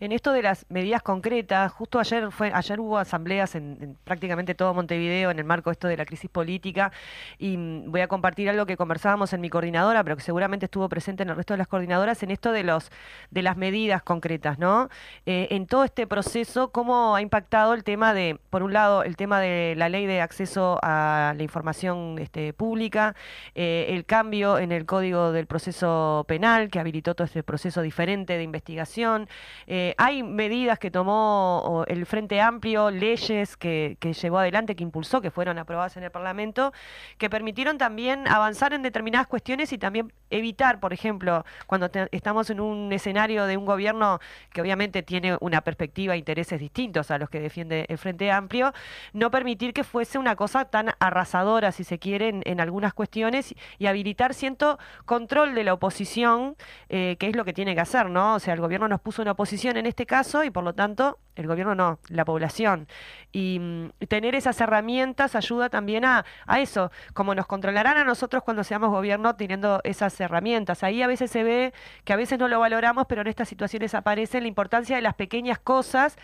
en 0.00 0.12
esto 0.12 0.32
de 0.32 0.42
las 0.42 0.66
medidas 0.68 1.02
concretas, 1.02 1.72
justo 1.72 1.98
ayer 1.98 2.30
fue 2.30 2.50
ayer 2.52 2.80
hubo 2.80 2.98
asambleas 2.98 3.54
en, 3.54 3.96
prácticamente 4.04 4.54
todo 4.54 4.74
Montevideo 4.74 5.30
en 5.30 5.38
el 5.38 5.44
marco 5.44 5.70
esto 5.70 5.88
de 5.88 5.96
la 5.96 6.04
crisis 6.04 6.30
política 6.30 6.92
y 7.38 7.56
mm, 7.56 7.90
voy 7.90 8.00
a 8.00 8.08
compartir 8.08 8.48
algo 8.48 8.66
que 8.66 8.76
conversábamos 8.76 9.32
en 9.32 9.40
mi 9.40 9.50
coordinadora, 9.50 10.04
pero 10.04 10.16
que 10.16 10.22
seguramente 10.22 10.66
estuvo 10.66 10.88
presente 10.88 11.22
en 11.22 11.30
el 11.30 11.36
resto 11.36 11.54
de 11.54 11.58
las 11.58 11.68
coordinadoras 11.68 12.22
en 12.22 12.30
esto 12.30 12.52
de 12.52 12.64
los 12.64 12.90
de 13.30 13.42
las 13.42 13.56
medidas 13.56 14.02
concretas, 14.02 14.58
¿no? 14.58 14.88
Eh, 15.26 15.48
en 15.50 15.66
todo 15.66 15.84
este 15.84 16.06
proceso, 16.06 16.70
cómo 16.70 17.16
ha 17.16 17.22
impactado 17.22 17.74
el 17.74 17.84
tema 17.84 18.14
de, 18.14 18.38
por 18.50 18.62
un 18.62 18.72
lado, 18.72 19.02
el 19.02 19.16
tema 19.16 19.40
de 19.40 19.74
la 19.76 19.88
ley 19.88 20.06
de 20.06 20.20
acceso 20.20 20.78
a 20.82 21.34
la 21.36 21.42
información 21.42 22.18
este, 22.18 22.52
pública, 22.52 23.14
eh, 23.54 23.86
el 23.90 24.04
cambio 24.04 24.58
en 24.58 24.72
el 24.72 24.86
código 24.86 25.32
del 25.32 25.46
proceso 25.46 26.24
penal 26.28 26.70
que 26.70 26.78
habilitó 26.78 27.14
todo 27.14 27.24
este 27.24 27.42
proceso 27.42 27.82
diferente 27.82 28.36
de 28.36 28.42
investigación. 28.42 29.28
Eh, 29.66 29.87
hay 29.96 30.22
medidas 30.22 30.78
que 30.78 30.90
tomó 30.90 31.84
el 31.88 32.04
Frente 32.06 32.40
Amplio, 32.40 32.90
leyes 32.90 33.56
que, 33.56 33.96
llevó 34.20 34.38
adelante, 34.38 34.76
que 34.76 34.82
impulsó, 34.82 35.20
que 35.20 35.30
fueron 35.30 35.58
aprobadas 35.58 35.96
en 35.96 36.04
el 36.04 36.10
Parlamento, 36.10 36.72
que 37.16 37.30
permitieron 37.30 37.78
también 37.78 38.28
avanzar 38.28 38.72
en 38.72 38.82
determinadas 38.82 39.26
cuestiones 39.26 39.72
y 39.72 39.78
también 39.78 40.12
evitar, 40.30 40.80
por 40.80 40.92
ejemplo, 40.92 41.44
cuando 41.66 41.90
estamos 42.12 42.50
en 42.50 42.60
un 42.60 42.92
escenario 42.92 43.46
de 43.46 43.56
un 43.56 43.64
gobierno 43.64 44.18
que 44.52 44.60
obviamente 44.60 45.02
tiene 45.02 45.36
una 45.40 45.62
perspectiva 45.62 46.14
e 46.14 46.18
intereses 46.18 46.60
distintos 46.60 47.10
a 47.10 47.18
los 47.18 47.30
que 47.30 47.40
defiende 47.40 47.86
el 47.88 47.98
Frente 47.98 48.30
Amplio, 48.30 48.72
no 49.12 49.30
permitir 49.30 49.72
que 49.72 49.84
fuese 49.84 50.18
una 50.18 50.36
cosa 50.36 50.66
tan 50.66 50.90
arrasadora, 50.98 51.72
si 51.72 51.84
se 51.84 51.98
quiere, 51.98 52.40
en, 52.44 52.60
algunas 52.60 52.92
cuestiones 52.92 53.54
y 53.78 53.86
habilitar 53.86 54.34
cierto 54.34 54.78
control 55.04 55.54
de 55.54 55.64
la 55.64 55.74
oposición, 55.74 56.56
eh, 56.88 57.16
que 57.18 57.28
es 57.28 57.36
lo 57.36 57.44
que 57.44 57.52
tiene 57.52 57.74
que 57.74 57.80
hacer, 57.80 58.10
¿no? 58.10 58.34
O 58.34 58.38
sea, 58.40 58.54
el 58.54 58.60
gobierno 58.60 58.88
nos 58.88 59.00
puso 59.00 59.22
una 59.22 59.32
oposición 59.32 59.76
en 59.78 59.86
este 59.86 60.06
caso 60.06 60.44
y 60.44 60.50
por 60.50 60.64
lo 60.64 60.74
tanto 60.74 61.18
el 61.36 61.46
gobierno 61.46 61.74
no, 61.74 61.98
la 62.08 62.24
población. 62.24 62.88
Y 63.32 63.58
mm, 63.60 63.90
tener 64.08 64.34
esas 64.34 64.60
herramientas 64.60 65.34
ayuda 65.34 65.68
también 65.68 66.04
a, 66.04 66.24
a, 66.46 66.60
eso, 66.60 66.90
como 67.14 67.34
nos 67.34 67.46
controlarán 67.46 67.96
a 67.96 68.04
nosotros 68.04 68.42
cuando 68.42 68.64
seamos 68.64 68.90
gobierno 68.90 69.36
teniendo 69.36 69.80
esas 69.84 70.20
herramientas. 70.20 70.82
Ahí 70.82 71.02
a 71.02 71.06
veces 71.06 71.30
se 71.30 71.44
ve 71.44 71.72
que 72.04 72.12
a 72.12 72.16
veces 72.16 72.38
no 72.38 72.48
lo 72.48 72.58
valoramos, 72.60 73.06
pero 73.08 73.20
en 73.22 73.28
estas 73.28 73.48
situaciones 73.48 73.94
aparece 73.94 74.40
la 74.40 74.48
importancia 74.48 74.96
de 74.96 75.02
las 75.02 75.14
pequeñas 75.14 75.58
cosas 75.58 76.16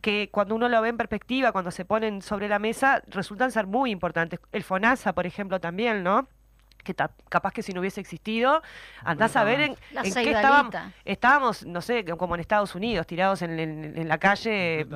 que 0.00 0.30
cuando 0.32 0.54
uno 0.54 0.68
lo 0.68 0.80
ve 0.80 0.88
en 0.88 0.96
perspectiva, 0.96 1.52
cuando 1.52 1.70
se 1.70 1.84
ponen 1.84 2.22
sobre 2.22 2.48
la 2.48 2.58
mesa, 2.58 3.02
resultan 3.08 3.50
ser 3.50 3.66
muy 3.66 3.90
importantes. 3.90 4.40
El 4.52 4.62
FONASA, 4.62 5.12
por 5.14 5.26
ejemplo, 5.26 5.60
también, 5.60 6.02
¿no? 6.02 6.28
Que 6.82 6.94
capaz 7.28 7.52
que 7.52 7.62
si 7.62 7.72
no 7.72 7.80
hubiese 7.80 8.00
existido, 8.00 8.62
andás 9.02 9.36
a 9.36 9.44
ver 9.44 9.60
en, 9.60 9.76
qué 10.02 10.30
estábamos, 10.30 10.74
estábamos, 11.04 11.66
no 11.66 11.80
sé, 11.80 12.04
como 12.04 12.34
en 12.34 12.40
Estados 12.40 12.74
Unidos, 12.74 13.06
tirados 13.06 13.42
en, 13.42 14.08
la 14.08 14.18
calle 14.18 14.86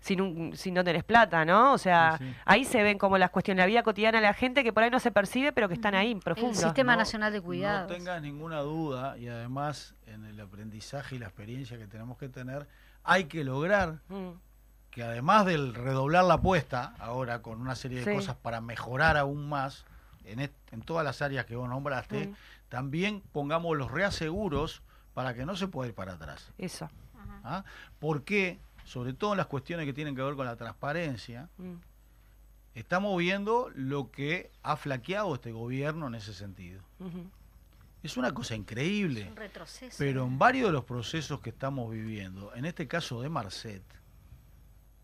sin, 0.00 0.20
un, 0.20 0.56
sin 0.56 0.74
no 0.74 0.84
tenés 0.84 1.04
plata, 1.04 1.44
¿no? 1.44 1.72
O 1.72 1.78
sea, 1.78 2.18
ahí 2.44 2.64
se 2.64 2.82
ven 2.82 2.98
como 2.98 3.18
las 3.18 3.30
cuestiones, 3.30 3.62
la 3.62 3.66
vida 3.66 3.82
cotidiana 3.82 4.18
de 4.18 4.22
la 4.22 4.34
gente 4.34 4.62
que 4.62 4.72
por 4.72 4.82
ahí 4.82 4.90
no 4.90 5.00
se 5.00 5.10
percibe, 5.10 5.52
pero 5.52 5.68
que 5.68 5.74
están 5.74 5.94
ahí 5.94 6.14
profundos. 6.14 6.58
El 6.58 6.64
Sistema 6.64 6.96
Nacional 6.96 7.32
de 7.32 7.40
Cuidados. 7.40 7.90
No 7.90 7.96
tengas 7.96 8.22
ninguna 8.22 8.60
duda, 8.60 9.16
y 9.18 9.28
además 9.28 9.94
en 10.06 10.24
el 10.24 10.40
aprendizaje 10.40 11.16
y 11.16 11.18
la 11.18 11.26
experiencia 11.26 11.78
que 11.78 11.86
tenemos 11.86 12.18
que 12.18 12.28
tener, 12.28 12.66
hay 13.04 13.24
que 13.24 13.44
lograr 13.44 14.00
mm. 14.08 14.30
que 14.90 15.02
además 15.02 15.46
del 15.46 15.74
redoblar 15.74 16.24
la 16.24 16.34
apuesta, 16.34 16.94
ahora 16.98 17.42
con 17.42 17.60
una 17.60 17.74
serie 17.74 18.04
de 18.04 18.14
cosas 18.14 18.36
para 18.36 18.60
mejorar 18.60 19.16
aún 19.16 19.48
más, 19.48 19.84
en, 20.32 20.82
todas 20.82 21.04
las 21.04 21.22
áreas 21.22 21.46
que 21.46 21.56
vos 21.56 21.68
nombraste, 21.68 22.32
también 22.68 23.22
pongamos 23.32 23.76
los 23.76 23.90
reaseguros 23.90 24.82
para 25.14 25.34
que 25.34 25.44
no 25.44 25.56
se 25.56 25.68
pueda 25.68 25.88
ir 25.88 25.94
para 25.94 26.14
atrás. 26.14 26.52
Eso. 26.58 26.88
¿Ah? 27.44 27.64
Porque, 27.98 28.58
sobre 28.84 29.12
todo 29.12 29.32
en 29.32 29.38
las 29.38 29.46
cuestiones 29.46 29.86
que 29.86 29.92
tienen 29.92 30.14
que 30.14 30.22
ver 30.22 30.34
con 30.34 30.46
la 30.46 30.56
transparencia, 30.56 31.48
mm. 31.58 31.74
estamos 32.74 33.18
viendo 33.18 33.70
lo 33.74 34.10
que 34.10 34.50
ha 34.62 34.76
flaqueado 34.76 35.34
este 35.34 35.52
gobierno 35.52 36.06
en 36.06 36.14
ese 36.14 36.34
sentido. 36.34 36.82
Es 38.02 38.16
una 38.16 38.32
cosa 38.32 38.54
increíble. 38.54 39.26
un 39.28 39.36
retroceso. 39.36 39.96
Pero 39.98 40.24
en 40.24 40.38
varios 40.38 40.68
de 40.68 40.72
los 40.72 40.84
procesos 40.84 41.40
que 41.40 41.50
estamos 41.50 41.90
viviendo, 41.90 42.54
en 42.54 42.64
este 42.64 42.88
caso 42.88 43.20
de 43.20 43.28
Marcet, 43.28 43.82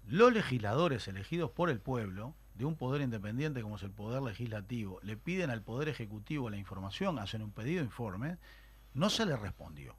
los 0.07 0.33
legisladores 0.33 1.09
elegidos 1.09 1.51
por 1.51 1.69
el 1.69 1.81
pueblo 1.81 2.35
de 2.57 2.65
un 2.65 2.77
poder 2.77 3.03
independiente 3.03 3.63
como 3.63 3.77
es 3.77 3.83
el 3.83 3.91
poder 3.91 4.23
legislativo, 4.23 4.99
le 5.03 5.17
piden 5.17 5.51
al 5.51 5.63
poder 5.63 5.89
ejecutivo 5.89 6.49
la 6.49 6.57
información, 6.57 7.19
hacen 7.19 7.43
un 7.43 7.51
pedido 7.51 7.81
de 7.81 7.87
informe, 7.87 8.39
no 8.95 9.11
se 9.11 9.27
le 9.27 9.37
respondió. 9.37 9.95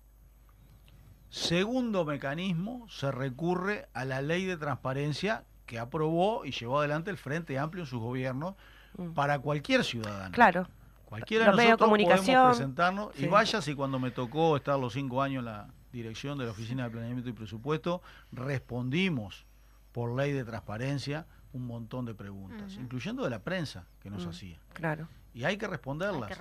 Segundo 1.29 2.05
mecanismo, 2.05 2.87
se 2.89 3.11
recurre 3.11 3.89
a 3.93 4.05
la 4.05 4.21
ley 4.21 4.45
de 4.45 4.57
transparencia 4.57 5.43
que 5.65 5.77
aprobó 5.77 6.45
y 6.45 6.51
llevó 6.51 6.79
adelante 6.79 7.11
el 7.11 7.17
Frente 7.17 7.59
Amplio 7.59 7.83
en 7.83 7.87
sus 7.87 7.99
gobiernos 7.99 8.55
mm. 8.97 9.11
para 9.11 9.39
cualquier 9.39 9.83
ciudadano. 9.83 10.31
Claro. 10.31 10.67
Cualquiera 11.05 11.45
de 11.45 11.51
nosotros 11.51 11.77
comunicación. 11.77 12.35
podemos 12.35 12.57
presentarnos 12.57 13.19
y 13.19 13.27
vaya 13.27 13.61
si 13.61 13.75
cuando 13.75 13.99
me 13.99 14.11
tocó 14.11 14.57
estar 14.57 14.77
los 14.79 14.93
cinco 14.93 15.21
años 15.21 15.39
en 15.39 15.45
la 15.45 15.67
dirección 15.91 16.37
de 16.37 16.45
la 16.45 16.51
Oficina 16.51 16.85
de 16.85 16.89
Planeamiento 16.89 17.29
y 17.29 17.33
Presupuesto, 17.33 18.01
respondimos 18.31 19.45
por 19.91 20.15
ley 20.15 20.33
de 20.33 20.43
transparencia 20.43 21.25
un 21.53 21.65
montón 21.65 22.05
de 22.05 22.13
preguntas, 22.13 22.75
incluyendo 22.75 23.23
de 23.23 23.29
la 23.29 23.39
prensa 23.39 23.85
que 23.99 24.09
nos 24.09 24.25
hacía. 24.25 24.59
Claro. 24.73 25.07
y 25.33 25.43
hay 25.43 25.57
que 25.57 25.67
responderlas. 25.67 26.31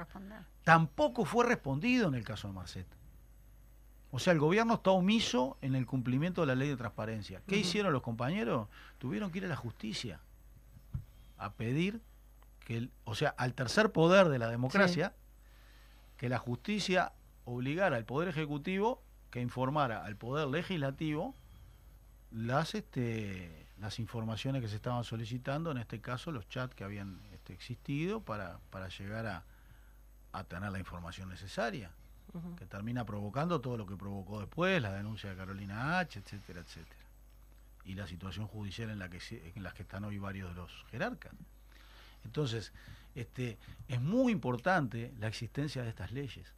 Tampoco 0.65 1.25
fue 1.25 1.45
respondido 1.45 2.09
en 2.09 2.15
el 2.15 2.25
caso 2.25 2.49
de 2.49 2.55
Marcet. 2.55 2.87
O 4.11 4.19
sea, 4.19 4.33
el 4.33 4.39
gobierno 4.39 4.75
está 4.75 4.91
omiso 4.91 5.59
en 5.61 5.75
el 5.75 5.85
cumplimiento 5.85 6.41
de 6.41 6.47
la 6.47 6.55
ley 6.55 6.69
de 6.69 6.77
transparencia. 6.77 7.43
¿Qué 7.47 7.57
hicieron 7.57 7.93
los 7.93 8.03
compañeros? 8.03 8.69
Tuvieron 8.99 9.31
que 9.31 9.39
ir 9.39 9.45
a 9.45 9.49
la 9.49 9.57
justicia 9.57 10.21
a 11.37 11.53
pedir 11.53 12.01
que, 12.61 12.89
o 13.05 13.15
sea, 13.15 13.31
al 13.31 13.55
tercer 13.55 13.93
poder 13.93 14.29
de 14.29 14.39
la 14.39 14.49
democracia, 14.49 15.15
que 16.17 16.29
la 16.29 16.39
justicia 16.39 17.13
obligara 17.45 17.97
al 17.97 18.05
Poder 18.05 18.29
Ejecutivo 18.29 19.03
que 19.31 19.41
informara 19.41 20.05
al 20.05 20.17
Poder 20.17 20.49
Legislativo 20.49 21.35
las, 22.31 22.75
este, 22.75 23.66
las 23.81 23.99
informaciones 23.99 24.63
que 24.63 24.69
se 24.69 24.77
estaban 24.77 25.05
solicitando, 25.05 25.71
en 25.71 25.79
este 25.79 26.01
caso 26.01 26.33
los 26.33 26.49
chats 26.49 26.75
que 26.75 26.85
habían 26.85 27.21
este, 27.33 27.53
existido 27.53 28.21
para, 28.21 28.59
para 28.71 28.89
llegar 28.89 29.27
a, 29.27 29.45
a 30.33 30.45
tener 30.45 30.71
la 30.71 30.79
información 30.79 31.29
necesaria, 31.29 31.91
que 32.59 32.67
termina 32.67 33.07
provocando 33.07 33.63
todo 33.63 33.79
lo 33.79 33.87
que 33.87 33.97
provocó 33.97 34.41
después, 34.41 34.83
la 34.83 34.93
denuncia 34.93 35.31
de 35.31 35.37
Carolina 35.37 35.99
H., 35.99 36.19
etcétera, 36.19 36.61
etcétera. 36.61 37.01
Y 37.85 37.95
la 37.95 38.07
situación 38.07 38.47
judicial 38.47 38.91
en 38.91 38.99
la 38.99 39.09
que, 39.09 39.21
en 39.55 39.63
la 39.63 39.73
que 39.73 39.83
están 39.83 40.05
hoy 40.05 40.19
varios 40.19 40.51
de 40.51 40.57
los 40.57 40.85
jerarcas. 40.91 41.33
Entonces, 42.25 42.73
este, 43.15 43.59
es 43.89 44.03
muy 44.03 44.33
importante 44.33 45.15
la 45.19 45.29
existencia 45.29 45.83
de 45.83 45.89
estas 45.89 46.13
leyes. 46.13 46.53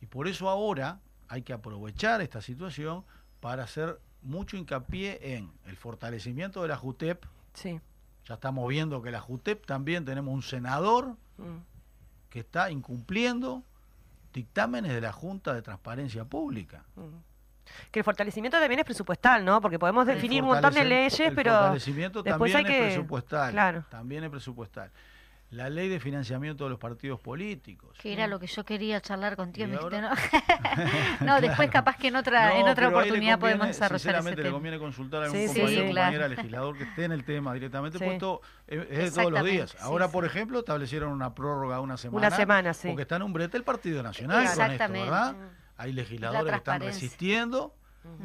Y 0.00 0.06
por 0.06 0.28
eso 0.28 0.48
ahora 0.48 1.00
hay 1.26 1.42
que 1.42 1.52
aprovechar 1.52 2.20
esta 2.20 2.40
situación 2.40 3.04
para 3.40 3.64
hacer 3.64 3.98
mucho 4.24 4.56
hincapié 4.56 5.36
en 5.36 5.52
el 5.66 5.76
fortalecimiento 5.76 6.62
de 6.62 6.68
la 6.68 6.76
JUTEP. 6.76 7.24
Sí. 7.52 7.80
Ya 8.26 8.34
estamos 8.34 8.68
viendo 8.68 9.02
que 9.02 9.10
la 9.10 9.20
JUTEP 9.20 9.66
también 9.66 10.04
tenemos 10.04 10.34
un 10.34 10.42
senador 10.42 11.16
mm. 11.36 11.58
que 12.30 12.40
está 12.40 12.70
incumpliendo 12.70 13.62
dictámenes 14.32 14.92
de 14.92 15.00
la 15.00 15.12
Junta 15.12 15.54
de 15.54 15.62
Transparencia 15.62 16.24
Pública. 16.24 16.84
Mm. 16.96 17.18
Que 17.90 18.00
el 18.00 18.04
fortalecimiento 18.04 18.58
también 18.58 18.80
es 18.80 18.84
presupuestal, 18.84 19.44
¿no? 19.44 19.60
Porque 19.60 19.78
podemos 19.78 20.06
definir 20.06 20.42
un 20.42 20.48
montón 20.48 20.74
de 20.74 20.84
leyes, 20.84 21.32
pero. 21.34 21.50
El 21.50 21.58
fortalecimiento 21.58 22.22
también 22.22 22.66
es 22.66 22.94
presupuestal. 22.94 23.52
Claro. 23.52 23.84
También 23.88 24.24
es 24.24 24.30
presupuestal 24.30 24.90
la 25.54 25.70
ley 25.70 25.88
de 25.88 26.00
financiamiento 26.00 26.64
de 26.64 26.70
los 26.70 26.78
partidos 26.78 27.20
políticos. 27.20 27.96
Que 28.00 28.12
era 28.12 28.26
lo 28.26 28.40
que 28.40 28.46
yo 28.46 28.64
quería 28.64 29.00
charlar 29.00 29.36
contigo, 29.36 29.66
¿no? 29.68 30.10
no, 31.20 31.40
después 31.40 31.70
capaz 31.70 31.96
que 31.96 32.08
en 32.08 32.16
otra, 32.16 32.58
en 32.58 32.68
otra 32.68 32.88
oportunidad 32.88 33.38
podemos 33.38 33.68
desarrollar 33.68 34.00
Sinceramente 34.00 34.42
le 34.42 34.50
conviene 34.50 34.78
consultar 34.78 35.22
a 35.22 35.26
algún 35.26 35.46
compañero 35.46 36.28
legislador 36.28 36.76
que 36.76 36.84
esté 36.84 37.04
en 37.04 37.12
el 37.12 37.24
tema 37.24 37.54
directamente, 37.54 37.98
puesto 37.98 38.40
es, 38.66 38.88
de 38.88 39.10
todos 39.10 39.32
los 39.32 39.44
días. 39.44 39.76
Ahora, 39.80 40.08
por 40.08 40.24
ejemplo, 40.24 40.58
establecieron 40.58 41.12
una 41.12 41.34
prórroga 41.34 41.80
una 41.80 41.96
semana. 41.96 42.26
Una 42.26 42.36
semana, 42.36 42.74
sí. 42.74 42.88
Porque 42.88 43.02
está 43.02 43.16
en 43.16 43.22
un 43.22 43.32
brete 43.32 43.56
el 43.56 43.64
Partido 43.64 44.02
Nacional 44.02 44.46
con 44.54 44.70
esto, 44.70 44.92
¿verdad? 44.92 45.36
Hay 45.76 45.92
legisladores 45.92 46.52
que 46.52 46.58
están 46.58 46.80
resistiendo 46.80 47.74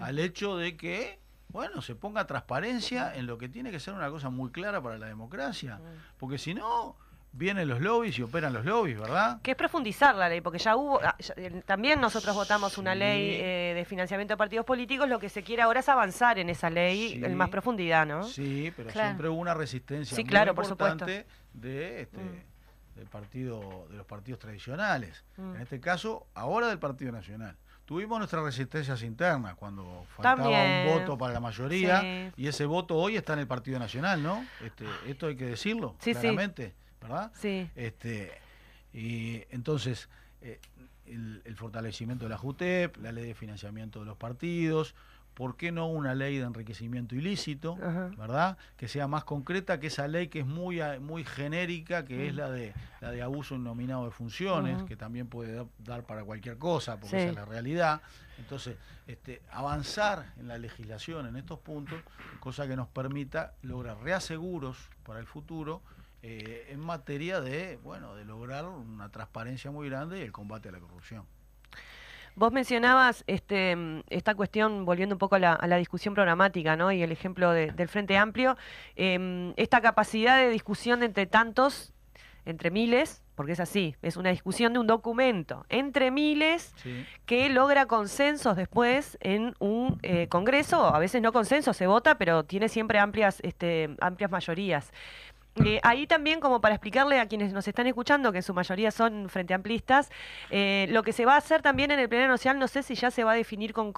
al 0.01 0.19
hecho 0.19 0.57
de 0.57 0.75
que 0.75 1.19
bueno, 1.49 1.81
se 1.81 1.95
ponga 1.95 2.27
transparencia 2.27 3.15
en 3.15 3.25
lo 3.25 3.39
que 3.39 3.49
tiene 3.49 3.71
que 3.71 3.79
ser 3.79 3.95
una 3.95 4.09
cosa 4.11 4.29
muy 4.29 4.51
clara 4.51 4.81
para 4.81 4.99
la 4.99 5.07
democracia. 5.07 5.81
Porque 6.17 6.37
si 6.37 6.53
no, 6.53 6.95
vienen 7.31 7.67
los 7.67 7.79
lobbies 7.81 8.17
y 8.19 8.23
operan 8.23 8.53
los 8.53 8.65
lobbies, 8.65 8.99
¿verdad? 8.99 9.41
Que 9.41 9.51
es 9.51 9.57
profundizar 9.57 10.15
la 10.15 10.29
ley, 10.29 10.41
porque 10.41 10.57
ya 10.57 10.75
hubo, 10.75 10.99
ah, 11.03 11.15
eh, 11.35 11.61
también 11.65 12.01
nosotros 12.01 12.35
votamos 12.35 12.77
una 12.77 12.95
ley 12.95 13.35
eh, 13.35 13.73
de 13.75 13.85
financiamiento 13.85 14.33
de 14.33 14.37
partidos 14.37 14.65
políticos, 14.65 15.07
lo 15.07 15.19
que 15.19 15.29
se 15.29 15.43
quiere 15.43 15.61
ahora 15.61 15.81
es 15.81 15.89
avanzar 15.89 16.39
en 16.39 16.49
esa 16.49 16.69
ley 16.69 17.21
en 17.23 17.35
más 17.35 17.49
profundidad, 17.49 18.05
¿no? 18.05 18.23
Sí, 18.23 18.73
pero 18.75 18.89
siempre 18.89 19.29
hubo 19.29 19.39
una 19.39 19.53
resistencia 19.53 20.15
sí, 20.15 20.23
claro, 20.23 20.51
importante 20.51 21.25
de 21.53 22.01
este, 22.01 22.17
mm. 22.17 22.97
del 22.97 23.07
partido, 23.07 23.87
de 23.89 23.97
los 23.97 24.05
partidos 24.05 24.39
tradicionales. 24.39 25.23
Mm. 25.37 25.55
En 25.55 25.61
este 25.61 25.79
caso, 25.79 26.27
ahora 26.33 26.67
del 26.67 26.79
Partido 26.79 27.11
Nacional. 27.11 27.55
Tuvimos 27.85 28.19
nuestras 28.19 28.43
resistencias 28.43 29.01
internas 29.01 29.55
cuando 29.55 30.05
faltaba 30.15 30.47
un 30.47 30.85
voto 30.93 31.17
para 31.17 31.33
la 31.33 31.39
mayoría 31.39 32.31
y 32.37 32.45
ese 32.45 32.67
voto 32.67 32.95
hoy 32.95 33.15
está 33.15 33.33
en 33.33 33.39
el 33.39 33.47
Partido 33.47 33.79
Nacional, 33.79 34.21
¿no? 34.21 34.45
Este, 34.63 34.85
esto 35.07 35.25
hay 35.25 35.35
que 35.35 35.45
decirlo 35.45 35.95
claramente. 35.99 36.75
¿Verdad? 37.01 37.31
Sí. 37.35 37.69
Este, 37.75 38.31
y 38.93 39.43
entonces, 39.51 40.09
eh, 40.41 40.59
el, 41.05 41.55
fortalecimiento 41.55 42.25
de 42.25 42.29
la 42.29 42.37
JUTEP, 42.37 42.97
la 42.97 43.11
ley 43.11 43.25
de 43.25 43.33
financiamiento 43.33 43.99
de 43.99 44.05
los 44.05 44.17
partidos, 44.17 44.95
¿por 45.33 45.55
qué 45.55 45.71
no 45.71 45.87
una 45.87 46.15
ley 46.15 46.37
de 46.37 46.43
enriquecimiento 46.43 47.15
ilícito, 47.15 47.77
verdad? 48.17 48.57
Que 48.77 48.87
sea 48.87 49.07
más 49.07 49.23
concreta 49.23 49.79
que 49.79 49.87
esa 49.87 50.07
ley 50.07 50.27
que 50.27 50.39
es 50.39 50.45
muy 50.45 50.81
muy 50.99 51.23
genérica, 51.23 52.05
que 52.05 52.27
es 52.27 52.33
mm. 52.33 52.37
la 52.37 52.49
de 52.49 52.73
la 53.01 53.11
de 53.11 53.21
abuso 53.21 53.55
innominado 53.55 54.05
de 54.05 54.11
funciones, 54.11 54.83
que 54.83 54.95
también 54.95 55.27
puede 55.27 55.65
dar 55.79 56.03
para 56.03 56.23
cualquier 56.23 56.57
cosa, 56.57 56.99
porque 56.99 57.17
esa 57.17 57.29
es 57.29 57.35
la 57.35 57.45
realidad. 57.45 58.01
Entonces, 58.37 58.77
este, 59.07 59.41
avanzar 59.51 60.33
en 60.37 60.47
la 60.47 60.57
legislación 60.57 61.25
en 61.25 61.35
estos 61.35 61.59
puntos, 61.59 61.99
cosa 62.39 62.67
que 62.67 62.75
nos 62.75 62.87
permita 62.87 63.53
lograr 63.61 63.97
reaseguros 64.01 64.77
para 65.03 65.19
el 65.19 65.25
futuro 65.25 65.81
eh, 66.21 66.67
en 66.69 66.79
materia 66.79 67.41
de, 67.41 67.77
bueno, 67.83 68.15
de 68.15 68.25
lograr 68.25 68.65
una 68.65 69.09
transparencia 69.09 69.71
muy 69.71 69.89
grande 69.89 70.19
y 70.19 70.21
el 70.21 70.31
combate 70.31 70.69
a 70.69 70.71
la 70.73 70.79
corrupción. 70.79 71.25
Vos 72.35 72.51
mencionabas 72.51 73.23
este, 73.27 73.75
esta 74.09 74.35
cuestión, 74.35 74.85
volviendo 74.85 75.15
un 75.15 75.19
poco 75.19 75.35
a 75.35 75.39
la, 75.39 75.77
discusión 75.77 76.13
programática, 76.13 76.75
¿no? 76.77 76.91
Y 76.91 77.01
el 77.01 77.11
ejemplo 77.11 77.51
del 77.51 77.87
Frente 77.89 78.17
Amplio, 78.17 78.57
em, 78.95 79.53
esta 79.57 79.81
capacidad 79.81 80.37
de 80.37 80.49
discusión 80.49 81.03
entre 81.03 81.25
tantos, 81.25 81.93
entre 82.45 82.71
miles, 82.71 83.23
porque 83.35 83.53
es 83.53 83.59
así, 83.61 83.95
es 84.01 84.17
una 84.17 84.31
discusión 84.31 84.73
de 84.73 84.79
un 84.79 84.87
documento 84.87 85.65
entre 85.69 86.11
miles 86.11 86.73
que 87.25 87.47
logra 87.47 87.85
consensos 87.85 88.57
después 88.57 89.17
en 89.21 89.53
un 89.59 89.97
eh, 90.03 90.27
Congreso, 90.27 90.93
a 90.93 90.99
veces 90.99 91.21
no 91.21 91.31
consenso, 91.31 91.73
se 91.73 91.87
vota, 91.87 92.17
pero 92.17 92.43
tiene 92.43 92.67
siempre 92.67 92.99
amplias, 92.99 93.39
este, 93.41 93.95
amplias 94.01 94.29
mayorías. 94.29 94.91
Eh, 95.65 95.79
ahí 95.83 96.07
también, 96.07 96.39
como 96.39 96.61
para 96.61 96.75
explicarle 96.75 97.19
a 97.19 97.27
quienes 97.27 97.51
nos 97.51 97.67
están 97.67 97.85
escuchando, 97.87 98.31
que 98.31 98.37
en 98.37 98.43
su 98.43 98.53
mayoría 98.53 98.91
son 98.91 99.29
frente 99.29 99.53
amplistas, 99.53 100.09
eh, 100.51 100.87
lo 100.89 101.03
que 101.03 101.11
se 101.11 101.25
va 101.25 101.33
a 101.33 101.37
hacer 101.37 101.61
también 101.61 101.91
en 101.91 101.99
el 101.99 102.07
plenario 102.07 102.31
nacional, 102.31 102.59
no 102.59 102.67
sé 102.67 102.81
si 102.81 102.95
ya 102.95 103.11
se 103.11 103.23
va 103.23 103.33
a 103.33 103.35
definir 103.35 103.73
con, 103.73 103.91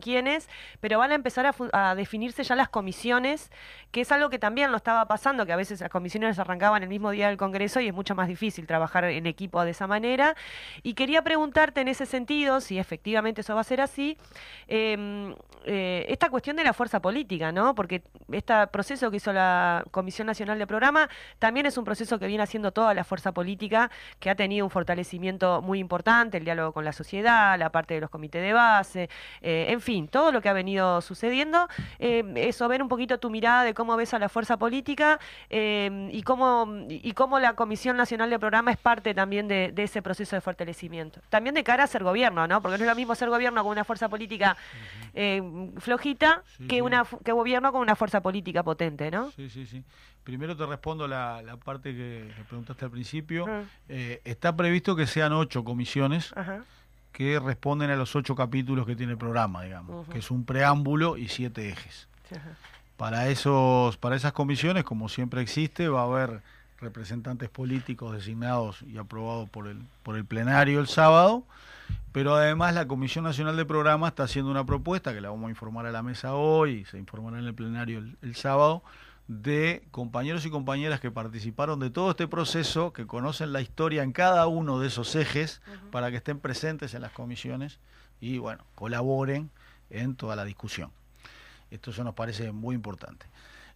quiénes, 0.00 0.48
pero 0.80 0.98
van 0.98 1.12
a 1.12 1.14
empezar 1.14 1.54
a, 1.72 1.94
definirse 1.94 2.42
ya 2.42 2.56
las 2.56 2.68
comisiones, 2.68 3.50
que 3.92 4.00
es 4.00 4.10
algo 4.10 4.30
que 4.30 4.38
también 4.38 4.70
lo 4.70 4.76
estaba 4.76 5.06
pasando, 5.06 5.46
que 5.46 5.52
a 5.52 5.56
veces 5.56 5.80
las 5.80 5.90
comisiones 5.90 6.38
arrancaban 6.38 6.82
el 6.82 6.88
mismo 6.88 7.10
día 7.10 7.28
del 7.28 7.36
Congreso 7.36 7.80
y 7.80 7.88
es 7.88 7.94
mucho 7.94 8.14
más 8.14 8.26
difícil 8.26 8.66
trabajar 8.66 9.04
en 9.04 9.26
equipo 9.26 9.64
de 9.64 9.70
esa 9.70 9.86
manera. 9.86 10.34
Y 10.82 10.94
quería 10.94 11.22
preguntarte 11.22 11.80
en 11.80 11.88
ese 11.88 12.06
sentido, 12.06 12.60
si 12.60 12.78
efectivamente 12.78 13.42
eso 13.42 13.54
va 13.54 13.60
a 13.60 13.64
ser 13.64 13.80
así, 13.80 14.16
em, 14.66 15.34
eh, 15.64 16.06
esta 16.08 16.30
cuestión 16.30 16.56
de 16.56 16.64
la 16.64 16.72
fuerza 16.72 17.00
política, 17.00 17.52
¿no? 17.52 17.74
Porque 17.74 18.02
este 18.32 18.66
proceso 18.68 19.10
que 19.10 19.18
hizo 19.18 19.32
la 19.32 19.84
Comisión 19.90 20.26
Nacional 20.26 20.58
de 20.58 20.66
programa, 20.80 21.10
también 21.38 21.66
es 21.66 21.76
un 21.76 21.84
proceso 21.84 22.18
que 22.18 22.26
viene 22.26 22.42
haciendo 22.42 22.72
toda 22.72 22.94
la 22.94 23.04
fuerza 23.04 23.32
política, 23.32 23.90
que 24.18 24.30
ha 24.30 24.34
tenido 24.34 24.64
un 24.64 24.70
fortalecimiento 24.70 25.60
muy 25.60 25.78
importante, 25.78 26.38
el 26.38 26.44
diálogo 26.46 26.72
con 26.72 26.86
la 26.86 26.94
sociedad, 26.94 27.58
la 27.58 27.68
parte 27.70 27.92
de 27.92 28.00
los 28.00 28.08
comités 28.08 28.40
de 28.40 28.54
base, 28.54 29.10
eh, 29.42 29.66
en 29.68 29.82
fin, 29.82 30.08
todo 30.08 30.32
lo 30.32 30.40
que 30.40 30.48
ha 30.48 30.54
venido 30.54 31.02
sucediendo. 31.02 31.68
Eh, 31.98 32.24
eso, 32.36 32.66
ver 32.66 32.82
un 32.82 32.88
poquito 32.88 33.18
tu 33.18 33.28
mirada 33.28 33.62
de 33.62 33.74
cómo 33.74 33.94
ves 33.94 34.14
a 34.14 34.18
la 34.18 34.30
fuerza 34.30 34.56
política 34.56 35.20
eh, 35.50 36.08
y, 36.12 36.22
cómo, 36.22 36.66
y 36.88 37.12
cómo 37.12 37.38
la 37.38 37.52
Comisión 37.52 37.98
Nacional 37.98 38.30
de 38.30 38.38
Programa 38.38 38.70
es 38.70 38.78
parte 38.78 39.12
también 39.12 39.48
de, 39.48 39.74
ese 39.76 40.00
proceso 40.00 40.34
de 40.34 40.40
fortalecimiento. 40.40 41.20
También 41.28 41.54
de 41.54 41.62
cara 41.62 41.84
a 41.84 41.86
ser 41.88 42.02
gobierno, 42.02 42.46
¿no? 42.46 42.62
Porque 42.62 42.78
no 42.78 42.84
es 42.84 42.88
lo 42.88 42.96
mismo 42.96 43.14
ser 43.14 43.28
gobierno 43.28 43.62
con 43.62 43.72
una 43.72 43.84
fuerza 43.84 44.08
política 44.08 44.56
flojita 45.76 46.42
que, 46.66 46.80
Una, 46.80 47.04
que 47.22 47.32
gobierno 47.32 47.70
con 47.70 47.82
una 47.82 47.96
fuerza 47.96 48.22
política 48.22 48.62
potente, 48.62 49.10
¿no? 49.10 49.30
Sí, 49.32 49.50
sí, 49.50 49.66
sí. 49.66 49.84
Primero 50.24 50.56
te 50.56 50.66
respondo 50.66 51.08
la, 51.08 51.42
parte 51.64 51.94
que, 51.94 52.30
preguntaste 52.48 52.84
al 52.84 52.90
principio. 52.90 53.46
Eh, 53.88 54.20
está 54.24 54.54
previsto 54.54 54.94
que 54.94 55.06
sean 55.06 55.32
ocho 55.32 55.64
comisiones 55.64 56.32
que 57.12 57.38
responden 57.40 57.90
a 57.90 57.96
los 57.96 58.14
ocho 58.14 58.34
capítulos 58.34 58.86
que 58.86 58.96
tiene 58.96 59.12
el 59.12 59.18
programa, 59.18 59.62
digamos, 59.62 60.08
que 60.08 60.18
es 60.18 60.30
un 60.30 60.44
preámbulo 60.44 61.16
y 61.16 61.28
siete 61.28 61.68
ejes. 61.68 62.08
Para, 62.96 63.28
esos, 63.28 63.96
para 63.96 64.14
esas 64.16 64.32
comisiones, 64.32 64.84
como 64.84 65.08
siempre 65.08 65.40
existe, 65.40 65.88
va 65.88 66.02
a 66.02 66.04
haber 66.04 66.42
representantes 66.80 67.48
políticos 67.48 68.12
designados 68.12 68.82
y 68.82 68.98
aprobados 68.98 69.48
por 69.48 69.66
el, 69.66 69.78
por 70.02 70.16
el 70.16 70.24
plenario 70.24 70.80
el 70.80 70.86
sábado, 70.86 71.44
pero 72.12 72.34
además 72.34 72.74
la 72.74 72.86
Comisión 72.86 73.24
Nacional 73.24 73.56
de 73.56 73.64
Programa 73.64 74.08
está 74.08 74.24
haciendo 74.24 74.50
una 74.50 74.64
propuesta 74.64 75.12
que 75.12 75.20
la 75.20 75.30
vamos 75.30 75.48
a 75.48 75.50
informar 75.50 75.86
a 75.86 75.92
la 75.92 76.02
mesa 76.02 76.34
hoy 76.34 76.84
se 76.86 76.98
informará 76.98 77.38
en 77.38 77.46
el 77.46 77.54
plenario 77.54 78.02
el 78.22 78.34
sábado 78.34 78.82
de 79.30 79.86
compañeros 79.92 80.44
y 80.44 80.50
compañeras 80.50 80.98
que 80.98 81.12
participaron 81.12 81.78
de 81.78 81.88
todo 81.88 82.10
este 82.10 82.26
proceso, 82.26 82.92
que 82.92 83.06
conocen 83.06 83.52
la 83.52 83.60
historia 83.60 84.02
en 84.02 84.10
cada 84.10 84.48
uno 84.48 84.80
de 84.80 84.88
esos 84.88 85.14
ejes, 85.14 85.62
para 85.92 86.10
que 86.10 86.16
estén 86.16 86.40
presentes 86.40 86.94
en 86.94 87.02
las 87.02 87.12
comisiones 87.12 87.78
y, 88.20 88.38
bueno, 88.38 88.64
colaboren 88.74 89.52
en 89.88 90.16
toda 90.16 90.34
la 90.34 90.44
discusión. 90.44 90.90
Esto 91.70 91.92
eso 91.92 92.02
nos 92.02 92.14
parece 92.14 92.50
muy 92.50 92.74
importante. 92.74 93.26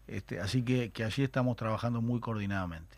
Este, 0.08 0.40
así 0.40 0.64
que, 0.64 0.90
que 0.90 1.04
allí 1.04 1.22
estamos 1.22 1.54
trabajando 1.54 2.02
muy 2.02 2.18
coordinadamente. 2.18 2.96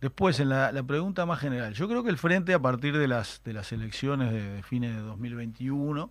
Después, 0.00 0.40
en 0.40 0.48
la, 0.48 0.82
pregunta 0.84 1.26
más 1.26 1.40
general, 1.40 1.74
yo 1.74 1.88
creo 1.88 2.02
que 2.02 2.08
el 2.08 2.16
Frente 2.16 2.54
a 2.54 2.58
partir 2.58 2.96
de 2.96 3.06
las, 3.06 3.42
de 3.44 3.52
las 3.52 3.70
elecciones 3.70 4.32
de, 4.32 4.62
fines 4.62 4.96
de 4.96 5.02
2021 5.02 6.10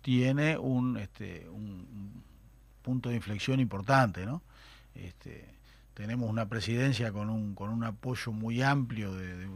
tiene 0.00 0.56
un, 0.58 0.96
este, 0.96 1.48
un, 1.48 2.22
punto 2.82 3.08
de 3.08 3.16
inflexión 3.16 3.58
importante, 3.58 4.26
¿no? 4.26 4.42
Este, 4.94 5.54
tenemos 5.94 6.28
una 6.28 6.48
presidencia 6.48 7.12
con 7.12 7.30
un, 7.30 7.54
con 7.54 7.70
un 7.70 7.84
apoyo 7.84 8.32
muy 8.32 8.62
amplio, 8.62 9.14
de, 9.14 9.48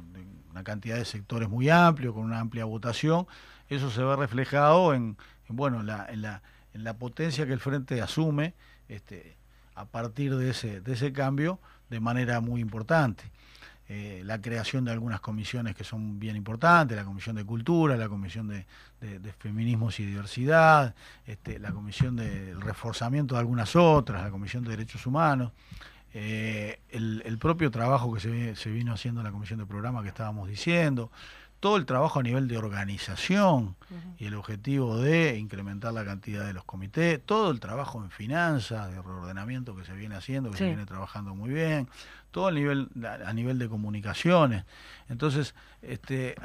una 0.51 0.65
cantidad 0.65 0.97
de 0.97 1.05
sectores 1.05 1.49
muy 1.49 1.69
amplio, 1.69 2.15
con 2.15 2.25
una 2.25 2.41
amplia 2.41 2.65
votación. 2.65 3.27
Eso 3.69 3.91
se 3.91 4.03
ve 4.03 4.17
reflejado 4.17 4.95
en, 4.95 5.17
bueno, 5.49 5.83
la, 5.83 6.07
en, 6.09 6.23
la, 6.23 6.43
en 6.75 6.85
la 6.85 6.95
potencia 6.95 7.47
que 7.47 7.53
el 7.53 7.61
Frente 7.61 8.01
asume 8.01 8.55
este, 8.89 9.37
a 9.75 9.85
partir 9.85 10.37
de 10.37 10.51
ese, 10.51 10.81
de 10.81 10.93
ese 10.95 11.13
cambio 11.13 11.59
de 11.91 12.01
manera 12.01 12.41
muy 12.41 12.61
importante. 12.61 13.25
Eh, 13.91 14.21
la 14.25 14.39
creación 14.39 14.85
de 14.85 14.93
algunas 14.93 15.21
comisiones 15.21 15.75
que 15.75 15.83
son 15.83 16.19
bien 16.19 16.37
importantes, 16.37 16.95
la 16.95 17.05
Comisión 17.05 17.37
de 17.37 17.45
Cultura, 17.45 17.97
la 17.97 18.09
Comisión 18.09 18.47
de, 18.49 18.67
Feminismos 19.39 19.99
y 19.99 20.05
Diversidad, 20.05 20.95
este, 21.27 21.59
la 21.59 21.73
Comisión 21.73 22.17
del 22.17 22.61
Reforzamiento 22.61 23.35
de 23.35 23.41
algunas 23.41 23.75
otras, 23.77 24.23
la 24.23 24.31
Comisión 24.31 24.63
de 24.65 24.71
Derechos 24.71 25.07
Humanos. 25.07 25.53
Eh, 26.13 26.81
el, 26.91 27.39
propio 27.39 27.71
trabajo 27.71 28.13
que 28.13 28.55
se, 28.55 28.71
vino 28.71 28.93
haciendo 28.93 29.21
en 29.21 29.27
la 29.27 29.33
comisión 29.33 29.59
de 29.59 29.67
programa 29.67 30.03
que 30.03 30.09
estábamos 30.09 30.49
diciendo, 30.49 31.11
todo 31.61 31.77
el 31.77 31.87
trabajo 31.87 32.21
a 32.21 32.23
nivel 32.23 32.49
de 32.49 32.57
organización 32.57 33.77
y 34.19 34.27
el 34.27 34.35
objetivo 34.35 34.99
de 34.99 35.39
incrementar 35.39 35.93
la 35.93 36.05
cantidad 36.05 36.47
de 36.47 36.53
los 36.53 36.65
comités, 36.65 37.21
todo 37.25 37.51
el 37.51 37.61
trabajo 37.61 38.03
en 38.03 38.11
finanzas, 38.11 38.91
de 38.91 39.03
reordenamiento 39.03 39.75
que 39.75 39.85
se 39.85 39.93
viene 39.95 40.15
haciendo, 40.15 40.51
que 40.51 40.59
se 40.59 40.67
viene 40.67 40.87
trabajando 40.87 41.35
muy 41.35 41.51
bien, 41.51 41.89
todo 42.31 42.49
el 42.51 42.55
nivel 42.55 42.89
a, 43.25 43.33
nivel 43.33 43.59
de 43.59 43.69
comunicaciones. 43.69 44.65
Entonces, 45.09 45.55
este, 45.83 46.37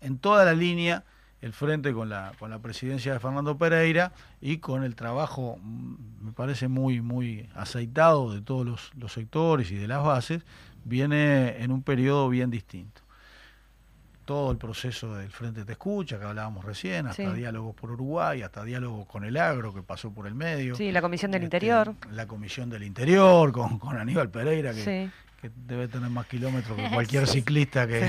en 0.00 0.18
toda 0.18 0.44
la 0.44 0.52
línea 0.52 1.04
el 1.40 1.52
frente 1.52 1.92
con 1.92 2.08
la, 2.08 2.32
con 2.38 2.50
la 2.50 2.58
presidencia 2.58 3.12
de 3.12 3.20
Fernando 3.20 3.56
Pereira 3.56 4.12
y 4.40 4.58
con 4.58 4.82
el 4.82 4.94
trabajo, 4.96 5.58
mm, 5.60 6.26
me 6.26 6.32
parece 6.32 6.68
muy, 6.68 7.00
muy 7.00 7.48
aceitado 7.54 8.32
de 8.32 8.40
todos 8.40 8.66
los, 8.66 9.12
sectores 9.12 9.70
y 9.70 9.76
de 9.76 9.86
las 9.86 10.04
bases, 10.04 10.42
viene 10.84 11.62
en 11.62 11.70
un 11.70 11.82
periodo 11.82 12.28
bien 12.28 12.50
distinto. 12.50 13.02
Todo 14.28 14.52
el 14.52 14.58
proceso 14.58 15.14
del 15.14 15.30
Frente 15.30 15.64
Te 15.64 15.72
Escucha, 15.72 16.18
que 16.18 16.26
hablábamos 16.26 16.62
recién, 16.62 17.06
hasta 17.06 17.32
diálogos 17.32 17.74
por 17.74 17.92
Uruguay, 17.92 18.42
hasta 18.42 18.62
diálogos 18.62 19.06
con 19.06 19.24
el 19.24 19.38
agro, 19.38 19.72
que 19.72 19.82
pasó 19.82 20.12
por 20.12 20.26
el 20.26 20.34
medio. 20.34 20.74
Sí, 20.74 20.92
la 20.92 21.00
Comisión 21.00 21.30
del 21.30 21.44
este, 21.44 21.56
Interior. 21.56 21.94
La 22.10 22.26
Comisión 22.26 22.68
del 22.68 22.82
Interior, 22.82 23.50
con, 23.52 23.78
con 23.78 23.96
Aníbal 23.96 24.28
Pereira, 24.28 24.74
que, 24.74 25.08
que 25.40 25.50
debe 25.66 25.88
tener 25.88 26.10
más 26.10 26.26
kilómetros 26.26 26.76
que 26.76 26.90
cualquier 26.92 27.26
ciclista 27.26 27.86
que... 27.86 28.06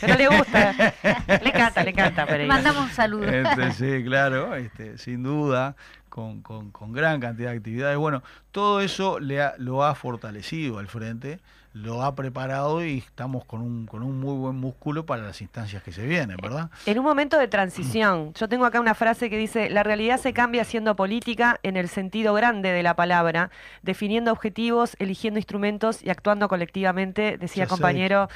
Pero 0.00 0.16
le 0.16 0.28
gusta, 0.28 0.72
le 1.28 1.48
encanta, 1.50 1.84
le 1.84 1.90
encanta. 1.90 2.26
Mandamos 2.46 2.84
un 2.84 2.94
saludo. 2.94 3.28
Este, 3.28 3.72
sí, 3.72 4.04
claro, 4.06 4.54
este, 4.54 4.96
sin 4.96 5.22
duda, 5.22 5.76
con, 6.08 6.40
con, 6.40 6.70
con, 6.70 6.94
gran 6.94 7.20
cantidad 7.20 7.50
de 7.50 7.58
actividades. 7.58 7.98
Bueno, 7.98 8.22
todo 8.52 8.80
eso 8.80 9.20
le 9.20 9.42
lo 9.58 9.84
ha 9.84 9.94
fortalecido 9.94 10.78
al 10.78 10.88
frente 10.88 11.40
lo 11.74 12.02
ha 12.02 12.14
preparado 12.14 12.84
y 12.84 12.98
estamos 12.98 13.44
con 13.46 13.62
un, 13.62 13.86
con 13.86 14.02
un 14.02 14.20
muy 14.20 14.36
buen 14.36 14.56
músculo 14.56 15.06
para 15.06 15.22
las 15.22 15.40
instancias 15.40 15.82
que 15.82 15.90
se 15.90 16.06
vienen, 16.06 16.36
¿verdad? 16.36 16.70
En 16.84 16.98
un 16.98 17.04
momento 17.04 17.38
de 17.38 17.48
transición, 17.48 18.34
yo 18.34 18.48
tengo 18.48 18.66
acá 18.66 18.78
una 18.78 18.94
frase 18.94 19.30
que 19.30 19.38
dice, 19.38 19.70
la 19.70 19.82
realidad 19.82 20.20
se 20.20 20.34
cambia 20.34 20.62
haciendo 20.62 20.96
política 20.96 21.60
en 21.62 21.78
el 21.78 21.88
sentido 21.88 22.34
grande 22.34 22.72
de 22.72 22.82
la 22.82 22.94
palabra, 22.94 23.50
definiendo 23.82 24.32
objetivos, 24.32 24.96
eligiendo 24.98 25.38
instrumentos 25.38 26.02
y 26.02 26.10
actuando 26.10 26.46
colectivamente, 26.48 27.38
decía 27.38 27.66
compañero 27.66 28.28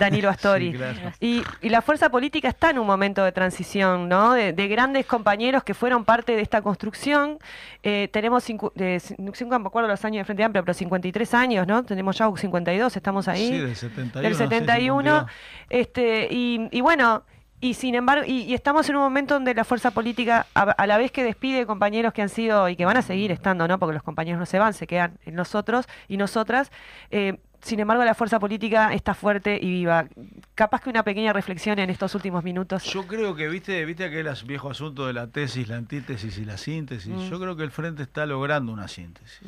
Danilo 0.00 0.30
Astori. 0.30 0.76
y, 1.20 1.44
la 1.62 1.82
fuerza 1.82 2.10
política 2.10 2.48
está 2.48 2.70
en 2.70 2.78
un 2.78 2.86
momento 2.86 3.22
de 3.22 3.32
transición, 3.32 4.08
¿no? 4.08 4.32
De, 4.32 4.66
grandes 4.66 5.06
compañeros 5.06 5.62
que 5.62 5.74
fueron 5.74 6.04
parte 6.04 6.34
de 6.34 6.42
esta 6.42 6.62
construcción. 6.62 7.38
Eh, 7.82 8.08
tenemos, 8.12 8.42
cinco, 8.42 8.72
no 8.76 9.58
me 9.60 9.66
acuerdo 9.66 9.88
los 9.88 10.04
años 10.04 10.20
de 10.20 10.24
Frente 10.24 10.42
Amplio, 10.42 10.64
pero 10.64 10.74
53 10.74 11.34
años, 11.34 11.66
¿no? 11.66 11.84
Tenemos 11.84 12.16
ya 12.18 12.26
50 12.34 12.55
estamos 12.64 13.28
ahí. 13.28 13.48
Sí, 13.48 13.58
del 13.58 13.76
71. 13.76 14.28
Del 14.28 14.36
71. 14.36 15.26
este, 15.70 16.28
y, 16.30 16.80
bueno, 16.80 17.24
y 17.60 17.74
sin 17.74 17.94
embargo, 17.94 18.24
y, 18.26 18.54
estamos 18.54 18.88
en 18.88 18.96
un 18.96 19.02
momento 19.02 19.34
donde 19.34 19.54
la 19.54 19.64
fuerza 19.64 19.90
política, 19.90 20.46
a, 20.54 20.86
la 20.86 20.98
vez 20.98 21.10
que 21.10 21.24
despide 21.24 21.66
compañeros 21.66 22.12
que 22.12 22.22
han 22.22 22.28
sido 22.28 22.68
y 22.68 22.76
que 22.76 22.84
van 22.84 22.96
a 22.96 23.02
seguir 23.02 23.32
estando, 23.32 23.66
¿no? 23.66 23.78
Porque 23.78 23.94
los 23.94 24.02
compañeros 24.02 24.38
no 24.38 24.46
se 24.46 24.58
van, 24.58 24.74
se 24.74 24.86
quedan 24.86 25.18
en 25.24 25.34
nosotros 25.34 25.86
y 26.08 26.16
nosotras. 26.16 26.70
Eh, 27.10 27.38
sin 27.66 27.80
embargo, 27.80 28.04
la 28.04 28.14
fuerza 28.14 28.38
política 28.38 28.94
está 28.94 29.12
fuerte 29.12 29.58
y 29.60 29.70
viva. 29.70 30.06
Capaz 30.54 30.82
que 30.82 30.90
una 30.90 31.02
pequeña 31.02 31.32
reflexión 31.32 31.78
en 31.80 31.90
estos 31.90 32.14
últimos 32.14 32.44
minutos. 32.44 32.84
Yo 32.84 33.06
creo 33.06 33.34
que, 33.34 33.48
viste, 33.48 33.84
viste 33.84 34.04
aquel 34.04 34.28
viejo 34.46 34.70
asunto 34.70 35.06
de 35.06 35.12
la 35.12 35.26
tesis, 35.26 35.68
la 35.68 35.76
antítesis 35.76 36.38
y 36.38 36.44
la 36.44 36.58
síntesis. 36.58 37.12
Mm. 37.12 37.28
Yo 37.28 37.40
creo 37.40 37.56
que 37.56 37.64
el 37.64 37.72
Frente 37.72 38.04
está 38.04 38.24
logrando 38.24 38.72
una 38.72 38.86
síntesis. 38.86 39.40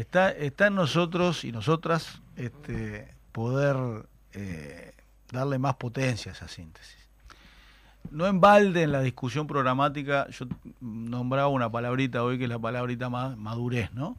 Está, 0.00 0.30
está 0.30 0.68
en 0.68 0.76
nosotros 0.76 1.44
y 1.44 1.52
nosotras 1.52 2.22
este, 2.36 3.06
poder 3.32 4.06
eh, 4.32 4.94
darle 5.30 5.58
más 5.58 5.74
potencia 5.74 6.32
a 6.32 6.34
esa 6.34 6.48
síntesis. 6.48 6.96
No 8.10 8.26
en 8.26 8.40
balde 8.40 8.82
en 8.82 8.92
la 8.92 9.02
discusión 9.02 9.46
programática, 9.46 10.26
yo 10.30 10.46
nombraba 10.80 11.48
una 11.48 11.70
palabrita 11.70 12.24
hoy 12.24 12.38
que 12.38 12.44
es 12.44 12.50
la 12.50 12.58
palabrita 12.58 13.10
más 13.10 13.36
madurez, 13.36 13.92
¿no? 13.92 14.16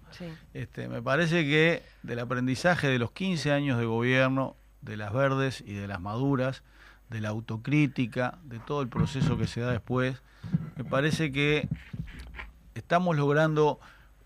Este, 0.54 0.88
me 0.88 1.02
parece 1.02 1.46
que 1.46 1.82
del 2.04 2.20
aprendizaje 2.20 2.88
de 2.88 3.00
los 3.00 3.10
15 3.10 3.52
años 3.52 3.80
de 3.80 3.86
gobierno, 3.86 4.56
de 4.82 4.98
las 4.98 5.12
verdes 5.12 5.64
y 5.66 5.74
de 5.74 5.88
las 5.88 6.00
maduras, 6.00 6.62
de 7.10 7.22
la 7.22 7.30
autocrítica, 7.30 8.38
de 8.44 8.60
todo 8.60 8.84
el 8.84 8.88
proceso 8.88 9.36
que 9.36 9.48
se 9.48 9.62
da 9.62 9.72
después, 9.72 10.22
me 10.78 10.84
parece 10.84 11.32
que 11.32 11.68
estamos 12.76 13.18
logrando 13.18 13.80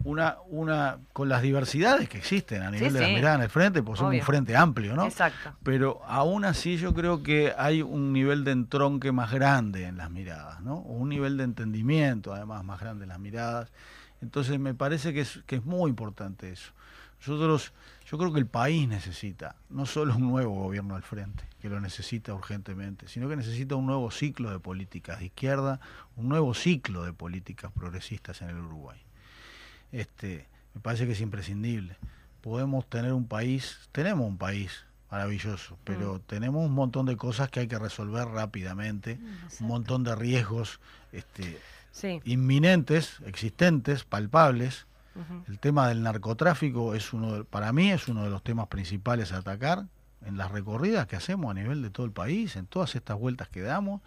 una, 0.04 0.38
una 0.50 1.00
con 1.14 1.30
las 1.30 1.42
diversidades 1.42 2.08
que 2.10 2.18
existen 2.18 2.62
a 2.62 2.70
nivel 2.70 2.94
de 2.94 3.02
la 3.02 3.08
mirada 3.08 3.36
en 3.36 3.42
el 3.42 3.50
frente, 3.50 3.82
pues 3.82 4.00
somos 4.00 4.14
un 4.14 4.22
frente 4.22 4.56
amplio, 4.56 4.96
¿no? 4.96 5.06
Exacto. 5.06 5.54
Pero 5.64 6.02
aún 6.06 6.46
así 6.46 6.78
yo 6.78 6.94
creo 6.94 7.24
que 7.24 7.54
hay 7.58 7.82
un 7.82 8.14
nivel 8.14 8.44
de 8.44 8.52
entronque 8.52 9.12
más 9.12 9.32
grande 9.32 9.86
en 9.86 9.98
las 9.98 10.12
miradas, 10.12 10.62
¿no? 10.62 10.76
O 10.76 10.94
un 10.94 11.10
nivel 11.10 11.38
de 11.38 11.46
entendimiento 11.46 12.34
además 12.34 12.64
más 12.64 12.80
grande 12.80 13.04
en 13.04 13.10
las 13.10 13.20
miradas. 13.20 13.72
Entonces 14.22 14.60
me 14.60 14.74
parece 14.74 15.14
que 15.14 15.22
es, 15.22 15.42
que 15.48 15.56
es 15.58 15.66
muy 15.66 15.90
importante 15.90 16.52
eso. 16.52 16.72
Nosotros, 17.20 17.74
yo 18.06 18.20
creo 18.20 18.32
que 18.32 18.40
el 18.40 18.46
país 18.46 18.88
necesita 18.88 19.56
no 19.70 19.88
solo 19.88 20.16
un 20.16 20.28
nuevo 20.28 20.54
gobierno 20.54 20.96
al 20.96 21.02
frente, 21.02 21.46
que 21.60 21.70
lo 21.70 21.80
necesita 21.80 22.34
urgentemente, 22.36 23.08
sino 23.08 23.28
que 23.28 23.36
necesita 23.36 23.76
un 23.76 23.88
nuevo 23.88 24.12
ciclo 24.12 24.52
de 24.52 24.60
políticas 24.60 25.20
de 25.20 25.26
izquierda, 25.26 25.80
un 26.16 26.30
nuevo 26.30 26.54
ciclo 26.54 27.04
de 27.04 27.14
políticas 27.14 27.72
progresistas 27.72 28.44
en 28.44 28.50
el 28.50 28.58
Uruguay 28.58 29.06
este, 30.00 30.48
me 30.74 30.82
parece 30.82 31.06
que 31.06 31.14
es 31.14 31.22
imprescindible. 31.22 31.98
Podemos 32.42 32.88
tener 32.90 33.14
un 33.14 33.28
país, 33.28 33.90
tenemos 33.92 34.28
un 34.28 34.38
país 34.38 34.86
maravilloso, 35.10 35.78
pero 35.84 36.16
mm. 36.16 36.20
tenemos 36.28 36.66
un 36.66 36.74
montón 36.74 37.06
de 37.06 37.16
cosas 37.16 37.50
que 37.50 37.62
hay 37.62 37.68
que 37.68 37.80
resolver 37.80 38.28
rápidamente, 38.28 39.16
mm, 39.16 39.64
un 39.64 39.68
montón 39.68 40.04
de 40.04 40.16
riesgos 40.16 40.80
este, 41.12 41.60
inminentes, 42.26 43.20
existentes, 43.26 44.04
palpables. 44.04 44.86
El 45.48 45.60
tema 45.60 45.88
del 45.88 46.04
narcotráfico 46.04 46.94
es 46.94 47.14
uno, 47.14 47.46
para 47.46 47.72
mí 47.72 47.90
es 47.90 48.10
uno 48.10 48.26
de 48.26 48.30
los 48.30 48.44
temas 48.44 48.68
principales 48.68 49.32
a 49.32 49.38
atacar 49.38 49.86
en 50.26 50.36
las 50.36 50.52
recorridas 50.52 51.08
que 51.08 51.16
hacemos 51.16 51.52
a 51.52 51.54
nivel 51.54 51.82
de 51.82 51.90
todo 51.90 52.06
el 52.06 52.12
país, 52.12 52.58
en 52.58 52.68
todas 52.68 52.96
estas 52.96 53.18
vueltas 53.18 53.48
que 53.48 53.62
damos, 53.62 54.02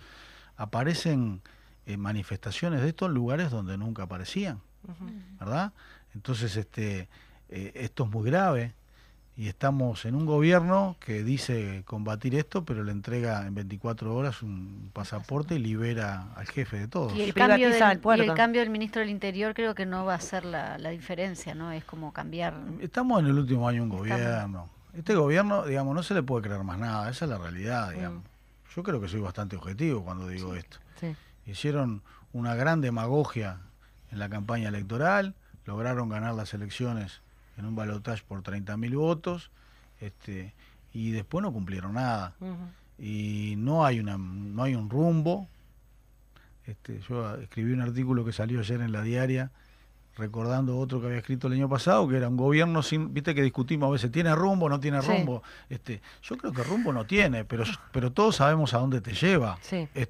aparecen 0.59 1.41
eh, 1.87 1.97
manifestaciones 1.97 2.83
de 2.83 2.91
estos 2.91 3.11
lugares 3.11 3.51
donde 3.51 3.79
nunca 3.79 4.03
aparecían. 4.03 4.61
¿Verdad? 5.39 5.73
Entonces, 6.15 6.57
este, 6.57 7.09
eh, 7.49 7.73
esto 7.75 8.05
es 8.05 8.11
muy 8.11 8.29
grave 8.29 8.73
y 9.39 9.47
estamos 9.47 10.05
en 10.05 10.17
un 10.17 10.27
gobierno 10.27 10.97
que 10.99 11.23
dice 11.23 11.85
combatir 11.87 12.35
esto, 12.35 12.65
pero 12.65 12.83
le 12.83 12.91
entrega 12.91 13.47
en 13.47 13.55
24 13.55 14.13
horas 14.13 14.43
un 14.43 14.91
pasaporte 14.93 15.55
y 15.55 15.59
libera 15.61 16.27
al 16.35 16.49
jefe 16.49 16.77
de 16.77 16.89
todos. 16.89 17.15
Y 17.15 17.23
el, 17.23 17.35
cambio 17.35 17.71
del, 17.71 18.21
el 18.21 18.35
cambio 18.35 18.61
del 18.63 18.71
ministro 18.71 19.01
del 19.01 19.11
Interior 19.11 19.55
creo 19.55 19.77
que 19.77 19.87
no 19.87 20.05
va 20.05 20.15
a 20.15 20.21
ser 20.21 20.45
la, 20.45 20.77
diferencia, 20.91 21.55
¿no? 21.55 21.71
Es 21.71 21.85
como 21.85 22.13
cambiar. 22.13 22.55
Estamos 22.81 23.21
en 23.21 23.27
el 23.27 23.39
último 23.39 23.69
año 23.69 23.85
un 23.85 23.91
gobierno. 23.91 24.69
Este 24.93 25.15
gobierno, 25.15 25.65
digamos, 25.65 25.95
no 25.95 26.03
se 26.03 26.15
le 26.15 26.25
puede 26.25 26.49
creer 26.49 26.65
más 26.65 26.79
nada, 26.81 27.09
esa 27.09 27.27
es 27.27 27.31
la 27.31 27.39
realidad, 27.39 27.93
digamos. 27.93 28.25
Yo 28.75 28.83
creo 28.83 29.01
que 29.01 29.07
soy 29.07 29.21
bastante 29.21 29.55
objetivo 29.55 30.03
cuando 30.03 30.27
digo 30.27 30.57
esto. 30.57 30.79
Hicieron 31.47 32.03
una 32.33 32.57
gran 32.57 32.81
demagogia 32.81 33.61
en 34.11 34.19
la 34.19 34.29
campaña 34.29 34.69
electoral, 34.69 35.35
lograron 35.65 36.09
ganar 36.09 36.35
las 36.35 36.55
elecciones 36.55 37.21
en 37.57 37.67
un 37.67 37.75
balotaje 37.75 38.23
por 38.27 38.43
30.000 38.43 38.97
votos, 38.97 39.51
este, 40.01 40.55
y 40.93 41.11
después 41.11 41.43
no 41.43 41.53
cumplieron 41.53 41.95
nada. 41.95 42.35
Y 42.99 43.55
no 43.59 43.85
hay, 43.85 44.01
una, 44.01 44.17
no 44.17 44.63
hay 44.63 44.75
un 44.75 44.91
rumbo. 44.91 45.49
Este, 46.67 47.01
yo 47.09 47.37
escribí 47.37 47.73
un 47.73 47.81
artículo 47.81 48.25
que 48.25 48.33
salió 48.33 48.61
ayer 48.61 48.81
en 48.81 48.93
la 48.93 49.03
diaria 49.03 49.51
recordando 50.19 50.77
otro 50.77 51.01
que 51.01 51.07
había 51.07 51.19
escrito 51.19 51.47
el 51.47 51.55
año 51.55 51.69
pasado, 51.69 52.07
que 52.09 52.17
era 52.17 52.29
un 52.29 52.37
gobierno 52.37 52.83
sin, 52.83 53.15
viste 53.15 53.35
que 53.35 53.43
discutimos 53.43 53.89
a 53.89 53.93
veces, 53.93 54.11
¿tiene 54.11 54.35
rumbo 54.35 54.69
no 54.69 54.81
tiene 54.81 55.01
rumbo? 55.01 55.43
Este, 55.69 56.03
yo 56.23 56.37
creo 56.37 56.53
que 56.53 56.63
rumbo 56.63 56.93
no 56.93 57.07
tiene, 57.07 57.45
pero, 57.45 57.65
pero 57.93 58.13
todos 58.13 58.37
sabemos 58.37 58.75
a 58.75 58.79
dónde 58.79 59.01
te 59.01 59.13
lleva. 59.13 59.59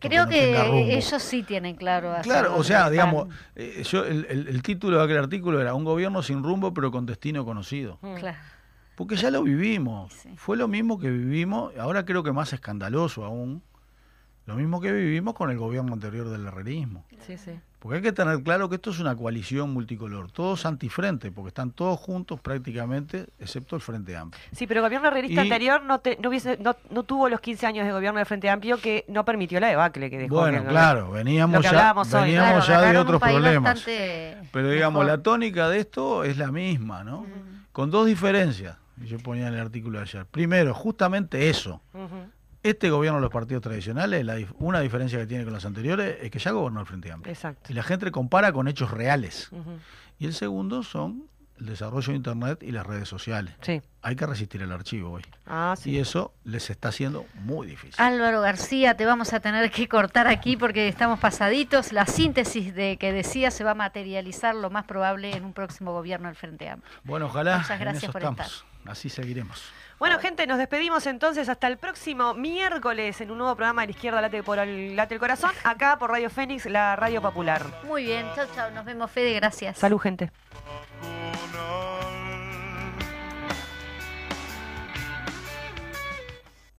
creo 0.00 0.28
que, 0.28 0.96
ellos 0.96 1.22
sí 1.22 1.42
tienen 1.42 1.76
claro. 1.76 2.14
Claro, 2.22 2.56
o 2.56 2.64
sea, 2.64 2.90
digamos, 2.90 3.28
eh, 3.54 3.82
yo, 3.84 4.04
el, 4.04 4.26
el, 4.48 4.62
título 4.62 4.98
de 4.98 5.04
aquel 5.04 5.18
artículo 5.18 5.60
era 5.60 5.74
Un 5.74 5.84
gobierno 5.84 6.22
sin 6.22 6.42
rumbo 6.42 6.74
pero 6.74 6.90
con 6.90 7.06
destino 7.06 7.44
conocido. 7.44 7.98
Mm. 8.02 8.14
Claro. 8.14 8.38
Porque 8.96 9.14
ya 9.14 9.30
lo 9.30 9.44
vivimos. 9.44 10.12
Fue 10.36 10.56
lo 10.56 10.66
mismo 10.66 10.98
que 10.98 11.08
vivimos, 11.08 11.72
ahora 11.76 12.04
creo 12.04 12.24
que 12.24 12.32
más 12.32 12.52
escandaloso 12.52 13.24
aún, 13.24 13.62
lo 14.46 14.56
mismo 14.56 14.80
que 14.80 14.90
vivimos 14.90 15.34
con 15.34 15.50
el 15.50 15.58
gobierno 15.58 15.92
anterior 15.92 16.28
del 16.30 16.46
herrerismo. 16.46 17.04
Sí, 17.20 17.36
sí. 17.36 17.52
Porque 17.78 17.96
hay 17.96 18.02
que 18.02 18.12
tener 18.12 18.42
claro 18.42 18.68
que 18.68 18.74
esto 18.74 18.90
es 18.90 18.98
una 18.98 19.14
coalición 19.14 19.72
multicolor, 19.72 20.32
todos 20.32 20.66
antifrente, 20.66 21.30
porque 21.30 21.48
están 21.48 21.70
todos 21.70 21.98
juntos 22.00 22.40
prácticamente, 22.40 23.26
excepto 23.38 23.76
el 23.76 23.82
Frente 23.82 24.16
Amplio. 24.16 24.42
Sí, 24.52 24.66
pero 24.66 24.80
el 24.80 24.86
gobierno 24.86 25.10
realista 25.10 25.42
anterior 25.42 25.82
no, 25.84 26.00
no, 26.20 26.28
hubiese, 26.28 26.58
no, 26.58 27.02
tuvo 27.04 27.28
los 27.28 27.40
15 27.40 27.66
años 27.66 27.86
de 27.86 27.92
gobierno 27.92 28.18
del 28.18 28.26
Frente 28.26 28.50
Amplio 28.50 28.78
que 28.78 29.04
no 29.06 29.24
permitió 29.24 29.60
la 29.60 29.68
debacle 29.68 30.10
que 30.10 30.18
dejó. 30.18 30.40
Bueno, 30.40 30.64
claro, 30.64 31.12
veníamos 31.12 31.62
ya, 31.62 31.94
veníamos 31.94 32.66
ya 32.66 32.80
de 32.80 32.98
otros 32.98 33.20
problemas. 33.20 33.84
Pero 33.84 34.70
digamos, 34.70 35.06
la 35.06 35.22
tónica 35.22 35.68
de 35.68 35.78
esto 35.78 36.24
es 36.24 36.36
la 36.36 36.50
misma, 36.50 37.04
¿no? 37.04 37.26
Con 37.70 37.92
dos 37.92 38.06
diferencias, 38.06 38.76
yo 38.96 39.18
ponía 39.18 39.46
en 39.46 39.54
el 39.54 39.60
artículo 39.60 39.98
de 39.98 40.02
ayer. 40.02 40.26
Primero, 40.26 40.74
justamente 40.74 41.48
eso. 41.48 41.80
Este 42.62 42.90
gobierno 42.90 43.18
de 43.18 43.22
los 43.22 43.30
partidos 43.30 43.62
tradicionales, 43.62 44.26
una 44.58 44.80
diferencia 44.80 45.18
que 45.18 45.26
tiene 45.26 45.44
con 45.44 45.52
los 45.52 45.64
anteriores 45.64 46.18
es 46.22 46.30
que 46.30 46.38
ya 46.38 46.50
gobernó 46.50 46.80
el 46.80 46.86
Frente 46.86 47.12
Amplio. 47.12 47.32
Exacto. 47.32 47.70
Y 47.70 47.74
la 47.74 47.82
gente 47.82 48.10
compara 48.10 48.52
con 48.52 48.68
hechos 48.68 48.90
reales. 48.90 49.50
Y 50.18 50.26
el 50.26 50.34
segundo 50.34 50.82
son 50.82 51.24
el 51.60 51.66
desarrollo 51.66 52.12
de 52.12 52.16
Internet 52.16 52.62
y 52.62 52.70
las 52.70 52.86
redes 52.86 53.08
sociales. 53.08 53.54
Sí. 53.62 53.82
Hay 54.02 54.14
que 54.14 54.26
resistir 54.26 54.62
el 54.62 54.70
archivo 54.70 55.10
hoy. 55.10 55.24
Ah, 55.46 55.74
sí. 55.76 55.90
Y 55.90 55.98
eso 55.98 56.32
les 56.44 56.70
está 56.70 56.88
haciendo 56.90 57.26
muy 57.34 57.66
difícil. 57.66 57.94
Álvaro 57.98 58.40
García, 58.40 58.96
te 58.96 59.06
vamos 59.06 59.32
a 59.32 59.40
tener 59.40 59.70
que 59.70 59.88
cortar 59.88 60.28
aquí 60.28 60.56
porque 60.56 60.86
estamos 60.86 61.18
pasaditos. 61.18 61.92
La 61.92 62.06
síntesis 62.06 62.74
de 62.74 62.96
que 62.96 63.12
decía 63.12 63.50
se 63.50 63.64
va 63.64 63.72
a 63.72 63.74
materializar 63.74 64.54
lo 64.54 64.70
más 64.70 64.84
probable 64.84 65.36
en 65.36 65.44
un 65.44 65.52
próximo 65.52 65.92
gobierno 65.92 66.28
del 66.28 66.36
Frente 66.36 66.68
Amplio. 66.68 66.92
Bueno, 67.04 67.26
ojalá. 67.26 67.58
Muchas 67.58 67.80
gracias 67.80 68.12
por 68.12 68.22
estar. 68.22 68.48
Así 68.84 69.08
seguiremos. 69.08 69.62
Bueno, 69.98 70.20
gente, 70.20 70.46
nos 70.46 70.58
despedimos 70.58 71.06
entonces 71.06 71.48
hasta 71.48 71.66
el 71.66 71.76
próximo 71.76 72.32
miércoles 72.34 73.20
en 73.20 73.32
un 73.32 73.38
nuevo 73.38 73.56
programa 73.56 73.82
de 73.82 73.88
la 73.88 73.90
izquierda 73.90 74.20
late 74.20 74.42
por 74.44 74.58
el 74.58 74.94
late 74.94 75.14
el 75.14 75.20
corazón, 75.20 75.50
acá 75.64 75.98
por 75.98 76.10
Radio 76.10 76.30
Fénix, 76.30 76.66
la 76.66 76.94
radio 76.94 77.20
popular. 77.20 77.62
Muy 77.84 78.04
bien, 78.04 78.24
chao, 78.36 78.46
chao. 78.54 78.70
Nos 78.70 78.84
vemos, 78.84 79.10
Fede, 79.10 79.34
gracias. 79.34 79.78
Salud, 79.78 79.98
gente. 79.98 80.30